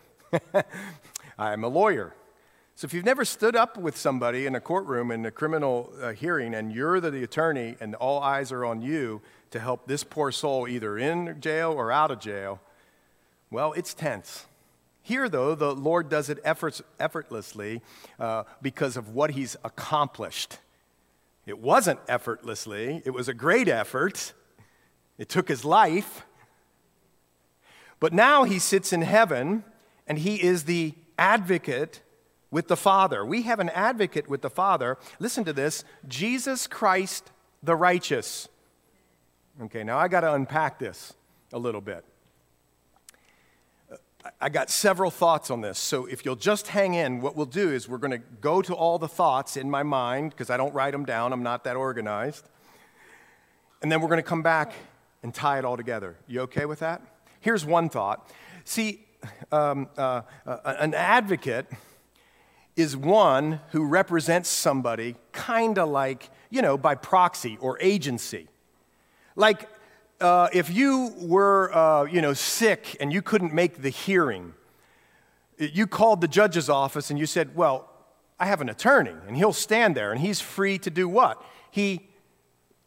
I'm 1.38 1.63
a 1.63 1.67
lawyer. 1.67 2.13
So 2.76 2.86
if 2.86 2.93
you've 2.93 3.05
never 3.05 3.24
stood 3.24 3.55
up 3.55 3.78
with 3.78 3.95
somebody 3.95 4.47
in 4.47 4.55
a 4.55 4.59
courtroom 4.59 5.11
in 5.11 5.26
a 5.26 5.32
criminal 5.32 5.93
uh, 6.01 6.13
hearing 6.13 6.55
and 6.55 6.74
you're 6.74 6.99
the, 6.99 7.11
the 7.11 7.24
attorney 7.24 7.76
and 7.80 7.93
all 7.95 8.19
eyes 8.19 8.51
are 8.51 8.65
on 8.65 8.82
you 8.82 9.21
to 9.51 9.59
help 9.59 9.88
this 9.88 10.03
poor 10.03 10.32
soul 10.32 10.67
either 10.67 10.97
in 10.97 11.39
jail 11.39 11.71
or 11.71 11.91
out 11.91 12.09
of 12.09 12.19
jail, 12.19 12.59
well, 13.51 13.74
it's 13.74 13.93
tense. 13.93 14.47
Here, 15.03 15.30
though, 15.30 15.53
the 15.53 15.76
Lord 15.76 16.09
does 16.09 16.30
it 16.30 16.39
efforts, 16.43 16.82
effortlessly 16.99 17.82
uh, 18.19 18.43
because 18.61 18.97
of 18.97 19.09
what 19.09 19.32
he's 19.32 19.55
accomplished. 19.63 20.57
It 21.45 21.59
wasn't 21.59 21.99
effortlessly, 22.07 23.03
it 23.05 23.11
was 23.11 23.28
a 23.28 23.34
great 23.34 23.67
effort. 23.67 24.34
It 25.19 25.30
took 25.30 25.47
his 25.47 25.63
life. 25.63 26.26
But 27.99 28.13
now 28.13 28.45
he 28.45 28.57
sits 28.57 28.91
in 28.91 29.03
heaven 29.03 29.63
and 30.07 30.17
he 30.17 30.41
is 30.41 30.63
the 30.63 30.95
advocate 31.19 32.01
with 32.54 32.68
the 32.68 32.78
Father. 32.78 33.26
We 33.26 33.41
have 33.41 33.60
an 33.60 33.70
advocate 33.70 34.30
with 34.30 34.43
the 34.43 34.49
Father. 34.49 34.99
Listen 35.20 35.43
to 35.45 35.54
this 35.54 35.84
Jesus 36.08 36.68
Christ 36.68 37.32
the 37.64 37.76
righteous. 37.76 38.47
Okay, 39.64 39.84
now 39.84 39.97
I 39.97 40.08
got 40.08 40.22
to 40.22 40.34
unpack 40.34 40.78
this 40.78 41.14
a 41.51 41.58
little 41.58 41.82
bit. 41.82 42.06
I 44.39 44.49
got 44.49 44.70
several 44.70 45.10
thoughts 45.10 45.49
on 45.49 45.62
this. 45.62 45.80
So 45.80 46.06
if 46.06 46.24
you'll 46.24 46.36
just 46.36 46.68
hang 46.68 46.93
in, 46.93 47.22
what 47.22 47.36
we'll 47.36 47.47
do 47.47 47.72
is 47.72 47.89
we're 47.89 47.97
going 47.97 48.12
to 48.12 48.22
go 48.39 48.62
to 48.62 48.74
all 48.74 48.99
the 48.99 49.08
thoughts 49.08 49.58
in 49.58 49.70
my 49.70 49.84
mind 49.84 50.30
because 50.30 50.49
I 50.49 50.56
don't 50.56 50.74
write 50.74 50.91
them 50.91 51.06
down, 51.06 51.34
I'm 51.34 51.43
not 51.43 51.64
that 51.64 51.76
organized. 51.76 52.47
And 53.82 53.91
then 53.91 53.99
we're 53.99 54.08
going 54.08 54.22
to 54.22 54.30
come 54.30 54.43
back 54.43 54.74
and 55.24 55.34
tie 55.34 55.58
it 55.58 55.66
all 55.66 55.76
together. 55.76 56.16
You 56.28 56.41
okay 56.41 56.66
with 56.66 56.80
that? 56.80 57.01
Here's 57.41 57.66
one 57.66 57.89
thought. 57.89 58.32
See, 58.64 59.06
um, 59.51 59.89
uh, 59.97 60.22
uh, 60.45 60.76
an 60.80 60.93
advocate 60.93 61.66
is 62.76 62.97
one 62.97 63.59
who 63.71 63.86
represents 63.86 64.49
somebody 64.49 65.15
kind 65.32 65.78
of 65.78 65.89
like, 65.89 66.30
you 66.49 66.61
know, 66.61 66.78
by 66.78 66.95
proxy 66.95 67.57
or 67.59 67.78
agency. 67.80 68.47
Like 69.36 69.69
uh, 70.19 70.49
if 70.53 70.69
you 70.69 71.13
were, 71.19 71.74
uh, 71.76 72.03
you 72.03 72.21
know, 72.21 72.34
sick 72.34 72.97
and 72.99 73.11
you 73.11 73.21
couldn't 73.21 73.53
make 73.53 73.82
the 73.82 73.89
hearing, 73.89 74.53
you 75.57 75.86
called 75.86 76.21
the 76.21 76.28
judge's 76.28 76.69
office 76.69 77.09
and 77.09 77.19
you 77.19 77.26
said, 77.26 77.55
well, 77.55 77.89
I 78.39 78.45
have 78.47 78.61
an 78.61 78.69
attorney, 78.69 79.13
and 79.28 79.38
he'll 79.38 79.53
stand 79.53 79.95
there 79.95 80.11
and 80.11 80.19
he's 80.19 80.41
free 80.41 80.78
to 80.80 80.89
do 80.89 81.07
what? 81.07 81.41
He 81.71 82.09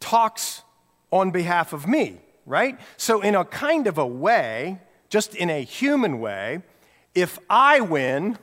talks 0.01 0.63
on 1.11 1.31
behalf 1.31 1.73
of 1.73 1.87
me, 1.87 2.21
right? 2.45 2.79
So, 2.97 3.21
in 3.21 3.35
a 3.35 3.45
kind 3.45 3.87
of 3.87 3.97
a 3.97 4.07
way, 4.07 4.81
just 5.09 5.35
in 5.35 5.49
a 5.49 5.63
human 5.63 6.21
way, 6.21 6.63
if 7.15 7.39
I 7.49 7.81
win, 7.81 8.39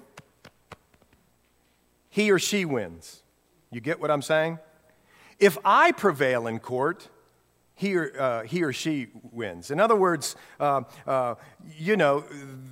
he 2.13 2.29
or 2.29 2.37
she 2.37 2.63
wins. 2.63 3.23
You 3.71 3.81
get 3.81 3.99
what 3.99 4.11
I'm 4.11 4.21
saying? 4.21 4.59
If 5.39 5.57
I 5.65 5.91
prevail 5.91 6.45
in 6.45 6.59
court, 6.59 7.09
he 7.73 7.95
or, 7.95 8.13
uh, 8.21 8.43
he 8.43 8.61
or 8.61 8.71
she 8.71 9.07
wins. 9.31 9.71
In 9.71 9.79
other 9.79 9.95
words, 9.95 10.35
uh, 10.59 10.83
uh, 11.07 11.33
you 11.75 11.97
know, 11.97 12.23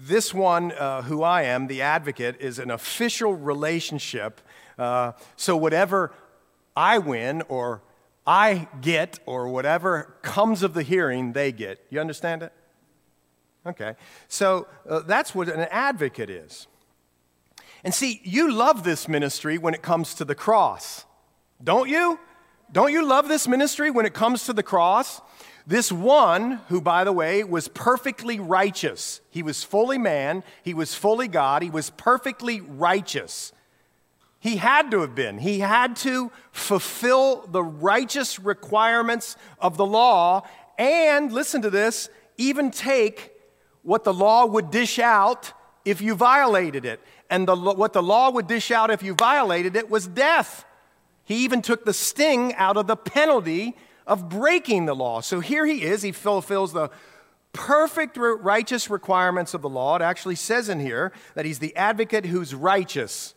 this 0.04 0.32
one 0.32 0.74
uh, 0.74 1.02
who 1.02 1.24
I 1.24 1.42
am, 1.42 1.66
the 1.66 1.82
advocate, 1.82 2.40
is 2.40 2.60
an 2.60 2.70
official 2.70 3.34
relationship. 3.34 4.42
Uh, 4.78 5.14
so 5.38 5.58
whatever 5.58 6.14
I 6.76 7.00
win 7.00 7.42
or 7.50 7.82
I 8.28 8.68
get 8.80 9.18
or 9.26 9.48
whatever 9.48 10.18
comes 10.22 10.62
of 10.62 10.76
the 10.76 10.84
hearing, 10.84 11.34
they 11.34 11.52
get. 11.52 11.84
You 11.90 12.00
understand 12.00 12.44
it? 12.44 12.54
Okay, 13.66 13.96
so 14.28 14.68
uh, 14.88 15.00
that's 15.00 15.34
what 15.34 15.50
an 15.50 15.68
advocate 15.72 16.30
is. 16.30 16.68
And 17.84 17.94
see, 17.94 18.22
you 18.24 18.52
love 18.52 18.84
this 18.84 19.08
ministry 19.08 19.58
when 19.58 19.74
it 19.74 19.82
comes 19.82 20.14
to 20.16 20.26
the 20.26 20.36
cross, 20.36 21.06
don't 21.64 21.90
you? 21.90 22.20
Don't 22.72 22.92
you 22.92 23.06
love 23.06 23.28
this 23.28 23.48
ministry 23.48 23.92
when 23.92 24.06
it 24.06 24.14
comes 24.14 24.46
to 24.46 24.54
the 24.54 24.64
cross? 24.64 25.22
This 25.68 25.92
one, 25.92 26.62
who, 26.70 26.82
by 26.82 27.04
the 27.04 27.12
way, 27.12 27.44
was 27.44 27.68
perfectly 27.68 28.40
righteous. 28.40 29.22
He 29.30 29.44
was 29.44 29.64
fully 29.64 29.98
man, 29.98 30.44
he 30.64 30.74
was 30.74 30.96
fully 30.96 31.28
God, 31.28 31.64
he 31.64 31.70
was 31.70 31.90
perfectly 31.92 32.62
righteous. 32.62 33.52
He 34.40 34.56
had 34.56 34.90
to 34.92 35.02
have 35.02 35.14
been. 35.14 35.38
He 35.38 35.60
had 35.60 35.96
to 35.98 36.32
fulfill 36.52 37.46
the 37.46 37.64
righteous 37.64 38.40
requirements 38.40 39.36
of 39.60 39.78
the 39.78 39.86
law 39.86 40.48
and, 40.80 41.32
listen 41.32 41.62
to 41.62 41.70
this, 41.70 42.10
even 42.38 42.72
take 42.72 43.32
what 43.84 44.04
the 44.04 44.14
law 44.14 44.46
would 44.46 44.72
dish 44.72 44.98
out 44.98 45.54
if 45.86 46.02
you 46.02 46.16
violated 46.16 46.86
it. 46.86 47.00
And 47.32 47.48
the, 47.48 47.56
what 47.56 47.94
the 47.94 48.04
law 48.04 48.30
would 48.30 48.46
dish 48.46 48.70
out 48.70 48.92
if 48.92 49.02
you 49.02 49.16
violated 49.16 49.76
it 49.76 49.90
was 49.90 50.06
death. 50.06 50.66
He 51.24 51.46
even 51.46 51.62
took 51.62 51.86
the 51.86 51.94
sting 51.94 52.54
out 52.56 52.76
of 52.76 52.88
the 52.88 52.98
penalty 52.98 53.78
of 54.06 54.28
breaking 54.28 54.86
the 54.86 54.94
law. 54.94 55.22
So 55.22 55.40
here 55.40 55.66
he 55.66 55.82
is, 55.82 56.02
he 56.02 56.12
fulfills 56.12 56.74
the 56.74 56.90
perfect 57.54 58.18
righteous 58.18 58.90
requirements 58.90 59.54
of 59.54 59.62
the 59.62 59.70
law. 59.70 59.96
It 59.96 60.02
actually 60.02 60.36
says 60.36 60.68
in 60.68 60.82
here 60.82 61.14
that 61.36 61.46
he's 61.46 61.60
the 61.60 61.76
advocate 61.76 62.26
who's 62.26 62.54
righteous. 62.54 63.34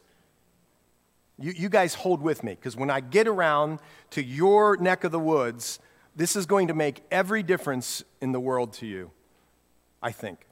You, 1.38 1.52
you 1.56 1.68
guys 1.68 1.94
hold 1.94 2.20
with 2.20 2.42
me, 2.42 2.54
because 2.54 2.76
when 2.76 2.90
I 2.90 3.00
get 3.00 3.28
around 3.28 3.78
to 4.10 4.22
your 4.22 4.76
neck 4.76 5.04
of 5.04 5.12
the 5.12 5.20
woods, 5.20 5.78
this 6.16 6.36
is 6.36 6.46
going 6.46 6.68
to 6.68 6.74
make 6.74 7.02
every 7.10 7.42
difference 7.42 8.04
in 8.20 8.32
the 8.32 8.40
world 8.40 8.72
to 8.74 8.86
you. 8.86 9.10
I 10.02 10.10
think. 10.12 10.46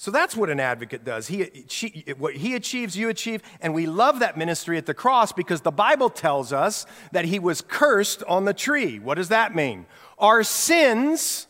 So 0.00 0.10
that's 0.10 0.34
what 0.34 0.48
an 0.48 0.60
advocate 0.60 1.04
does. 1.04 1.26
He, 1.26 1.66
she, 1.68 2.06
what 2.16 2.34
he 2.34 2.54
achieves, 2.54 2.96
you 2.96 3.10
achieve. 3.10 3.42
And 3.60 3.74
we 3.74 3.84
love 3.84 4.20
that 4.20 4.38
ministry 4.38 4.78
at 4.78 4.86
the 4.86 4.94
cross 4.94 5.30
because 5.30 5.60
the 5.60 5.70
Bible 5.70 6.08
tells 6.08 6.54
us 6.54 6.86
that 7.12 7.26
he 7.26 7.38
was 7.38 7.60
cursed 7.60 8.22
on 8.22 8.46
the 8.46 8.54
tree. 8.54 8.98
What 8.98 9.16
does 9.16 9.28
that 9.28 9.54
mean? 9.54 9.84
Our 10.18 10.42
sins, 10.42 11.48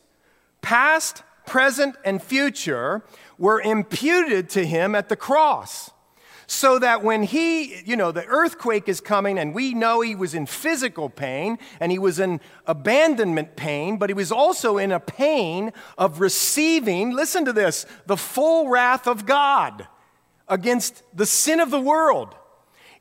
past, 0.63 1.23
present, 1.47 1.95
and 2.05 2.21
future, 2.21 3.05
were 3.39 3.61
imputed 3.61 4.51
to 4.51 4.67
him 4.67 4.97
at 4.97 5.09
the 5.09 5.15
cross 5.15 5.93
so 6.51 6.81
that 6.81 7.05
when 7.05 7.23
he, 7.23 7.81
you 7.83 7.95
know, 7.95 8.11
the 8.11 8.27
earthquake 8.27 8.89
is 8.89 9.01
coming 9.01 9.39
and 9.39 9.55
we 9.55 9.73
know 9.73 10.01
he 10.01 10.17
was 10.17 10.35
in 10.35 10.47
physical 10.47 11.09
pain 11.09 11.57
and 11.79 11.93
he 11.93 11.99
was 11.99 12.19
in 12.19 12.41
abandonment 12.67 13.55
pain, 13.55 13.99
but 13.99 14.11
he 14.11 14.15
was 14.15 14.33
also 14.33 14.77
in 14.77 14.91
a 14.91 14.99
pain 14.99 15.73
of 15.97 16.21
receiving, 16.21 17.13
listen 17.13 17.45
to 17.45 17.53
this, 17.53 17.87
the 18.07 18.17
full 18.17 18.69
wrath 18.69 19.07
of 19.07 19.27
God 19.27 19.87
against 20.49 21.05
the 21.17 21.25
sin 21.25 21.61
of 21.61 21.71
the 21.71 21.81
world. 21.81 22.35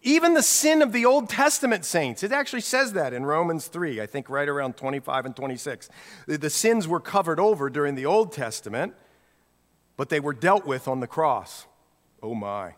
Even 0.04 0.36
the 0.36 0.44
sin 0.44 0.84
of 0.84 0.92
the 0.92 1.08
Old 1.08 1.28
Testament 1.28 1.86
saints. 1.86 2.22
It 2.22 2.32
actually 2.32 2.62
says 2.62 2.94
that 2.94 3.14
in 3.14 3.26
Romans 3.26 3.66
3, 3.66 4.00
I 4.00 4.06
think 4.06 4.30
right 4.30 4.48
around 4.48 4.78
25 4.78 5.26
and 5.26 5.36
26. 5.36 5.90
The 6.28 6.50
sins 6.52 6.88
were 6.88 7.00
covered 7.00 7.40
over 7.40 7.72
during 7.72 7.96
the 7.96 8.06
Old 8.06 8.32
Testament, 8.32 8.94
but 9.98 10.10
they 10.10 10.20
were 10.20 10.34
dealt 10.34 10.68
with 10.68 10.88
on 10.88 11.00
the 11.00 11.08
cross. 11.08 11.66
Oh 12.22 12.36
my 12.36 12.76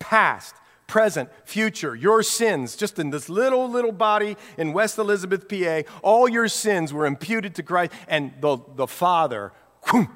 past, 0.00 0.56
present, 0.88 1.30
future, 1.44 1.94
your 1.94 2.24
sins, 2.24 2.74
just 2.74 2.98
in 2.98 3.10
this 3.10 3.28
little, 3.28 3.70
little 3.70 3.92
body 3.92 4.36
in 4.58 4.72
West 4.72 4.98
Elizabeth, 4.98 5.48
PA, 5.48 5.82
all 6.02 6.28
your 6.28 6.48
sins 6.48 6.92
were 6.92 7.06
imputed 7.06 7.54
to 7.54 7.62
Christ, 7.62 7.92
and 8.08 8.32
the, 8.40 8.58
the 8.74 8.88
Father, 8.88 9.52
whoom, 9.86 10.10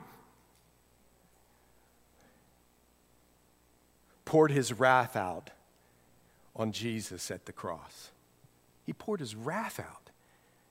poured 4.24 4.50
his 4.50 4.72
wrath 4.72 5.14
out 5.14 5.50
on 6.56 6.72
Jesus 6.72 7.30
at 7.30 7.46
the 7.46 7.52
cross. 7.52 8.10
He 8.84 8.92
poured 8.92 9.20
his 9.20 9.36
wrath 9.36 9.78
out 9.78 10.10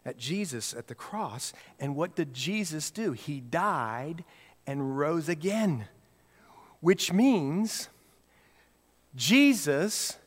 at 0.05 0.17
Jesus 0.17 0.73
at 0.73 0.87
the 0.87 0.95
cross. 0.95 1.53
And 1.79 1.95
what 1.95 2.15
did 2.15 2.33
Jesus 2.33 2.91
do? 2.91 3.13
He 3.13 3.39
died 3.39 4.23
and 4.67 4.97
rose 4.97 5.29
again, 5.29 5.87
which 6.81 7.11
means 7.13 7.89
Jesus, 9.15 10.17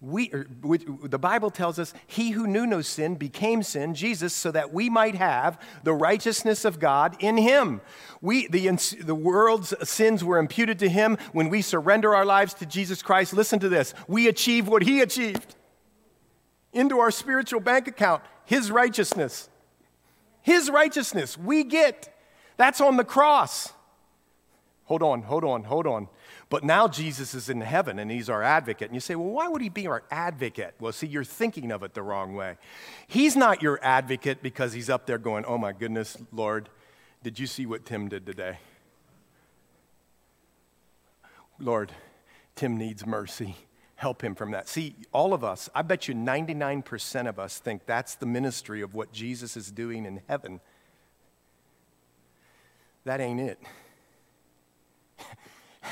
we, 0.00 0.30
we, 0.62 0.78
the 0.78 1.18
Bible 1.18 1.50
tells 1.50 1.78
us, 1.78 1.94
he 2.06 2.30
who 2.30 2.46
knew 2.46 2.66
no 2.66 2.82
sin 2.82 3.14
became 3.14 3.62
sin, 3.62 3.94
Jesus, 3.94 4.34
so 4.34 4.50
that 4.50 4.72
we 4.72 4.90
might 4.90 5.14
have 5.14 5.60
the 5.84 5.94
righteousness 5.94 6.64
of 6.64 6.78
God 6.78 7.16
in 7.18 7.38
him. 7.38 7.80
We, 8.20 8.46
the, 8.48 8.68
the 9.00 9.14
world's 9.14 9.72
sins 9.88 10.22
were 10.22 10.38
imputed 10.38 10.78
to 10.80 10.88
him 10.88 11.16
when 11.32 11.48
we 11.48 11.62
surrender 11.62 12.14
our 12.14 12.26
lives 12.26 12.52
to 12.54 12.66
Jesus 12.66 13.02
Christ. 13.02 13.32
Listen 13.32 13.58
to 13.60 13.68
this 13.68 13.94
we 14.06 14.28
achieve 14.28 14.68
what 14.68 14.82
he 14.82 15.00
achieved 15.00 15.56
into 16.72 16.98
our 16.98 17.10
spiritual 17.10 17.60
bank 17.60 17.88
account, 17.88 18.22
his 18.44 18.70
righteousness. 18.70 19.48
His 20.42 20.70
righteousness, 20.70 21.36
we 21.36 21.64
get. 21.64 22.14
That's 22.56 22.80
on 22.80 22.96
the 22.96 23.04
cross. 23.04 23.72
Hold 24.84 25.02
on, 25.02 25.22
hold 25.22 25.42
on, 25.42 25.64
hold 25.64 25.86
on. 25.88 26.08
But 26.48 26.62
now 26.62 26.86
Jesus 26.86 27.34
is 27.34 27.48
in 27.48 27.60
heaven 27.60 27.98
and 27.98 28.10
he's 28.10 28.30
our 28.30 28.42
advocate. 28.42 28.88
And 28.88 28.94
you 28.94 29.00
say, 29.00 29.16
well, 29.16 29.30
why 29.30 29.48
would 29.48 29.62
he 29.62 29.68
be 29.68 29.88
our 29.88 30.04
advocate? 30.10 30.74
Well, 30.78 30.92
see, 30.92 31.08
you're 31.08 31.24
thinking 31.24 31.72
of 31.72 31.82
it 31.82 31.94
the 31.94 32.02
wrong 32.02 32.34
way. 32.34 32.56
He's 33.08 33.34
not 33.34 33.62
your 33.62 33.80
advocate 33.82 34.42
because 34.42 34.72
he's 34.72 34.88
up 34.88 35.06
there 35.06 35.18
going, 35.18 35.44
oh 35.44 35.58
my 35.58 35.72
goodness, 35.72 36.16
Lord, 36.32 36.68
did 37.24 37.40
you 37.40 37.48
see 37.48 37.66
what 37.66 37.84
Tim 37.84 38.08
did 38.08 38.24
today? 38.24 38.58
Lord, 41.58 41.90
Tim 42.54 42.76
needs 42.76 43.04
mercy. 43.04 43.56
Help 43.96 44.22
him 44.22 44.34
from 44.34 44.50
that. 44.52 44.68
See, 44.68 44.94
all 45.10 45.32
of 45.34 45.42
us, 45.42 45.68
I 45.74 45.82
bet 45.82 46.06
you 46.06 46.14
99% 46.14 47.28
of 47.28 47.38
us 47.38 47.58
think 47.58 47.86
that's 47.86 48.14
the 48.14 48.26
ministry 48.26 48.82
of 48.82 48.94
what 48.94 49.10
Jesus 49.10 49.56
is 49.56 49.70
doing 49.70 50.04
in 50.04 50.20
heaven. 50.28 50.60
That 53.04 53.20
ain't 53.20 53.40
it. 53.40 53.58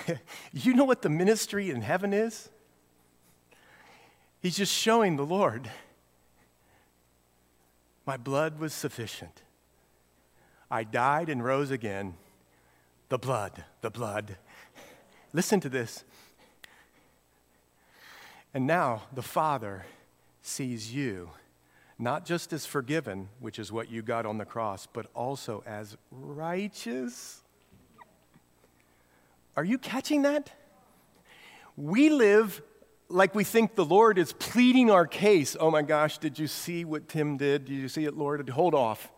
you 0.52 0.74
know 0.74 0.84
what 0.84 1.02
the 1.02 1.08
ministry 1.08 1.70
in 1.70 1.82
heaven 1.82 2.12
is? 2.12 2.48
He's 4.40 4.56
just 4.56 4.72
showing 4.72 5.16
the 5.16 5.24
Lord, 5.24 5.70
my 8.06 8.16
blood 8.16 8.58
was 8.58 8.74
sufficient. 8.74 9.42
I 10.70 10.84
died 10.84 11.28
and 11.28 11.42
rose 11.44 11.70
again. 11.70 12.14
The 13.08 13.18
blood, 13.18 13.64
the 13.80 13.90
blood. 13.90 14.36
Listen 15.32 15.60
to 15.60 15.68
this. 15.68 16.04
And 18.52 18.66
now 18.66 19.02
the 19.12 19.22
Father 19.22 19.84
sees 20.42 20.94
you 20.94 21.30
not 21.98 22.26
just 22.26 22.52
as 22.52 22.66
forgiven, 22.66 23.28
which 23.38 23.58
is 23.58 23.70
what 23.70 23.90
you 23.90 24.02
got 24.02 24.26
on 24.26 24.38
the 24.38 24.44
cross, 24.44 24.86
but 24.92 25.06
also 25.14 25.62
as 25.66 25.96
righteous. 26.10 27.43
Are 29.56 29.64
you 29.64 29.78
catching 29.78 30.22
that? 30.22 30.50
We 31.76 32.08
live 32.08 32.62
like 33.08 33.34
we 33.34 33.44
think 33.44 33.74
the 33.74 33.84
Lord 33.84 34.18
is 34.18 34.32
pleading 34.32 34.90
our 34.90 35.06
case. 35.06 35.56
Oh 35.58 35.70
my 35.70 35.82
gosh, 35.82 36.18
did 36.18 36.38
you 36.38 36.46
see 36.46 36.84
what 36.84 37.08
Tim 37.08 37.36
did? 37.36 37.66
Did 37.66 37.74
you 37.74 37.88
see 37.88 38.04
it, 38.04 38.16
Lord? 38.16 38.48
Hold 38.48 38.74
off. 38.74 39.10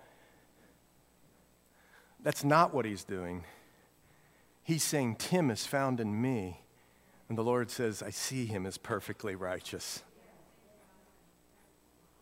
That's 2.22 2.44
not 2.44 2.74
what 2.74 2.84
he's 2.84 3.04
doing. 3.04 3.44
He's 4.62 4.82
saying, 4.82 5.16
Tim 5.16 5.50
is 5.50 5.64
found 5.64 6.00
in 6.00 6.20
me. 6.20 6.60
And 7.28 7.38
the 7.38 7.44
Lord 7.44 7.70
says, 7.70 8.02
I 8.02 8.10
see 8.10 8.46
him 8.46 8.66
as 8.66 8.78
perfectly 8.78 9.34
righteous. 9.34 10.02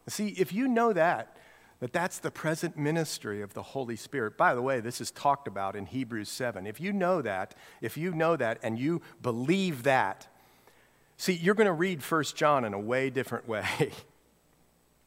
See, 0.08 0.28
if 0.28 0.52
you 0.52 0.68
know 0.68 0.92
that, 0.92 1.36
that 1.84 1.92
that's 1.92 2.18
the 2.18 2.30
present 2.30 2.78
ministry 2.78 3.42
of 3.42 3.52
the 3.52 3.60
Holy 3.60 3.94
Spirit. 3.94 4.38
By 4.38 4.54
the 4.54 4.62
way, 4.62 4.80
this 4.80 5.02
is 5.02 5.10
talked 5.10 5.46
about 5.46 5.76
in 5.76 5.84
Hebrews 5.84 6.30
7. 6.30 6.66
If 6.66 6.80
you 6.80 6.94
know 6.94 7.20
that, 7.20 7.54
if 7.82 7.98
you 7.98 8.14
know 8.14 8.36
that 8.36 8.58
and 8.62 8.78
you 8.78 9.02
believe 9.20 9.82
that, 9.82 10.26
see, 11.18 11.34
you're 11.34 11.54
going 11.54 11.66
to 11.66 11.74
read 11.74 12.00
1 12.00 12.24
John 12.34 12.64
in 12.64 12.72
a 12.72 12.80
way 12.80 13.10
different 13.10 13.46
way. 13.46 13.92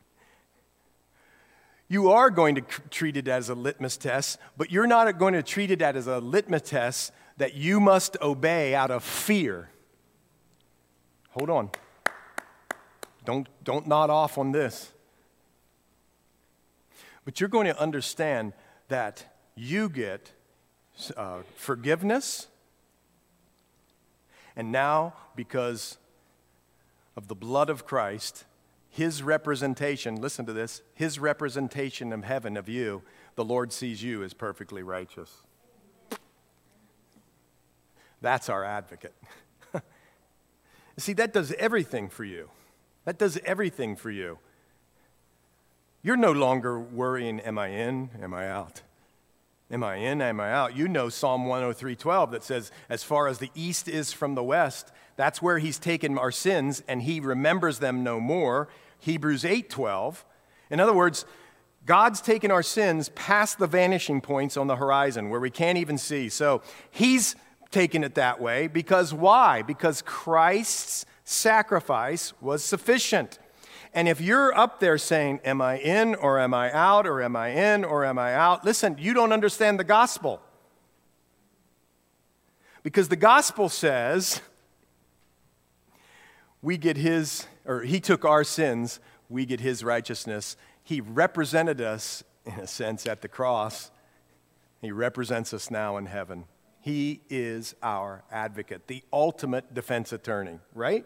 you 1.88 2.12
are 2.12 2.30
going 2.30 2.54
to 2.54 2.62
treat 2.92 3.18
it 3.18 3.28
as 3.28 3.50
a 3.50 3.56
litmus 3.56 3.98
test, 3.98 4.38
but 4.56 4.72
you're 4.72 4.86
not 4.86 5.12
going 5.18 5.34
to 5.34 5.42
treat 5.42 5.72
it 5.72 5.82
as 5.82 6.06
a 6.06 6.20
litmus 6.20 6.62
test 6.62 7.12
that 7.38 7.56
you 7.56 7.80
must 7.80 8.18
obey 8.22 8.76
out 8.76 8.92
of 8.92 9.04
fear. 9.04 9.72
Hold 11.32 11.50
on. 11.50 11.72
Don't, 13.26 13.48
don't 13.64 13.88
nod 13.88 14.12
off 14.12 14.38
on 14.38 14.52
this. 14.52 14.94
But 17.28 17.42
you're 17.42 17.50
going 17.50 17.68
to 17.68 17.78
understand 17.78 18.54
that 18.88 19.26
you 19.54 19.90
get 19.90 20.32
uh, 21.18 21.40
forgiveness. 21.58 22.48
And 24.56 24.72
now, 24.72 25.14
because 25.36 25.98
of 27.18 27.28
the 27.28 27.36
blood 27.36 27.70
of 27.70 27.86
Christ, 27.86 28.46
his 28.90 29.24
representation, 29.24 30.22
listen 30.22 30.46
to 30.46 30.54
this, 30.54 30.82
his 30.94 31.20
representation 31.20 32.14
of 32.14 32.24
heaven 32.24 32.56
of 32.56 32.70
you, 32.70 33.04
the 33.36 33.44
Lord 33.44 33.74
sees 33.74 34.02
you 34.02 34.24
as 34.24 34.34
perfectly 34.34 34.82
righteous. 34.82 35.42
That's 38.22 38.48
our 38.48 38.64
advocate. 38.64 39.16
See, 40.98 41.12
that 41.12 41.34
does 41.34 41.52
everything 41.60 42.08
for 42.08 42.24
you. 42.24 42.52
That 43.04 43.18
does 43.18 43.38
everything 43.44 43.98
for 43.98 44.12
you. 44.12 44.40
You're 46.08 46.16
no 46.16 46.32
longer 46.32 46.80
worrying, 46.80 47.42
am 47.42 47.60
I 47.60 47.68
in? 47.68 48.12
Am 48.22 48.34
I 48.34 48.48
out? 48.50 48.82
Am 49.70 49.84
I 49.84 49.98
in? 49.98 50.22
Am 50.22 50.40
I 50.40 50.54
out? 50.54 50.74
You 50.74 50.88
know 50.88 51.10
Psalm 51.10 51.48
103:12 51.48 52.32
that 52.32 52.46
says, 52.46 52.72
as 52.88 53.04
far 53.04 53.28
as 53.28 53.40
the 53.40 53.52
east 53.54 53.90
is 53.90 54.14
from 54.14 54.34
the 54.34 54.42
west, 54.42 54.94
that's 55.18 55.42
where 55.42 55.60
he's 55.60 55.78
taken 55.78 56.18
our 56.18 56.32
sins 56.32 56.82
and 56.88 57.02
he 57.02 57.20
remembers 57.20 57.80
them 57.80 58.06
no 58.06 58.22
more. 58.22 58.70
Hebrews 59.00 59.44
8:12. 59.44 60.24
In 60.70 60.80
other 60.80 60.94
words, 60.94 61.26
God's 61.86 62.22
taken 62.22 62.52
our 62.52 62.64
sins 62.64 63.10
past 63.10 63.60
the 63.60 63.68
vanishing 63.68 64.22
points 64.22 64.56
on 64.56 64.68
the 64.68 64.78
horizon 64.78 65.30
where 65.30 65.42
we 65.42 65.50
can't 65.50 65.78
even 65.78 65.98
see. 65.98 66.30
So 66.30 66.62
he's 66.90 67.36
taken 67.70 68.06
it 68.06 68.16
that 68.16 68.40
way 68.40 68.68
because 68.68 69.14
why? 69.14 69.62
Because 69.62 70.02
Christ's 70.04 71.06
sacrifice 71.26 72.32
was 72.40 72.64
sufficient. 72.64 73.40
And 73.98 74.08
if 74.08 74.22
you're 74.22 74.56
up 74.56 74.80
there 74.80 75.00
saying, 75.00 75.40
Am 75.44 75.60
I 75.60 75.80
in 75.80 76.14
or 76.14 76.40
am 76.40 76.54
I 76.54 76.72
out 76.72 77.08
or 77.08 77.20
am 77.20 77.36
I 77.36 77.48
in 77.48 77.84
or 77.84 78.06
am 78.06 78.20
I 78.20 78.36
out? 78.36 78.64
Listen, 78.64 78.96
you 79.00 79.12
don't 79.12 79.34
understand 79.34 79.80
the 79.80 79.84
gospel. 79.84 80.40
Because 82.84 83.10
the 83.10 83.16
gospel 83.16 83.70
says, 83.70 84.40
we 86.62 86.78
get 86.78 86.96
his, 86.96 87.48
or 87.66 87.82
he 87.82 88.00
took 88.00 88.24
our 88.24 88.44
sins, 88.44 89.00
we 89.30 89.48
get 89.48 89.62
his 89.62 89.84
righteousness. 89.84 90.58
He 90.84 91.02
represented 91.02 91.82
us, 91.82 92.24
in 92.46 92.54
a 92.54 92.68
sense, 92.68 93.08
at 93.08 93.24
the 93.24 93.28
cross. 93.28 93.90
He 94.80 94.92
represents 94.92 95.56
us 95.56 95.72
now 95.72 95.98
in 95.98 96.06
heaven. 96.06 96.44
He 96.82 97.22
is 97.32 97.74
our 97.82 98.24
advocate, 98.32 98.86
the 98.86 99.04
ultimate 99.12 99.74
defense 99.74 100.14
attorney, 100.14 100.60
right? 100.76 101.04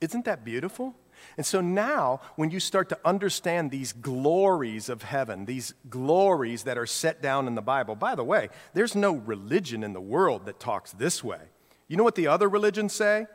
Isn't 0.00 0.24
that 0.24 0.44
beautiful? 0.44 0.96
And 1.36 1.46
so 1.46 1.60
now, 1.60 2.20
when 2.36 2.50
you 2.50 2.60
start 2.60 2.88
to 2.90 2.98
understand 3.04 3.70
these 3.70 3.92
glories 3.92 4.88
of 4.88 5.02
heaven, 5.02 5.44
these 5.44 5.74
glories 5.88 6.64
that 6.64 6.76
are 6.76 6.86
set 6.86 7.22
down 7.22 7.46
in 7.46 7.54
the 7.54 7.62
Bible, 7.62 7.94
by 7.94 8.14
the 8.14 8.24
way, 8.24 8.48
there's 8.74 8.94
no 8.94 9.12
religion 9.12 9.82
in 9.82 9.92
the 9.92 10.00
world 10.00 10.46
that 10.46 10.60
talks 10.60 10.92
this 10.92 11.24
way. 11.24 11.40
You 11.88 11.96
know 11.96 12.04
what 12.04 12.14
the 12.14 12.26
other 12.26 12.48
religions 12.48 12.92
say? 12.92 13.26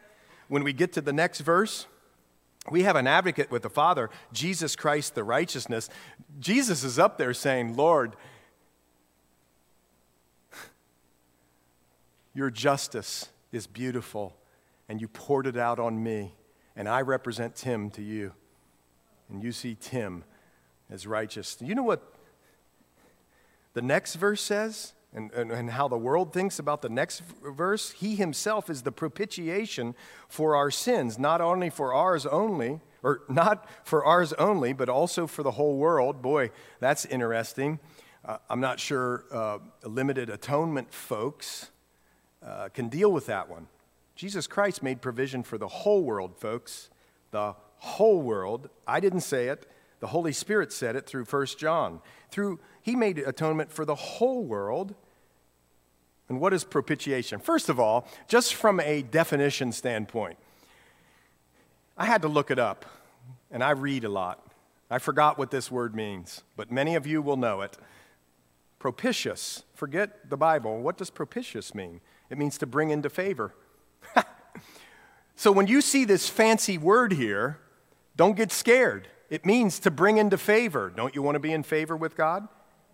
When 0.47 0.63
we 0.63 0.73
get 0.73 0.93
to 0.93 1.01
the 1.01 1.13
next 1.13 1.41
verse, 1.41 1.87
we 2.69 2.83
have 2.83 2.95
an 2.95 3.07
advocate 3.07 3.49
with 3.49 3.63
the 3.63 3.69
Father, 3.69 4.09
Jesus 4.33 4.75
Christ, 4.75 5.15
the 5.15 5.23
righteousness. 5.23 5.89
Jesus 6.39 6.83
is 6.83 6.99
up 6.99 7.17
there 7.17 7.33
saying, 7.33 7.75
Lord, 7.75 8.15
your 12.33 12.49
justice 12.49 13.29
is 13.51 13.67
beautiful, 13.67 14.35
and 14.89 15.01
you 15.01 15.07
poured 15.07 15.47
it 15.47 15.57
out 15.57 15.79
on 15.79 16.03
me 16.03 16.33
and 16.77 16.87
I 16.87 17.01
represent 17.01 17.55
Tim 17.55 17.89
to 17.91 18.03
you, 18.03 18.33
and 19.29 19.43
you 19.43 19.51
see 19.51 19.75
Tim 19.77 20.23
as 20.91 21.07
righteous. 21.07 21.57
You 21.59 21.73
know 21.73 21.83
what 21.83 22.13
the 23.73 23.81
next 23.81 24.15
verse 24.15 24.41
says? 24.41 24.93
And, 25.13 25.31
and, 25.31 25.51
and, 25.51 25.71
how 25.71 25.87
the 25.87 25.97
world 25.97 26.33
thinks 26.33 26.59
about 26.59 26.81
the 26.81 26.89
next 26.89 27.23
verse, 27.41 27.91
he 27.91 28.15
himself 28.15 28.69
is 28.69 28.83
the 28.83 28.91
propitiation 28.91 29.95
for 30.27 30.55
our 30.55 30.69
sins, 30.69 31.17
not 31.17 31.39
only 31.39 31.69
for 31.69 31.93
ours 31.93 32.25
only, 32.25 32.81
or 33.01 33.21
not 33.29 33.67
for 33.83 34.03
ours 34.03 34.33
only, 34.33 34.73
but 34.73 34.89
also 34.89 35.25
for 35.25 35.43
the 35.43 35.51
whole 35.51 35.77
world. 35.77 36.21
Boy, 36.21 36.51
that's 36.81 37.05
interesting. 37.05 37.79
Uh, 38.23 38.37
I'm 38.49 38.59
not 38.59 38.81
sure 38.81 39.23
uh, 39.31 39.59
limited 39.85 40.29
atonement 40.29 40.93
folks 40.93 41.71
uh, 42.45 42.67
can 42.69 42.89
deal 42.89 43.11
with 43.11 43.27
that 43.27 43.49
one. 43.49 43.67
Jesus 44.17 44.47
Christ 44.47 44.81
made 44.81 44.99
provision 45.01 45.43
for 45.43 45.59
the 45.59 45.67
whole 45.67 46.03
world, 46.03 46.35
folks. 46.35 46.89
The 47.29 47.55
whole 47.75 48.19
world. 48.19 48.69
I 48.87 48.99
didn't 48.99 49.21
say 49.21 49.47
it. 49.47 49.67
The 49.99 50.07
Holy 50.07 50.33
Spirit 50.33 50.73
said 50.73 50.95
it 50.95 51.05
through 51.05 51.25
1 51.25 51.45
John. 51.57 52.01
Through 52.31 52.59
he 52.81 52.95
made 52.95 53.19
atonement 53.19 53.71
for 53.71 53.85
the 53.85 53.95
whole 53.95 54.43
world. 54.43 54.95
And 56.29 56.41
what 56.41 56.51
is 56.51 56.63
propitiation? 56.63 57.39
First 57.39 57.69
of 57.69 57.79
all, 57.79 58.07
just 58.27 58.55
from 58.55 58.79
a 58.79 59.03
definition 59.03 59.71
standpoint, 59.71 60.37
I 61.95 62.05
had 62.05 62.23
to 62.23 62.27
look 62.27 62.51
it 62.51 62.59
up, 62.59 62.85
and 63.51 63.63
I 63.63 63.71
read 63.71 64.03
a 64.03 64.09
lot. 64.09 64.43
I 64.89 64.99
forgot 64.99 65.37
what 65.37 65.51
this 65.51 65.71
word 65.71 65.95
means, 65.95 66.43
but 66.55 66.71
many 66.71 66.95
of 66.95 67.05
you 67.05 67.21
will 67.21 67.37
know 67.37 67.61
it. 67.61 67.77
Propitious. 68.79 69.63
Forget 69.73 70.29
the 70.29 70.37
Bible. 70.37 70.81
What 70.81 70.97
does 70.97 71.09
propitious 71.09 71.75
mean? 71.75 72.01
It 72.29 72.37
means 72.37 72.57
to 72.57 72.65
bring 72.65 72.89
into 72.89 73.09
favor. 73.09 73.53
so 75.35 75.51
when 75.51 75.67
you 75.67 75.81
see 75.81 76.05
this 76.05 76.29
fancy 76.29 76.77
word 76.77 77.13
here, 77.13 77.59
don't 78.15 78.35
get 78.35 78.51
scared. 78.51 79.07
It 79.29 79.45
means 79.45 79.79
to 79.79 79.91
bring 79.91 80.17
into 80.17 80.37
favor. 80.37 80.91
Don't 80.95 81.13
you 81.15 81.21
want 81.21 81.35
to 81.35 81.39
be 81.39 81.51
in 81.51 81.63
favor 81.63 81.95
with 81.95 82.15
God? 82.15 82.47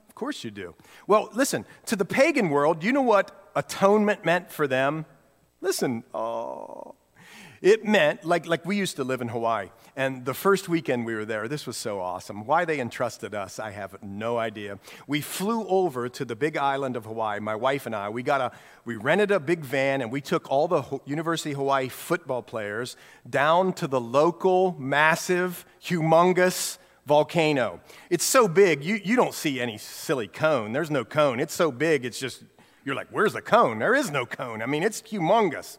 Of 0.09 0.15
course 0.15 0.43
you 0.43 0.51
do. 0.51 0.75
Well, 1.07 1.29
listen, 1.33 1.65
to 1.87 1.95
the 1.95 2.05
pagan 2.05 2.49
world, 2.49 2.83
you 2.83 2.91
know 2.91 3.01
what 3.01 3.31
atonement 3.55 4.25
meant 4.25 4.51
for 4.51 4.67
them? 4.67 5.05
Listen, 5.61 6.03
oh, 6.13 6.95
it 7.61 7.85
meant, 7.85 8.25
like, 8.25 8.45
like 8.45 8.65
we 8.65 8.75
used 8.75 8.97
to 8.97 9.03
live 9.03 9.21
in 9.21 9.29
Hawaii, 9.29 9.69
and 9.95 10.25
the 10.25 10.33
first 10.33 10.67
weekend 10.67 11.05
we 11.05 11.13
were 11.13 11.25
there, 11.25 11.47
this 11.47 11.67
was 11.67 11.77
so 11.77 11.99
awesome. 11.99 12.45
Why 12.45 12.65
they 12.65 12.79
entrusted 12.79 13.35
us, 13.35 13.59
I 13.59 13.71
have 13.71 14.01
no 14.01 14.39
idea. 14.39 14.79
We 15.05 15.21
flew 15.21 15.67
over 15.67 16.09
to 16.09 16.25
the 16.25 16.35
big 16.35 16.57
island 16.57 16.95
of 16.95 17.05
Hawaii, 17.05 17.39
my 17.39 17.55
wife 17.55 17.85
and 17.85 17.95
I. 17.95 18.09
We, 18.09 18.23
got 18.23 18.41
a, 18.41 18.51
we 18.85 18.95
rented 18.95 19.29
a 19.29 19.39
big 19.39 19.59
van, 19.59 20.01
and 20.01 20.11
we 20.11 20.19
took 20.19 20.49
all 20.49 20.67
the 20.67 20.83
University 21.05 21.51
of 21.51 21.57
Hawaii 21.57 21.89
football 21.89 22.41
players 22.41 22.97
down 23.29 23.73
to 23.73 23.87
the 23.87 24.01
local, 24.01 24.75
massive, 24.79 25.63
humongous 25.83 26.79
volcano. 27.05 27.79
It's 28.09 28.23
so 28.23 28.47
big, 28.47 28.83
you, 28.83 28.99
you 29.03 29.15
don't 29.15 29.33
see 29.33 29.61
any 29.61 29.77
silly 29.77 30.27
cone. 30.27 30.73
There's 30.73 30.89
no 30.89 31.05
cone. 31.05 31.39
It's 31.39 31.53
so 31.53 31.71
big, 31.71 32.03
it's 32.03 32.19
just, 32.19 32.43
you're 32.83 32.95
like, 32.95 33.09
where's 33.11 33.33
the 33.33 33.41
cone? 33.41 33.77
There 33.77 33.93
is 33.93 34.09
no 34.09 34.25
cone. 34.25 34.61
I 34.61 34.65
mean, 34.65 34.81
it's 34.81 35.03
humongous. 35.03 35.77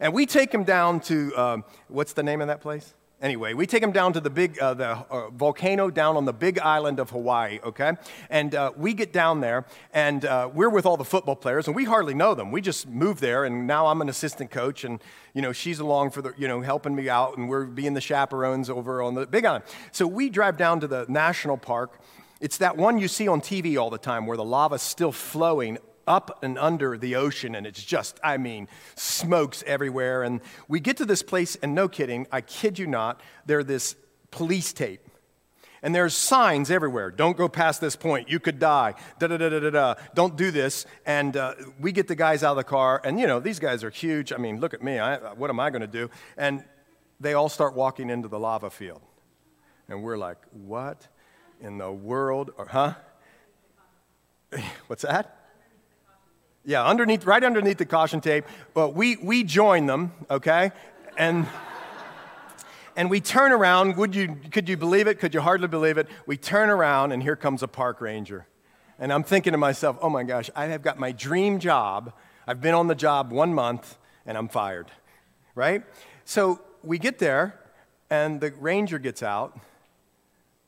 And 0.00 0.12
we 0.12 0.26
take 0.26 0.52
him 0.52 0.64
down 0.64 1.00
to, 1.00 1.34
um, 1.34 1.64
what's 1.88 2.12
the 2.12 2.22
name 2.22 2.40
of 2.40 2.48
that 2.48 2.60
place? 2.60 2.92
Anyway, 3.24 3.54
we 3.54 3.66
take 3.66 3.80
them 3.80 3.90
down 3.90 4.12
to 4.12 4.20
the 4.20 4.28
big, 4.28 4.58
uh, 4.58 4.74
the 4.74 4.90
uh, 4.90 5.30
volcano 5.30 5.88
down 5.88 6.14
on 6.14 6.26
the 6.26 6.32
big 6.32 6.58
island 6.58 7.00
of 7.00 7.08
Hawaii, 7.08 7.58
okay? 7.64 7.92
And 8.28 8.54
uh, 8.54 8.72
we 8.76 8.92
get 8.92 9.14
down 9.14 9.40
there, 9.40 9.64
and 9.94 10.26
uh, 10.26 10.50
we're 10.52 10.68
with 10.68 10.84
all 10.84 10.98
the 10.98 11.06
football 11.06 11.34
players, 11.34 11.66
and 11.66 11.74
we 11.74 11.86
hardly 11.86 12.12
know 12.12 12.34
them. 12.34 12.52
We 12.52 12.60
just 12.60 12.86
moved 12.86 13.22
there, 13.22 13.46
and 13.46 13.66
now 13.66 13.86
I'm 13.86 14.02
an 14.02 14.10
assistant 14.10 14.50
coach, 14.50 14.84
and, 14.84 15.00
you 15.32 15.40
know, 15.40 15.52
she's 15.52 15.78
along 15.78 16.10
for 16.10 16.20
the, 16.20 16.34
you 16.36 16.46
know, 16.46 16.60
helping 16.60 16.94
me 16.94 17.08
out, 17.08 17.38
and 17.38 17.48
we're 17.48 17.64
being 17.64 17.94
the 17.94 18.00
chaperones 18.02 18.68
over 18.68 19.00
on 19.00 19.14
the 19.14 19.26
big 19.26 19.46
island. 19.46 19.64
So 19.90 20.06
we 20.06 20.28
drive 20.28 20.58
down 20.58 20.80
to 20.80 20.86
the 20.86 21.06
national 21.08 21.56
park. 21.56 21.98
It's 22.42 22.58
that 22.58 22.76
one 22.76 22.98
you 22.98 23.08
see 23.08 23.26
on 23.26 23.40
TV 23.40 23.80
all 23.80 23.88
the 23.88 23.96
time 23.96 24.26
where 24.26 24.36
the 24.36 24.44
lava's 24.44 24.82
still 24.82 25.12
flowing 25.12 25.78
up 26.06 26.42
and 26.42 26.58
under 26.58 26.96
the 26.96 27.16
ocean, 27.16 27.54
and 27.54 27.66
it's 27.66 27.82
just, 27.82 28.18
I 28.22 28.36
mean, 28.36 28.68
smokes 28.96 29.62
everywhere. 29.66 30.22
And 30.22 30.40
we 30.68 30.80
get 30.80 30.96
to 30.98 31.04
this 31.04 31.22
place, 31.22 31.56
and 31.56 31.74
no 31.74 31.88
kidding, 31.88 32.26
I 32.30 32.40
kid 32.40 32.78
you 32.78 32.86
not, 32.86 33.20
there's 33.46 33.66
this 33.66 33.96
police 34.30 34.72
tape. 34.72 35.08
And 35.82 35.94
there's 35.94 36.14
signs 36.14 36.70
everywhere. 36.70 37.10
Don't 37.10 37.36
go 37.36 37.46
past 37.46 37.80
this 37.82 37.94
point. 37.94 38.30
You 38.30 38.40
could 38.40 38.58
die. 38.58 38.94
Da 39.18 39.26
da 39.26 39.36
da 39.36 39.50
da 39.50 39.60
da 39.60 39.70
da. 39.70 39.94
Don't 40.14 40.34
do 40.34 40.50
this. 40.50 40.86
And 41.04 41.36
uh, 41.36 41.54
we 41.78 41.92
get 41.92 42.08
the 42.08 42.14
guys 42.14 42.42
out 42.42 42.52
of 42.52 42.56
the 42.56 42.64
car, 42.64 43.02
and 43.04 43.20
you 43.20 43.26
know 43.26 43.38
these 43.38 43.58
guys 43.58 43.84
are 43.84 43.90
huge. 43.90 44.32
I 44.32 44.38
mean, 44.38 44.60
look 44.60 44.72
at 44.72 44.82
me. 44.82 44.98
I, 44.98 45.34
what 45.34 45.50
am 45.50 45.60
I 45.60 45.68
going 45.68 45.82
to 45.82 45.86
do? 45.86 46.08
And 46.38 46.64
they 47.20 47.34
all 47.34 47.50
start 47.50 47.74
walking 47.74 48.08
into 48.08 48.28
the 48.28 48.38
lava 48.38 48.70
field, 48.70 49.02
and 49.88 50.02
we're 50.02 50.16
like, 50.16 50.38
what 50.52 51.06
in 51.60 51.76
the 51.76 51.92
world? 51.92 52.50
Or 52.56 52.64
huh? 52.64 52.94
What's 54.86 55.02
that? 55.02 55.43
Yeah, 56.66 56.84
underneath, 56.84 57.26
right 57.26 57.44
underneath 57.44 57.76
the 57.76 57.84
caution 57.84 58.20
tape. 58.20 58.46
But 58.72 58.94
we, 58.94 59.16
we 59.16 59.44
join 59.44 59.86
them, 59.86 60.12
okay? 60.30 60.72
And, 61.18 61.46
and 62.96 63.10
we 63.10 63.20
turn 63.20 63.52
around. 63.52 63.96
Would 63.96 64.14
you, 64.14 64.36
could 64.50 64.68
you 64.68 64.78
believe 64.78 65.06
it? 65.06 65.18
Could 65.18 65.34
you 65.34 65.42
hardly 65.42 65.68
believe 65.68 65.98
it? 65.98 66.08
We 66.26 66.38
turn 66.38 66.70
around, 66.70 67.12
and 67.12 67.22
here 67.22 67.36
comes 67.36 67.62
a 67.62 67.68
park 67.68 68.00
ranger. 68.00 68.46
And 68.98 69.12
I'm 69.12 69.24
thinking 69.24 69.52
to 69.52 69.58
myself, 69.58 69.98
oh 70.00 70.08
my 70.08 70.22
gosh, 70.22 70.48
I 70.56 70.66
have 70.66 70.80
got 70.80 70.98
my 70.98 71.12
dream 71.12 71.58
job. 71.58 72.14
I've 72.46 72.60
been 72.60 72.74
on 72.74 72.86
the 72.86 72.94
job 72.94 73.30
one 73.30 73.52
month, 73.52 73.98
and 74.24 74.38
I'm 74.38 74.48
fired, 74.48 74.90
right? 75.54 75.82
So 76.24 76.60
we 76.82 76.98
get 76.98 77.18
there, 77.18 77.60
and 78.08 78.40
the 78.40 78.52
ranger 78.52 78.98
gets 78.98 79.22
out. 79.22 79.58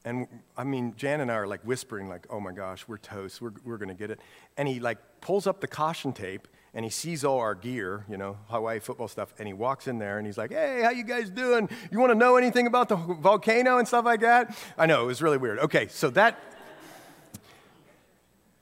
And 0.07 0.28
I 0.57 0.62
mean, 0.62 0.94
Jan 0.96 1.20
and 1.20 1.32
I 1.32 1.34
are 1.34 1.48
like 1.48 1.62
whispering, 1.62 2.09
like, 2.09 2.28
oh 2.30 2.38
my 2.38 2.52
gosh, 2.52 2.86
we're 2.86 2.96
toast. 2.96 3.42
We're, 3.42 3.50
we're 3.64 3.76
to 3.76 3.92
get 3.92 4.12
it. 4.12 4.20
And 4.57 4.68
he 4.68 4.78
like 4.78 4.98
pulls 5.20 5.48
up 5.48 5.61
the 5.61 5.66
caution 5.66 6.12
tape 6.12 6.46
and 6.72 6.84
he 6.84 6.90
sees 6.90 7.24
all 7.24 7.40
our 7.40 7.57
gear, 7.57 8.04
you 8.09 8.16
know, 8.16 8.36
Hawaii 8.46 8.78
football 8.78 9.09
stuff, 9.09 9.34
and 9.38 9.48
he 9.48 9.54
walks 9.54 9.88
in 9.88 9.98
there 9.98 10.18
and 10.18 10.26
he's 10.26 10.36
like, 10.36 10.52
"Hey, 10.52 10.82
how 10.82 10.90
you 10.90 11.04
guys 11.04 11.30
doing? 11.30 11.70
You 11.90 11.98
want 11.98 12.12
to 12.12 12.14
know 12.14 12.36
anything 12.36 12.66
about 12.66 12.90
the 12.90 12.96
volcano 12.96 13.78
and 13.78 13.88
stuff 13.88 14.04
like 14.04 14.20
that?" 14.20 14.54
I 14.76 14.84
know 14.84 15.02
it 15.02 15.07
was 15.07 15.22
really 15.22 15.38
weird. 15.38 15.59
Okay, 15.59 15.88
so 15.88 16.11
that, 16.11 16.38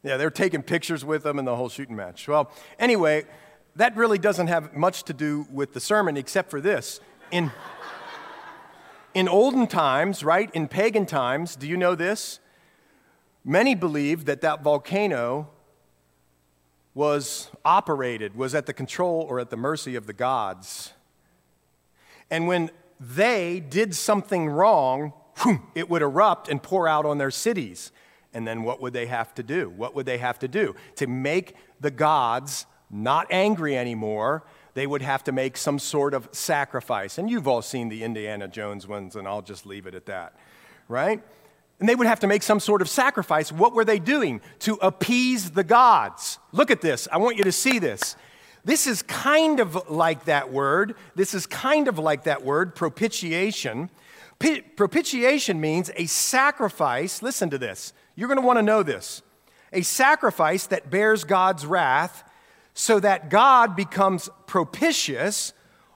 yeah, 0.05 0.17
they're 0.17 0.31
taking 0.31 0.63
pictures 0.63 1.05
with 1.05 1.25
them 1.25 1.41
and 1.41 1.47
the 1.47 1.57
whole 1.57 1.69
shooting 1.69 1.97
match. 1.97 2.29
Well, 2.29 2.53
anyway, 2.79 3.25
that 3.75 3.97
really 3.97 4.19
doesn't 4.19 4.47
have 4.47 4.75
much 4.75 5.03
to 5.05 5.13
do 5.13 5.47
with 5.51 5.75
the 5.75 5.81
sermon 5.81 6.17
except 6.17 6.51
for 6.51 6.61
this. 6.61 7.01
In 7.33 7.51
in 9.15 9.29
olden 9.29 9.67
times, 9.67 10.25
right, 10.25 10.51
in 10.53 10.69
pagan 10.69 11.07
times, 11.07 11.57
do 11.57 11.67
you 11.67 11.77
know 11.77 11.95
this? 11.95 12.41
Many 13.45 13.75
believed 13.75 14.27
that 14.27 14.41
that 14.41 14.63
volcano 14.63 15.49
was 16.95 17.51
operated, 17.65 18.37
was 18.37 18.55
at 18.55 18.67
the 18.67 18.73
control 18.73 19.27
or 19.29 19.41
at 19.41 19.51
the 19.51 19.57
mercy 19.57 19.97
of 19.97 20.07
the 20.07 20.13
gods. 20.13 20.93
And 22.31 22.47
when 22.47 22.71
they 22.99 23.61
did 23.61 23.95
something 23.95 24.49
wrong, 24.49 25.13
it 25.75 25.91
would 25.91 26.03
erupt 26.03 26.49
and 26.49 26.63
pour 26.63 26.89
out 26.89 27.05
on 27.05 27.19
their 27.19 27.31
cities. 27.31 27.93
And 28.33 28.47
then 28.47 28.63
what 28.63 28.81
would 28.81 28.93
they 28.93 29.07
have 29.07 29.35
to 29.35 29.43
do? 29.43 29.71
What 29.71 29.95
would 29.95 30.07
they 30.07 30.19
have 30.19 30.39
to 30.41 30.49
do? 30.49 30.75
To 30.97 31.07
make 31.07 31.55
the 31.81 31.91
gods 31.91 32.67
not 32.91 33.27
angry 33.31 33.77
anymore, 33.77 34.45
they 34.75 34.87
would 34.87 35.03
have 35.03 35.25
to 35.25 35.33
make 35.33 35.57
some 35.57 35.79
sort 35.79 36.15
of 36.15 36.29
sacrifice. 36.33 37.17
And 37.19 37.31
you've 37.31 37.49
all 37.49 37.63
seen 37.63 37.89
the 37.89 38.03
Indiana 38.03 38.49
Jones 38.49 38.87
ones, 38.87 39.17
and 39.17 39.27
I'll 39.27 39.43
just 39.43 39.67
leave 39.67 39.87
it 39.87 39.95
at 39.95 40.07
that, 40.07 40.37
right? 40.89 41.23
And 41.81 41.89
they 41.89 41.95
would 41.95 42.07
have 42.07 42.21
to 42.21 42.27
make 42.27 42.43
some 42.43 42.61
sort 42.61 42.83
of 42.83 42.89
sacrifice. 42.89 43.51
What 43.51 43.73
were 43.73 43.85
they 43.85 43.99
doing? 43.99 44.41
To 44.61 44.75
appease 44.75 45.53
the 45.53 45.65
gods. 45.65 46.39
Look 46.53 46.71
at 46.71 46.81
this. 46.81 47.09
I 47.11 47.17
want 47.19 47.37
you 47.37 47.45
to 47.45 47.53
see 47.53 47.79
this. 47.79 48.17
This 48.65 48.87
is 48.87 49.03
kind 49.03 49.61
of 49.61 49.91
like 49.91 50.25
that 50.25 50.51
word. 50.51 50.95
This 51.15 51.35
is 51.35 51.47
kind 51.47 51.87
of 51.87 51.99
like 51.99 52.25
that 52.25 52.45
word, 52.45 52.75
propitiation. 52.75 53.91
P- 54.39 54.63
propitiation 54.63 55.61
means 55.61 55.91
a 55.97 56.07
sacrifice. 56.07 57.23
Listen 57.23 57.51
to 57.51 57.59
this. 57.59 57.93
You're 58.17 58.29
going 58.29 58.41
to 58.41 58.47
want 58.47 58.59
to 58.59 58.63
know 58.63 58.83
this. 58.83 59.23
A 59.73 59.83
sacrifice 59.83 60.67
that 60.69 60.91
bears 60.91 61.25
God's 61.25 61.67
wrath 61.67 62.25
so 62.75 62.99
that 63.01 63.31
God 63.31 63.77
becomes 63.77 64.29
propitious 64.47 65.53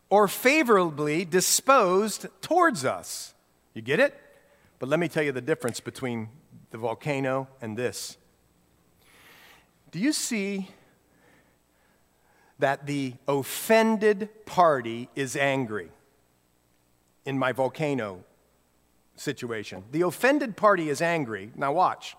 or 0.09 0.29
favorably 0.29 1.25
disposed 1.25 2.27
towards 2.41 2.85
us. 2.85 3.35
You 3.75 3.83
get 3.83 4.01
it? 4.01 4.19
But 4.79 4.89
let 4.89 5.01
me 5.01 5.09
tell 5.09 5.23
you 5.23 5.33
the 5.33 5.41
difference 5.41 5.81
between 5.81 6.29
the 6.71 6.79
volcano 6.79 7.49
and 7.61 7.77
this. 7.77 8.17
Do 9.91 9.99
you 9.99 10.13
see 10.13 10.69
that 12.59 12.87
the 12.87 13.15
offended 13.27 14.29
party 14.47 15.09
is 15.15 15.37
angry 15.37 15.91
in 17.25 17.39
my 17.39 17.53
volcano 17.53 18.25
situation? 19.17 19.85
The 19.91 20.03
offended 20.03 20.57
party 20.57 20.89
is 20.89 21.03
angry. 21.03 21.51
Now, 21.57 21.73
watch. 21.73 22.17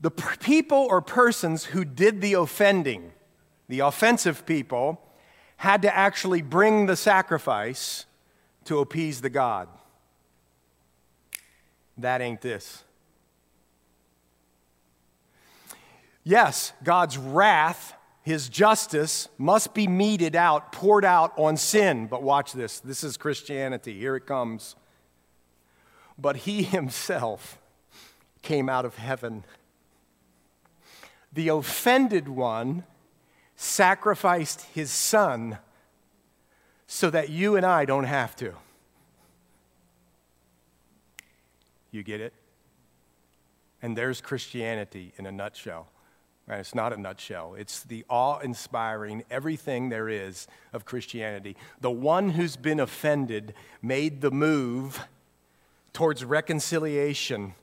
The 0.00 0.10
people 0.10 0.86
or 0.90 1.00
persons 1.00 1.64
who 1.66 1.84
did 1.84 2.20
the 2.20 2.34
offending, 2.34 3.12
the 3.68 3.80
offensive 3.80 4.46
people, 4.46 5.00
had 5.58 5.82
to 5.82 5.94
actually 5.94 6.42
bring 6.42 6.86
the 6.86 6.96
sacrifice 6.96 8.06
to 8.64 8.78
appease 8.78 9.20
the 9.20 9.30
God. 9.30 9.68
That 11.96 12.20
ain't 12.20 12.40
this. 12.40 12.84
Yes, 16.22 16.72
God's 16.84 17.16
wrath, 17.16 17.94
his 18.22 18.48
justice, 18.48 19.28
must 19.38 19.74
be 19.74 19.86
meted 19.86 20.36
out, 20.36 20.72
poured 20.72 21.04
out 21.04 21.32
on 21.36 21.56
sin. 21.56 22.06
But 22.06 22.22
watch 22.22 22.52
this. 22.52 22.80
This 22.80 23.02
is 23.02 23.16
Christianity. 23.16 23.98
Here 23.98 24.14
it 24.14 24.26
comes. 24.26 24.76
But 26.18 26.36
he 26.36 26.62
himself 26.64 27.58
came 28.42 28.68
out 28.68 28.84
of 28.84 28.96
heaven. 28.96 29.44
The 31.32 31.48
offended 31.48 32.28
one 32.28 32.84
sacrificed 33.60 34.62
his 34.72 34.88
son 34.88 35.58
so 36.86 37.10
that 37.10 37.28
you 37.28 37.56
and 37.56 37.66
I 37.66 37.84
don't 37.84 38.04
have 38.04 38.36
to. 38.36 38.54
You 41.90 42.04
get 42.04 42.20
it? 42.20 42.32
And 43.82 43.98
there's 43.98 44.20
Christianity 44.20 45.12
in 45.18 45.26
a 45.26 45.32
nutshell. 45.32 45.88
Right? 46.46 46.60
It's 46.60 46.74
not 46.74 46.92
a 46.92 46.96
nutshell. 46.96 47.56
It's 47.58 47.82
the 47.82 48.04
awe 48.08 48.38
inspiring, 48.38 49.24
everything 49.28 49.88
there 49.88 50.08
is 50.08 50.46
of 50.72 50.84
Christianity. 50.84 51.56
The 51.80 51.90
one 51.90 52.30
who's 52.30 52.56
been 52.56 52.78
offended 52.78 53.54
made 53.82 54.20
the 54.20 54.30
move 54.30 55.00
towards 55.92 56.24
reconciliation 56.24 57.54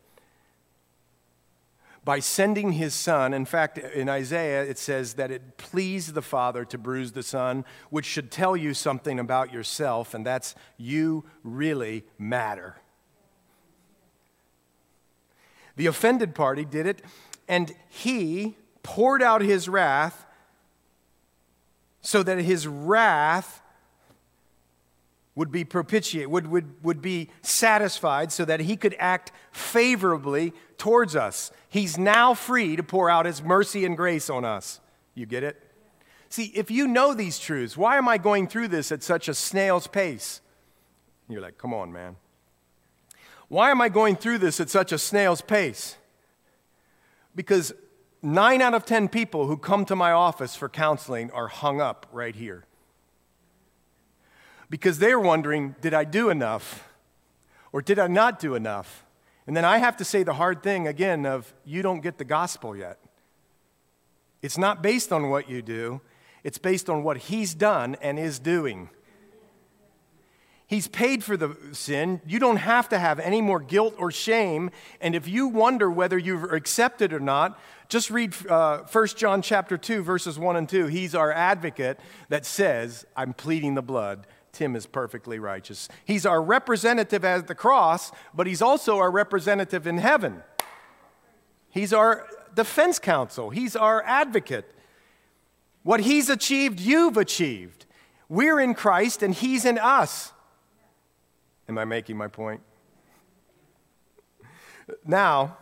by 2.05 2.19
sending 2.19 2.73
his 2.73 2.93
son. 2.93 3.33
In 3.33 3.45
fact, 3.45 3.79
in 3.79 4.07
Isaiah, 4.07 4.63
it 4.63 4.77
says 4.77 5.15
that 5.15 5.31
it 5.31 5.57
pleased 5.57 6.13
the 6.13 6.21
Father 6.21 6.63
to 6.65 6.77
bruise 6.77 7.13
the 7.13 7.23
Son, 7.23 7.65
which 7.89 8.05
should 8.05 8.29
tell 8.31 8.55
you 8.55 8.75
something 8.75 9.19
about 9.19 9.51
yourself, 9.51 10.13
and 10.13 10.23
that's 10.23 10.53
you 10.77 11.25
really 11.43 12.03
matter. 12.19 12.75
The 15.75 15.87
offended 15.87 16.35
party 16.35 16.63
did 16.63 16.85
it, 16.85 17.01
and 17.47 17.73
he 17.89 18.55
poured 18.83 19.23
out 19.23 19.41
his 19.41 19.67
wrath 19.67 20.25
so 22.01 22.21
that 22.21 22.37
his 22.37 22.67
wrath 22.67 23.63
would 25.33 25.51
be 25.51 25.65
propitiate, 25.65 26.29
would, 26.29 26.47
would, 26.47 26.83
would 26.83 27.01
be 27.01 27.29
satisfied 27.41 28.31
so 28.31 28.45
that 28.45 28.61
he 28.61 28.77
could 28.77 28.95
act 28.99 29.31
favorably 29.51 30.53
towards 30.77 31.15
us. 31.15 31.51
He's 31.75 31.97
now 31.97 32.33
free 32.33 32.77
to 32.77 32.83
pour 32.83 33.09
out 33.09 33.25
his 33.25 33.43
mercy 33.43 33.83
and 33.83 33.97
grace 33.97 34.29
on 34.29 34.45
us. 34.45 34.79
You 35.13 35.25
get 35.25 35.43
it? 35.43 35.61
See, 36.29 36.45
if 36.55 36.71
you 36.71 36.87
know 36.87 37.13
these 37.13 37.37
truths, 37.37 37.75
why 37.75 37.97
am 37.97 38.07
I 38.07 38.17
going 38.17 38.47
through 38.47 38.69
this 38.69 38.93
at 38.93 39.03
such 39.03 39.27
a 39.27 39.33
snail's 39.33 39.85
pace? 39.85 40.39
You're 41.27 41.41
like, 41.41 41.57
come 41.57 41.73
on, 41.73 41.91
man. 41.91 42.15
Why 43.49 43.71
am 43.71 43.81
I 43.81 43.89
going 43.89 44.15
through 44.15 44.37
this 44.37 44.61
at 44.61 44.69
such 44.69 44.93
a 44.93 44.97
snail's 44.97 45.41
pace? 45.41 45.97
Because 47.35 47.73
nine 48.21 48.61
out 48.61 48.73
of 48.73 48.85
10 48.85 49.09
people 49.09 49.47
who 49.47 49.57
come 49.57 49.83
to 49.83 49.97
my 49.97 50.13
office 50.13 50.55
for 50.55 50.69
counseling 50.69 51.29
are 51.31 51.49
hung 51.49 51.81
up 51.81 52.07
right 52.13 52.37
here 52.37 52.63
because 54.69 54.99
they're 54.99 55.19
wondering 55.19 55.75
did 55.81 55.93
I 55.93 56.05
do 56.05 56.29
enough 56.29 56.87
or 57.73 57.81
did 57.81 57.99
I 57.99 58.07
not 58.07 58.39
do 58.39 58.55
enough? 58.55 59.04
And 59.47 59.55
then 59.55 59.65
I 59.65 59.77
have 59.77 59.97
to 59.97 60.05
say 60.05 60.23
the 60.23 60.33
hard 60.33 60.63
thing 60.63 60.87
again 60.87 61.25
of 61.25 61.53
you 61.63 61.81
don't 61.81 62.01
get 62.01 62.17
the 62.17 62.25
gospel 62.25 62.75
yet. 62.75 62.99
It's 64.41 64.57
not 64.57 64.81
based 64.81 65.11
on 65.11 65.29
what 65.29 65.49
you 65.49 65.61
do, 65.61 66.01
it's 66.43 66.57
based 66.57 66.89
on 66.89 67.03
what 67.03 67.17
he's 67.17 67.53
done 67.53 67.95
and 68.01 68.19
is 68.19 68.39
doing. 68.39 68.89
He's 70.67 70.87
paid 70.87 71.23
for 71.23 71.37
the 71.37 71.55
sin. 71.73 72.21
You 72.25 72.39
don't 72.39 72.57
have 72.57 72.89
to 72.89 72.97
have 72.97 73.19
any 73.19 73.39
more 73.39 73.59
guilt 73.59 73.93
or 73.99 74.11
shame. 74.11 74.71
And 74.99 75.13
if 75.13 75.27
you 75.27 75.47
wonder 75.47 75.91
whether 75.91 76.17
you've 76.17 76.51
accepted 76.51 77.13
or 77.13 77.19
not, 77.19 77.59
just 77.87 78.09
read 78.09 78.33
uh, 78.49 78.79
1 78.79 79.07
John 79.09 79.43
chapter 79.43 79.77
2, 79.77 80.01
verses 80.01 80.39
1 80.39 80.55
and 80.55 80.67
2. 80.67 80.87
He's 80.87 81.13
our 81.13 81.31
advocate 81.31 81.99
that 82.29 82.47
says, 82.47 83.05
I'm 83.15 83.33
pleading 83.33 83.75
the 83.75 83.83
blood 83.83 84.25
Tim 84.55 84.75
is 84.75 84.85
perfectly 84.85 85.37
righteous. 85.37 85.89
He's 86.05 86.25
our 86.25 86.41
representative 86.41 87.25
at 87.25 87.47
the 87.47 87.55
cross, 87.55 88.11
but 88.33 88.47
he's 88.47 88.61
also 88.61 88.97
our 88.97 89.11
representative 89.11 89.85
in 89.85 89.97
heaven. 89.97 90.43
He's 91.69 91.91
our 91.91 92.25
defense 92.53 92.97
counsel, 92.97 93.49
he's 93.49 93.75
our 93.75 94.01
advocate. 94.03 94.71
What 95.83 95.99
he's 95.99 96.29
achieved, 96.29 96.79
you've 96.79 97.17
achieved. 97.17 97.85
We're 98.27 98.59
in 98.59 98.73
Christ 98.73 99.21
and 99.21 99.35
he's 99.35 99.65
in 99.65 99.77
us. 99.77 100.31
Am 101.69 101.77
I 101.77 101.85
making 101.85 102.17
my 102.17 102.27
point? 102.27 102.61
Now, 105.05 105.57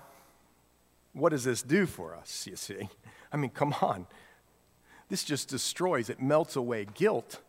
what 1.11 1.29
does 1.29 1.43
this 1.43 1.61
do 1.61 1.85
for 1.85 2.15
us, 2.15 2.47
you 2.47 2.55
see? 2.55 2.87
I 3.33 3.37
mean, 3.37 3.49
come 3.49 3.75
on. 3.81 4.07
This 5.09 5.25
just 5.25 5.49
destroys, 5.49 6.09
it 6.09 6.21
melts 6.21 6.55
away 6.55 6.85
guilt. 6.93 7.41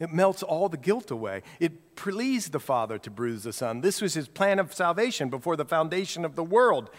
It 0.00 0.12
melts 0.12 0.42
all 0.42 0.68
the 0.68 0.76
guilt 0.76 1.10
away. 1.10 1.42
It 1.60 1.94
pleased 1.94 2.52
the 2.52 2.60
Father 2.60 2.98
to 2.98 3.10
bruise 3.10 3.44
the 3.44 3.52
Son. 3.52 3.80
This 3.80 4.02
was 4.02 4.14
his 4.14 4.28
plan 4.28 4.58
of 4.58 4.74
salvation 4.74 5.28
before 5.30 5.56
the 5.56 5.64
foundation 5.64 6.24
of 6.24 6.34
the 6.34 6.42
world. 6.42 6.90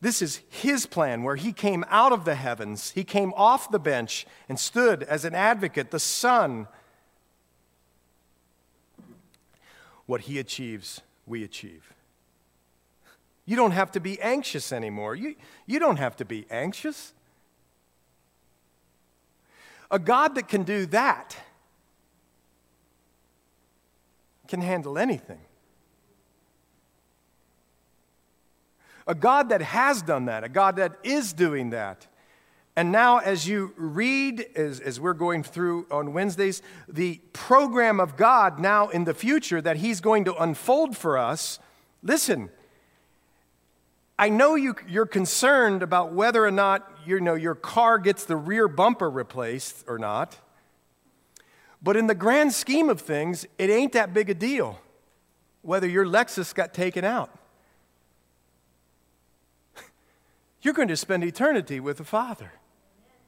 This 0.00 0.22
is 0.22 0.40
his 0.48 0.86
plan 0.86 1.22
where 1.22 1.36
he 1.36 1.52
came 1.52 1.84
out 1.88 2.12
of 2.12 2.24
the 2.24 2.34
heavens, 2.34 2.90
he 2.92 3.04
came 3.04 3.32
off 3.34 3.70
the 3.70 3.78
bench 3.78 4.26
and 4.48 4.58
stood 4.58 5.02
as 5.02 5.24
an 5.24 5.34
advocate, 5.34 5.90
the 5.90 6.00
Son. 6.00 6.66
What 10.06 10.22
he 10.22 10.38
achieves, 10.38 11.02
we 11.26 11.44
achieve. 11.44 11.92
You 13.44 13.56
don't 13.56 13.72
have 13.72 13.92
to 13.92 14.00
be 14.00 14.20
anxious 14.20 14.72
anymore. 14.72 15.14
You, 15.14 15.36
you 15.66 15.78
don't 15.78 15.98
have 15.98 16.16
to 16.16 16.24
be 16.24 16.46
anxious. 16.50 17.12
A 19.90 19.98
God 19.98 20.34
that 20.36 20.48
can 20.48 20.62
do 20.62 20.86
that 20.86 21.36
can 24.46 24.60
handle 24.60 24.98
anything. 24.98 25.40
A 29.06 29.14
God 29.14 29.48
that 29.48 29.62
has 29.62 30.02
done 30.02 30.26
that, 30.26 30.44
a 30.44 30.48
God 30.48 30.76
that 30.76 30.96
is 31.02 31.32
doing 31.32 31.70
that. 31.70 32.06
And 32.76 32.92
now, 32.92 33.18
as 33.18 33.48
you 33.48 33.74
read, 33.76 34.46
as, 34.54 34.78
as 34.80 35.00
we're 35.00 35.12
going 35.12 35.42
through 35.42 35.86
on 35.90 36.12
Wednesdays, 36.12 36.62
the 36.88 37.20
program 37.32 37.98
of 37.98 38.16
God 38.16 38.60
now 38.60 38.88
in 38.88 39.04
the 39.04 39.14
future 39.14 39.60
that 39.60 39.78
He's 39.78 40.00
going 40.00 40.24
to 40.26 40.34
unfold 40.36 40.96
for 40.96 41.18
us, 41.18 41.58
listen, 42.02 42.50
I 44.20 44.28
know 44.28 44.54
you, 44.54 44.76
you're 44.86 45.06
concerned 45.06 45.82
about 45.82 46.12
whether 46.12 46.44
or 46.44 46.50
not 46.50 46.86
you 47.06 47.20
know, 47.20 47.34
your 47.34 47.54
car 47.54 47.98
gets 47.98 48.26
the 48.26 48.36
rear 48.36 48.68
bumper 48.68 49.08
replaced 49.08 49.84
or 49.88 49.98
not. 49.98 50.36
But 51.82 51.96
in 51.96 52.06
the 52.06 52.14
grand 52.14 52.52
scheme 52.52 52.90
of 52.90 53.00
things, 53.00 53.46
it 53.56 53.70
ain't 53.70 53.92
that 53.92 54.12
big 54.12 54.28
a 54.28 54.34
deal 54.34 54.78
whether 55.62 55.88
your 55.88 56.04
Lexus 56.04 56.54
got 56.54 56.74
taken 56.74 57.02
out. 57.02 57.34
You're 60.60 60.74
going 60.74 60.88
to 60.88 60.96
spend 60.98 61.24
eternity 61.24 61.80
with 61.80 61.96
the 61.96 62.04
Father. 62.04 62.52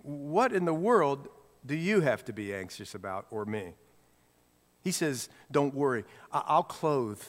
What 0.02 0.52
in 0.52 0.66
the 0.66 0.74
world 0.74 1.28
do 1.64 1.74
you 1.74 2.02
have 2.02 2.22
to 2.26 2.34
be 2.34 2.54
anxious 2.54 2.94
about, 2.94 3.26
or 3.30 3.46
me? 3.46 3.72
He 4.82 4.90
says, 4.90 5.30
Don't 5.50 5.74
worry, 5.74 6.04
I'll 6.30 6.62
clothe 6.62 7.22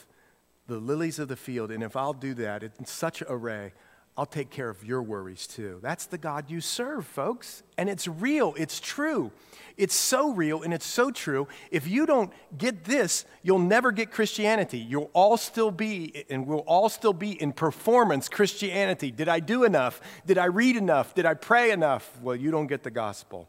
the 0.66 0.78
lilies 0.78 1.18
of 1.18 1.28
the 1.28 1.36
field, 1.36 1.70
and 1.70 1.82
if 1.82 1.96
I'll 1.96 2.12
do 2.12 2.34
that 2.34 2.62
in 2.62 2.86
such 2.86 3.22
array, 3.28 3.72
I'll 4.16 4.26
take 4.26 4.50
care 4.50 4.68
of 4.68 4.84
your 4.84 5.02
worries 5.02 5.46
too. 5.46 5.80
That's 5.82 6.06
the 6.06 6.18
God 6.18 6.48
you 6.48 6.60
serve, 6.60 7.04
folks. 7.04 7.64
And 7.76 7.88
it's 7.88 8.06
real, 8.06 8.54
it's 8.56 8.78
true. 8.78 9.32
It's 9.76 9.94
so 9.94 10.30
real 10.30 10.62
and 10.62 10.72
it's 10.72 10.86
so 10.86 11.10
true. 11.10 11.48
If 11.72 11.88
you 11.88 12.06
don't 12.06 12.32
get 12.56 12.84
this, 12.84 13.24
you'll 13.42 13.58
never 13.58 13.90
get 13.90 14.12
Christianity. 14.12 14.78
You'll 14.78 15.10
all 15.14 15.36
still 15.36 15.72
be, 15.72 16.24
and 16.30 16.46
we'll 16.46 16.60
all 16.60 16.88
still 16.88 17.12
be 17.12 17.32
in 17.42 17.52
performance 17.52 18.28
Christianity. 18.28 19.10
Did 19.10 19.28
I 19.28 19.40
do 19.40 19.64
enough? 19.64 20.00
Did 20.24 20.38
I 20.38 20.44
read 20.44 20.76
enough? 20.76 21.12
Did 21.14 21.26
I 21.26 21.34
pray 21.34 21.72
enough? 21.72 22.08
Well, 22.22 22.36
you 22.36 22.52
don't 22.52 22.68
get 22.68 22.84
the 22.84 22.92
gospel. 22.92 23.48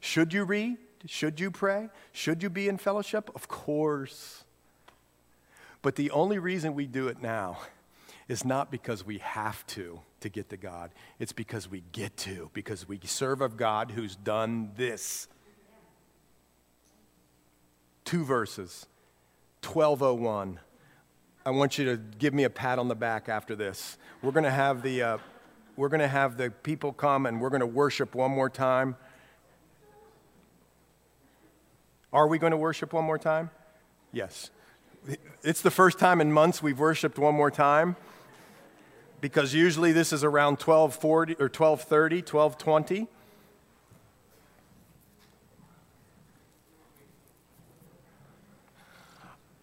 Should 0.00 0.32
you 0.32 0.42
read? 0.42 0.78
Should 1.06 1.38
you 1.38 1.52
pray? 1.52 1.90
Should 2.10 2.42
you 2.42 2.50
be 2.50 2.68
in 2.68 2.76
fellowship? 2.76 3.30
Of 3.36 3.46
course. 3.46 4.42
But 5.82 5.96
the 5.96 6.12
only 6.12 6.38
reason 6.38 6.74
we 6.74 6.86
do 6.86 7.08
it 7.08 7.20
now 7.20 7.58
is 8.28 8.44
not 8.44 8.70
because 8.70 9.04
we 9.04 9.18
have 9.18 9.66
to 9.66 10.00
to 10.20 10.28
get 10.28 10.48
to 10.50 10.56
God. 10.56 10.92
It's 11.18 11.32
because 11.32 11.68
we 11.68 11.82
get 11.92 12.16
to, 12.18 12.50
because 12.54 12.88
we 12.88 12.98
serve 13.04 13.42
a 13.42 13.48
God 13.48 13.90
who's 13.90 14.14
done 14.14 14.70
this. 14.76 15.28
Two 18.04 18.24
verses, 18.24 18.86
1201. 19.64 20.60
I 21.44 21.50
want 21.50 21.76
you 21.76 21.84
to 21.86 21.96
give 21.96 22.32
me 22.32 22.44
a 22.44 22.50
pat 22.50 22.78
on 22.78 22.86
the 22.86 22.94
back 22.94 23.28
after 23.28 23.56
this. 23.56 23.98
We're 24.22 24.30
going 24.30 24.44
to 24.44 24.50
have 24.50 24.82
the, 24.82 25.02
uh, 25.02 25.18
we're 25.76 25.88
going 25.88 26.00
to 26.00 26.08
have 26.08 26.36
the 26.36 26.50
people 26.50 26.92
come 26.92 27.26
and 27.26 27.40
we're 27.40 27.50
going 27.50 27.60
to 27.60 27.66
worship 27.66 28.14
one 28.14 28.30
more 28.30 28.48
time. 28.48 28.96
Are 32.12 32.28
we 32.28 32.38
going 32.38 32.52
to 32.52 32.56
worship 32.56 32.92
one 32.92 33.04
more 33.04 33.18
time? 33.18 33.50
Yes. 34.12 34.50
It's 35.42 35.60
the 35.60 35.70
first 35.70 35.98
time 35.98 36.20
in 36.20 36.32
months 36.32 36.62
we've 36.62 36.78
worshiped 36.78 37.18
one 37.18 37.34
more 37.34 37.50
time 37.50 37.96
because 39.20 39.54
usually 39.54 39.92
this 39.92 40.12
is 40.12 40.22
around 40.22 40.60
1240 40.60 41.34
or 41.34 41.46
1230, 41.46 42.16
1220. 42.18 43.08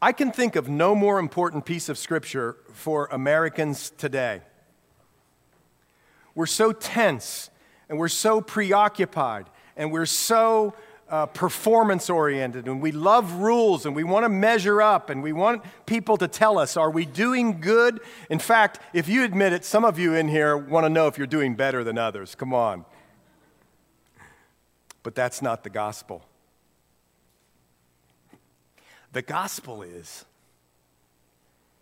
I 0.02 0.12
can 0.12 0.32
think 0.32 0.56
of 0.56 0.70
no 0.70 0.96
more 0.96 1.20
important 1.20 1.66
piece 1.66 1.90
of 1.90 1.98
scripture 1.98 2.58
for 2.72 3.08
Americans 3.12 3.92
today. 3.98 4.42
We're 6.36 6.46
so 6.46 6.72
tense 6.72 7.50
and 7.90 7.98
we're 7.98 8.08
so 8.08 8.40
preoccupied 8.42 9.46
and 9.76 9.92
we're 9.92 10.06
so 10.06 10.74
uh, 11.10 11.26
performance 11.26 12.10
oriented 12.10 12.68
and 12.68 12.82
we 12.82 12.92
love 12.92 13.34
rules 13.34 13.86
and 13.86 13.96
we 13.96 14.04
want 14.04 14.26
to 14.26 14.30
measure 14.30 14.82
up 14.82 15.10
and 15.10 15.24
we 15.24 15.34
want 15.34 15.64
people 15.86 16.18
to 16.18 16.28
tell 16.28 16.58
us, 16.58 16.78
are 16.78 16.92
we 16.92 17.06
doing 17.06 17.60
good? 17.60 18.00
In 18.30 18.40
fact, 18.40 18.80
if 18.94 19.10
you 19.10 19.24
admit 19.24 19.54
it, 19.54 19.66
some 19.66 19.84
of 19.84 19.98
you 19.98 20.14
in 20.14 20.28
here 20.28 20.56
want 20.56 20.86
to 20.86 20.90
know 20.90 21.08
if 21.08 21.18
you're 21.18 21.28
doing 21.28 21.56
better 21.56 21.84
than 21.84 21.98
others. 21.98 22.36
Come 22.36 22.54
on. 22.54 22.86
But 25.02 25.16
that's 25.16 25.42
not 25.42 25.64
the 25.64 25.70
gospel. 25.70 26.24
The 29.12 29.22
gospel 29.22 29.82
is 29.82 30.26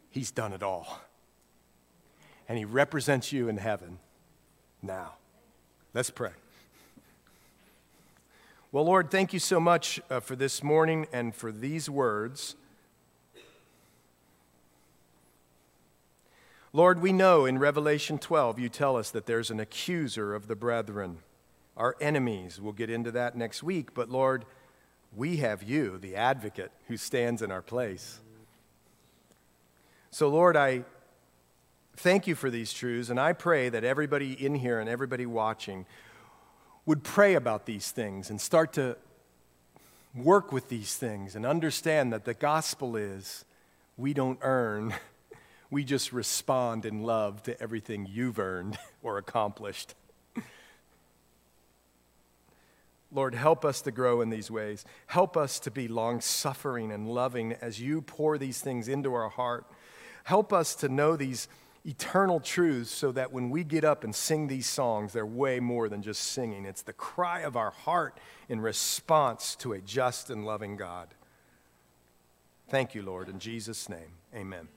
He's 0.09 0.31
done 0.31 0.53
it 0.53 0.63
all. 0.63 1.01
And 2.47 2.57
He 2.57 2.65
represents 2.65 3.31
you 3.31 3.49
in 3.49 3.57
heaven 3.57 3.99
now. 4.81 5.15
Let's 5.93 6.09
pray. 6.09 6.31
Well, 8.69 8.83
Lord, 8.83 9.09
thank 9.09 9.31
you 9.31 9.39
so 9.39 9.61
much 9.61 10.01
uh, 10.09 10.19
for 10.19 10.35
this 10.35 10.61
morning 10.61 11.07
and 11.13 11.33
for 11.33 11.53
these 11.53 11.89
words. 11.89 12.57
Lord, 16.73 17.01
we 17.01 17.13
know 17.13 17.45
in 17.45 17.59
Revelation 17.59 18.17
12 18.17 18.59
you 18.59 18.67
tell 18.67 18.97
us 18.97 19.09
that 19.11 19.25
there's 19.25 19.49
an 19.51 19.61
accuser 19.61 20.35
of 20.35 20.49
the 20.49 20.55
brethren, 20.57 21.19
our 21.77 21.95
enemies. 22.01 22.59
We'll 22.59 22.73
get 22.73 22.89
into 22.89 23.09
that 23.11 23.37
next 23.37 23.63
week, 23.63 23.93
but 23.93 24.09
Lord, 24.09 24.43
we 25.15 25.37
have 25.37 25.63
you, 25.63 25.97
the 25.97 26.17
advocate, 26.17 26.73
who 26.89 26.97
stands 26.97 27.41
in 27.41 27.51
our 27.51 27.61
place. 27.61 28.19
So, 30.11 30.27
Lord, 30.27 30.57
I 30.57 30.83
thank 31.95 32.27
you 32.27 32.35
for 32.35 32.49
these 32.49 32.73
truths, 32.73 33.09
and 33.09 33.17
I 33.17 33.31
pray 33.31 33.69
that 33.69 33.85
everybody 33.85 34.33
in 34.33 34.55
here 34.55 34.81
and 34.81 34.89
everybody 34.89 35.25
watching 35.25 35.85
would 36.87 37.03
pray 37.03 37.35
about 37.35 37.65
these 37.65 37.91
things 37.91 38.29
and 38.31 38.39
start 38.39 38.73
to 38.73 38.95
work 40.15 40.51
with 40.53 40.69
these 40.69 40.95
things 40.95 41.35
and 41.35 41.45
understand 41.45 42.13
that 42.13 42.23
the 42.23 42.33
gospel 42.33 42.95
is 42.95 43.43
we 43.97 44.13
don't 44.13 44.39
earn, 44.41 44.93
we 45.69 45.83
just 45.83 46.13
respond 46.13 46.85
in 46.85 47.03
love 47.03 47.43
to 47.43 47.61
everything 47.61 48.07
you've 48.09 48.39
earned 48.39 48.79
or 49.03 49.17
accomplished. 49.17 49.93
Lord, 53.11 53.35
help 53.35 53.63
us 53.63 53.81
to 53.81 53.91
grow 53.91 54.21
in 54.21 54.29
these 54.29 54.49
ways. 54.49 54.85
Help 55.07 55.37
us 55.37 55.59
to 55.59 55.71
be 55.71 55.87
long 55.87 56.21
suffering 56.21 56.91
and 56.91 57.07
loving 57.07 57.53
as 57.53 57.79
you 57.81 58.01
pour 58.01 58.37
these 58.37 58.61
things 58.61 58.87
into 58.87 59.13
our 59.13 59.29
heart. 59.29 59.65
Help 60.23 60.51
us 60.51 60.75
to 60.75 60.89
know 60.89 61.15
these 61.15 61.47
eternal 61.87 62.39
truths 62.39 62.91
so 62.91 63.11
that 63.13 63.31
when 63.31 63.49
we 63.49 63.63
get 63.63 63.85
up 63.85 64.03
and 64.03 64.13
sing 64.13 64.47
these 64.47 64.67
songs, 64.67 65.13
they're 65.13 65.25
way 65.25 65.59
more 65.59 65.87
than 65.87 66.01
just 66.01 66.21
singing. 66.21 66.65
It's 66.65 66.81
the 66.81 66.93
cry 66.93 67.41
of 67.41 67.55
our 67.55 67.71
heart 67.71 68.19
in 68.49 68.59
response 68.59 69.55
to 69.57 69.73
a 69.73 69.79
just 69.79 70.29
and 70.29 70.45
loving 70.45 70.75
God. 70.75 71.07
Thank 72.69 72.93
you, 72.93 73.01
Lord. 73.01 73.29
In 73.29 73.39
Jesus' 73.39 73.87
name, 73.87 74.11
amen. 74.35 74.67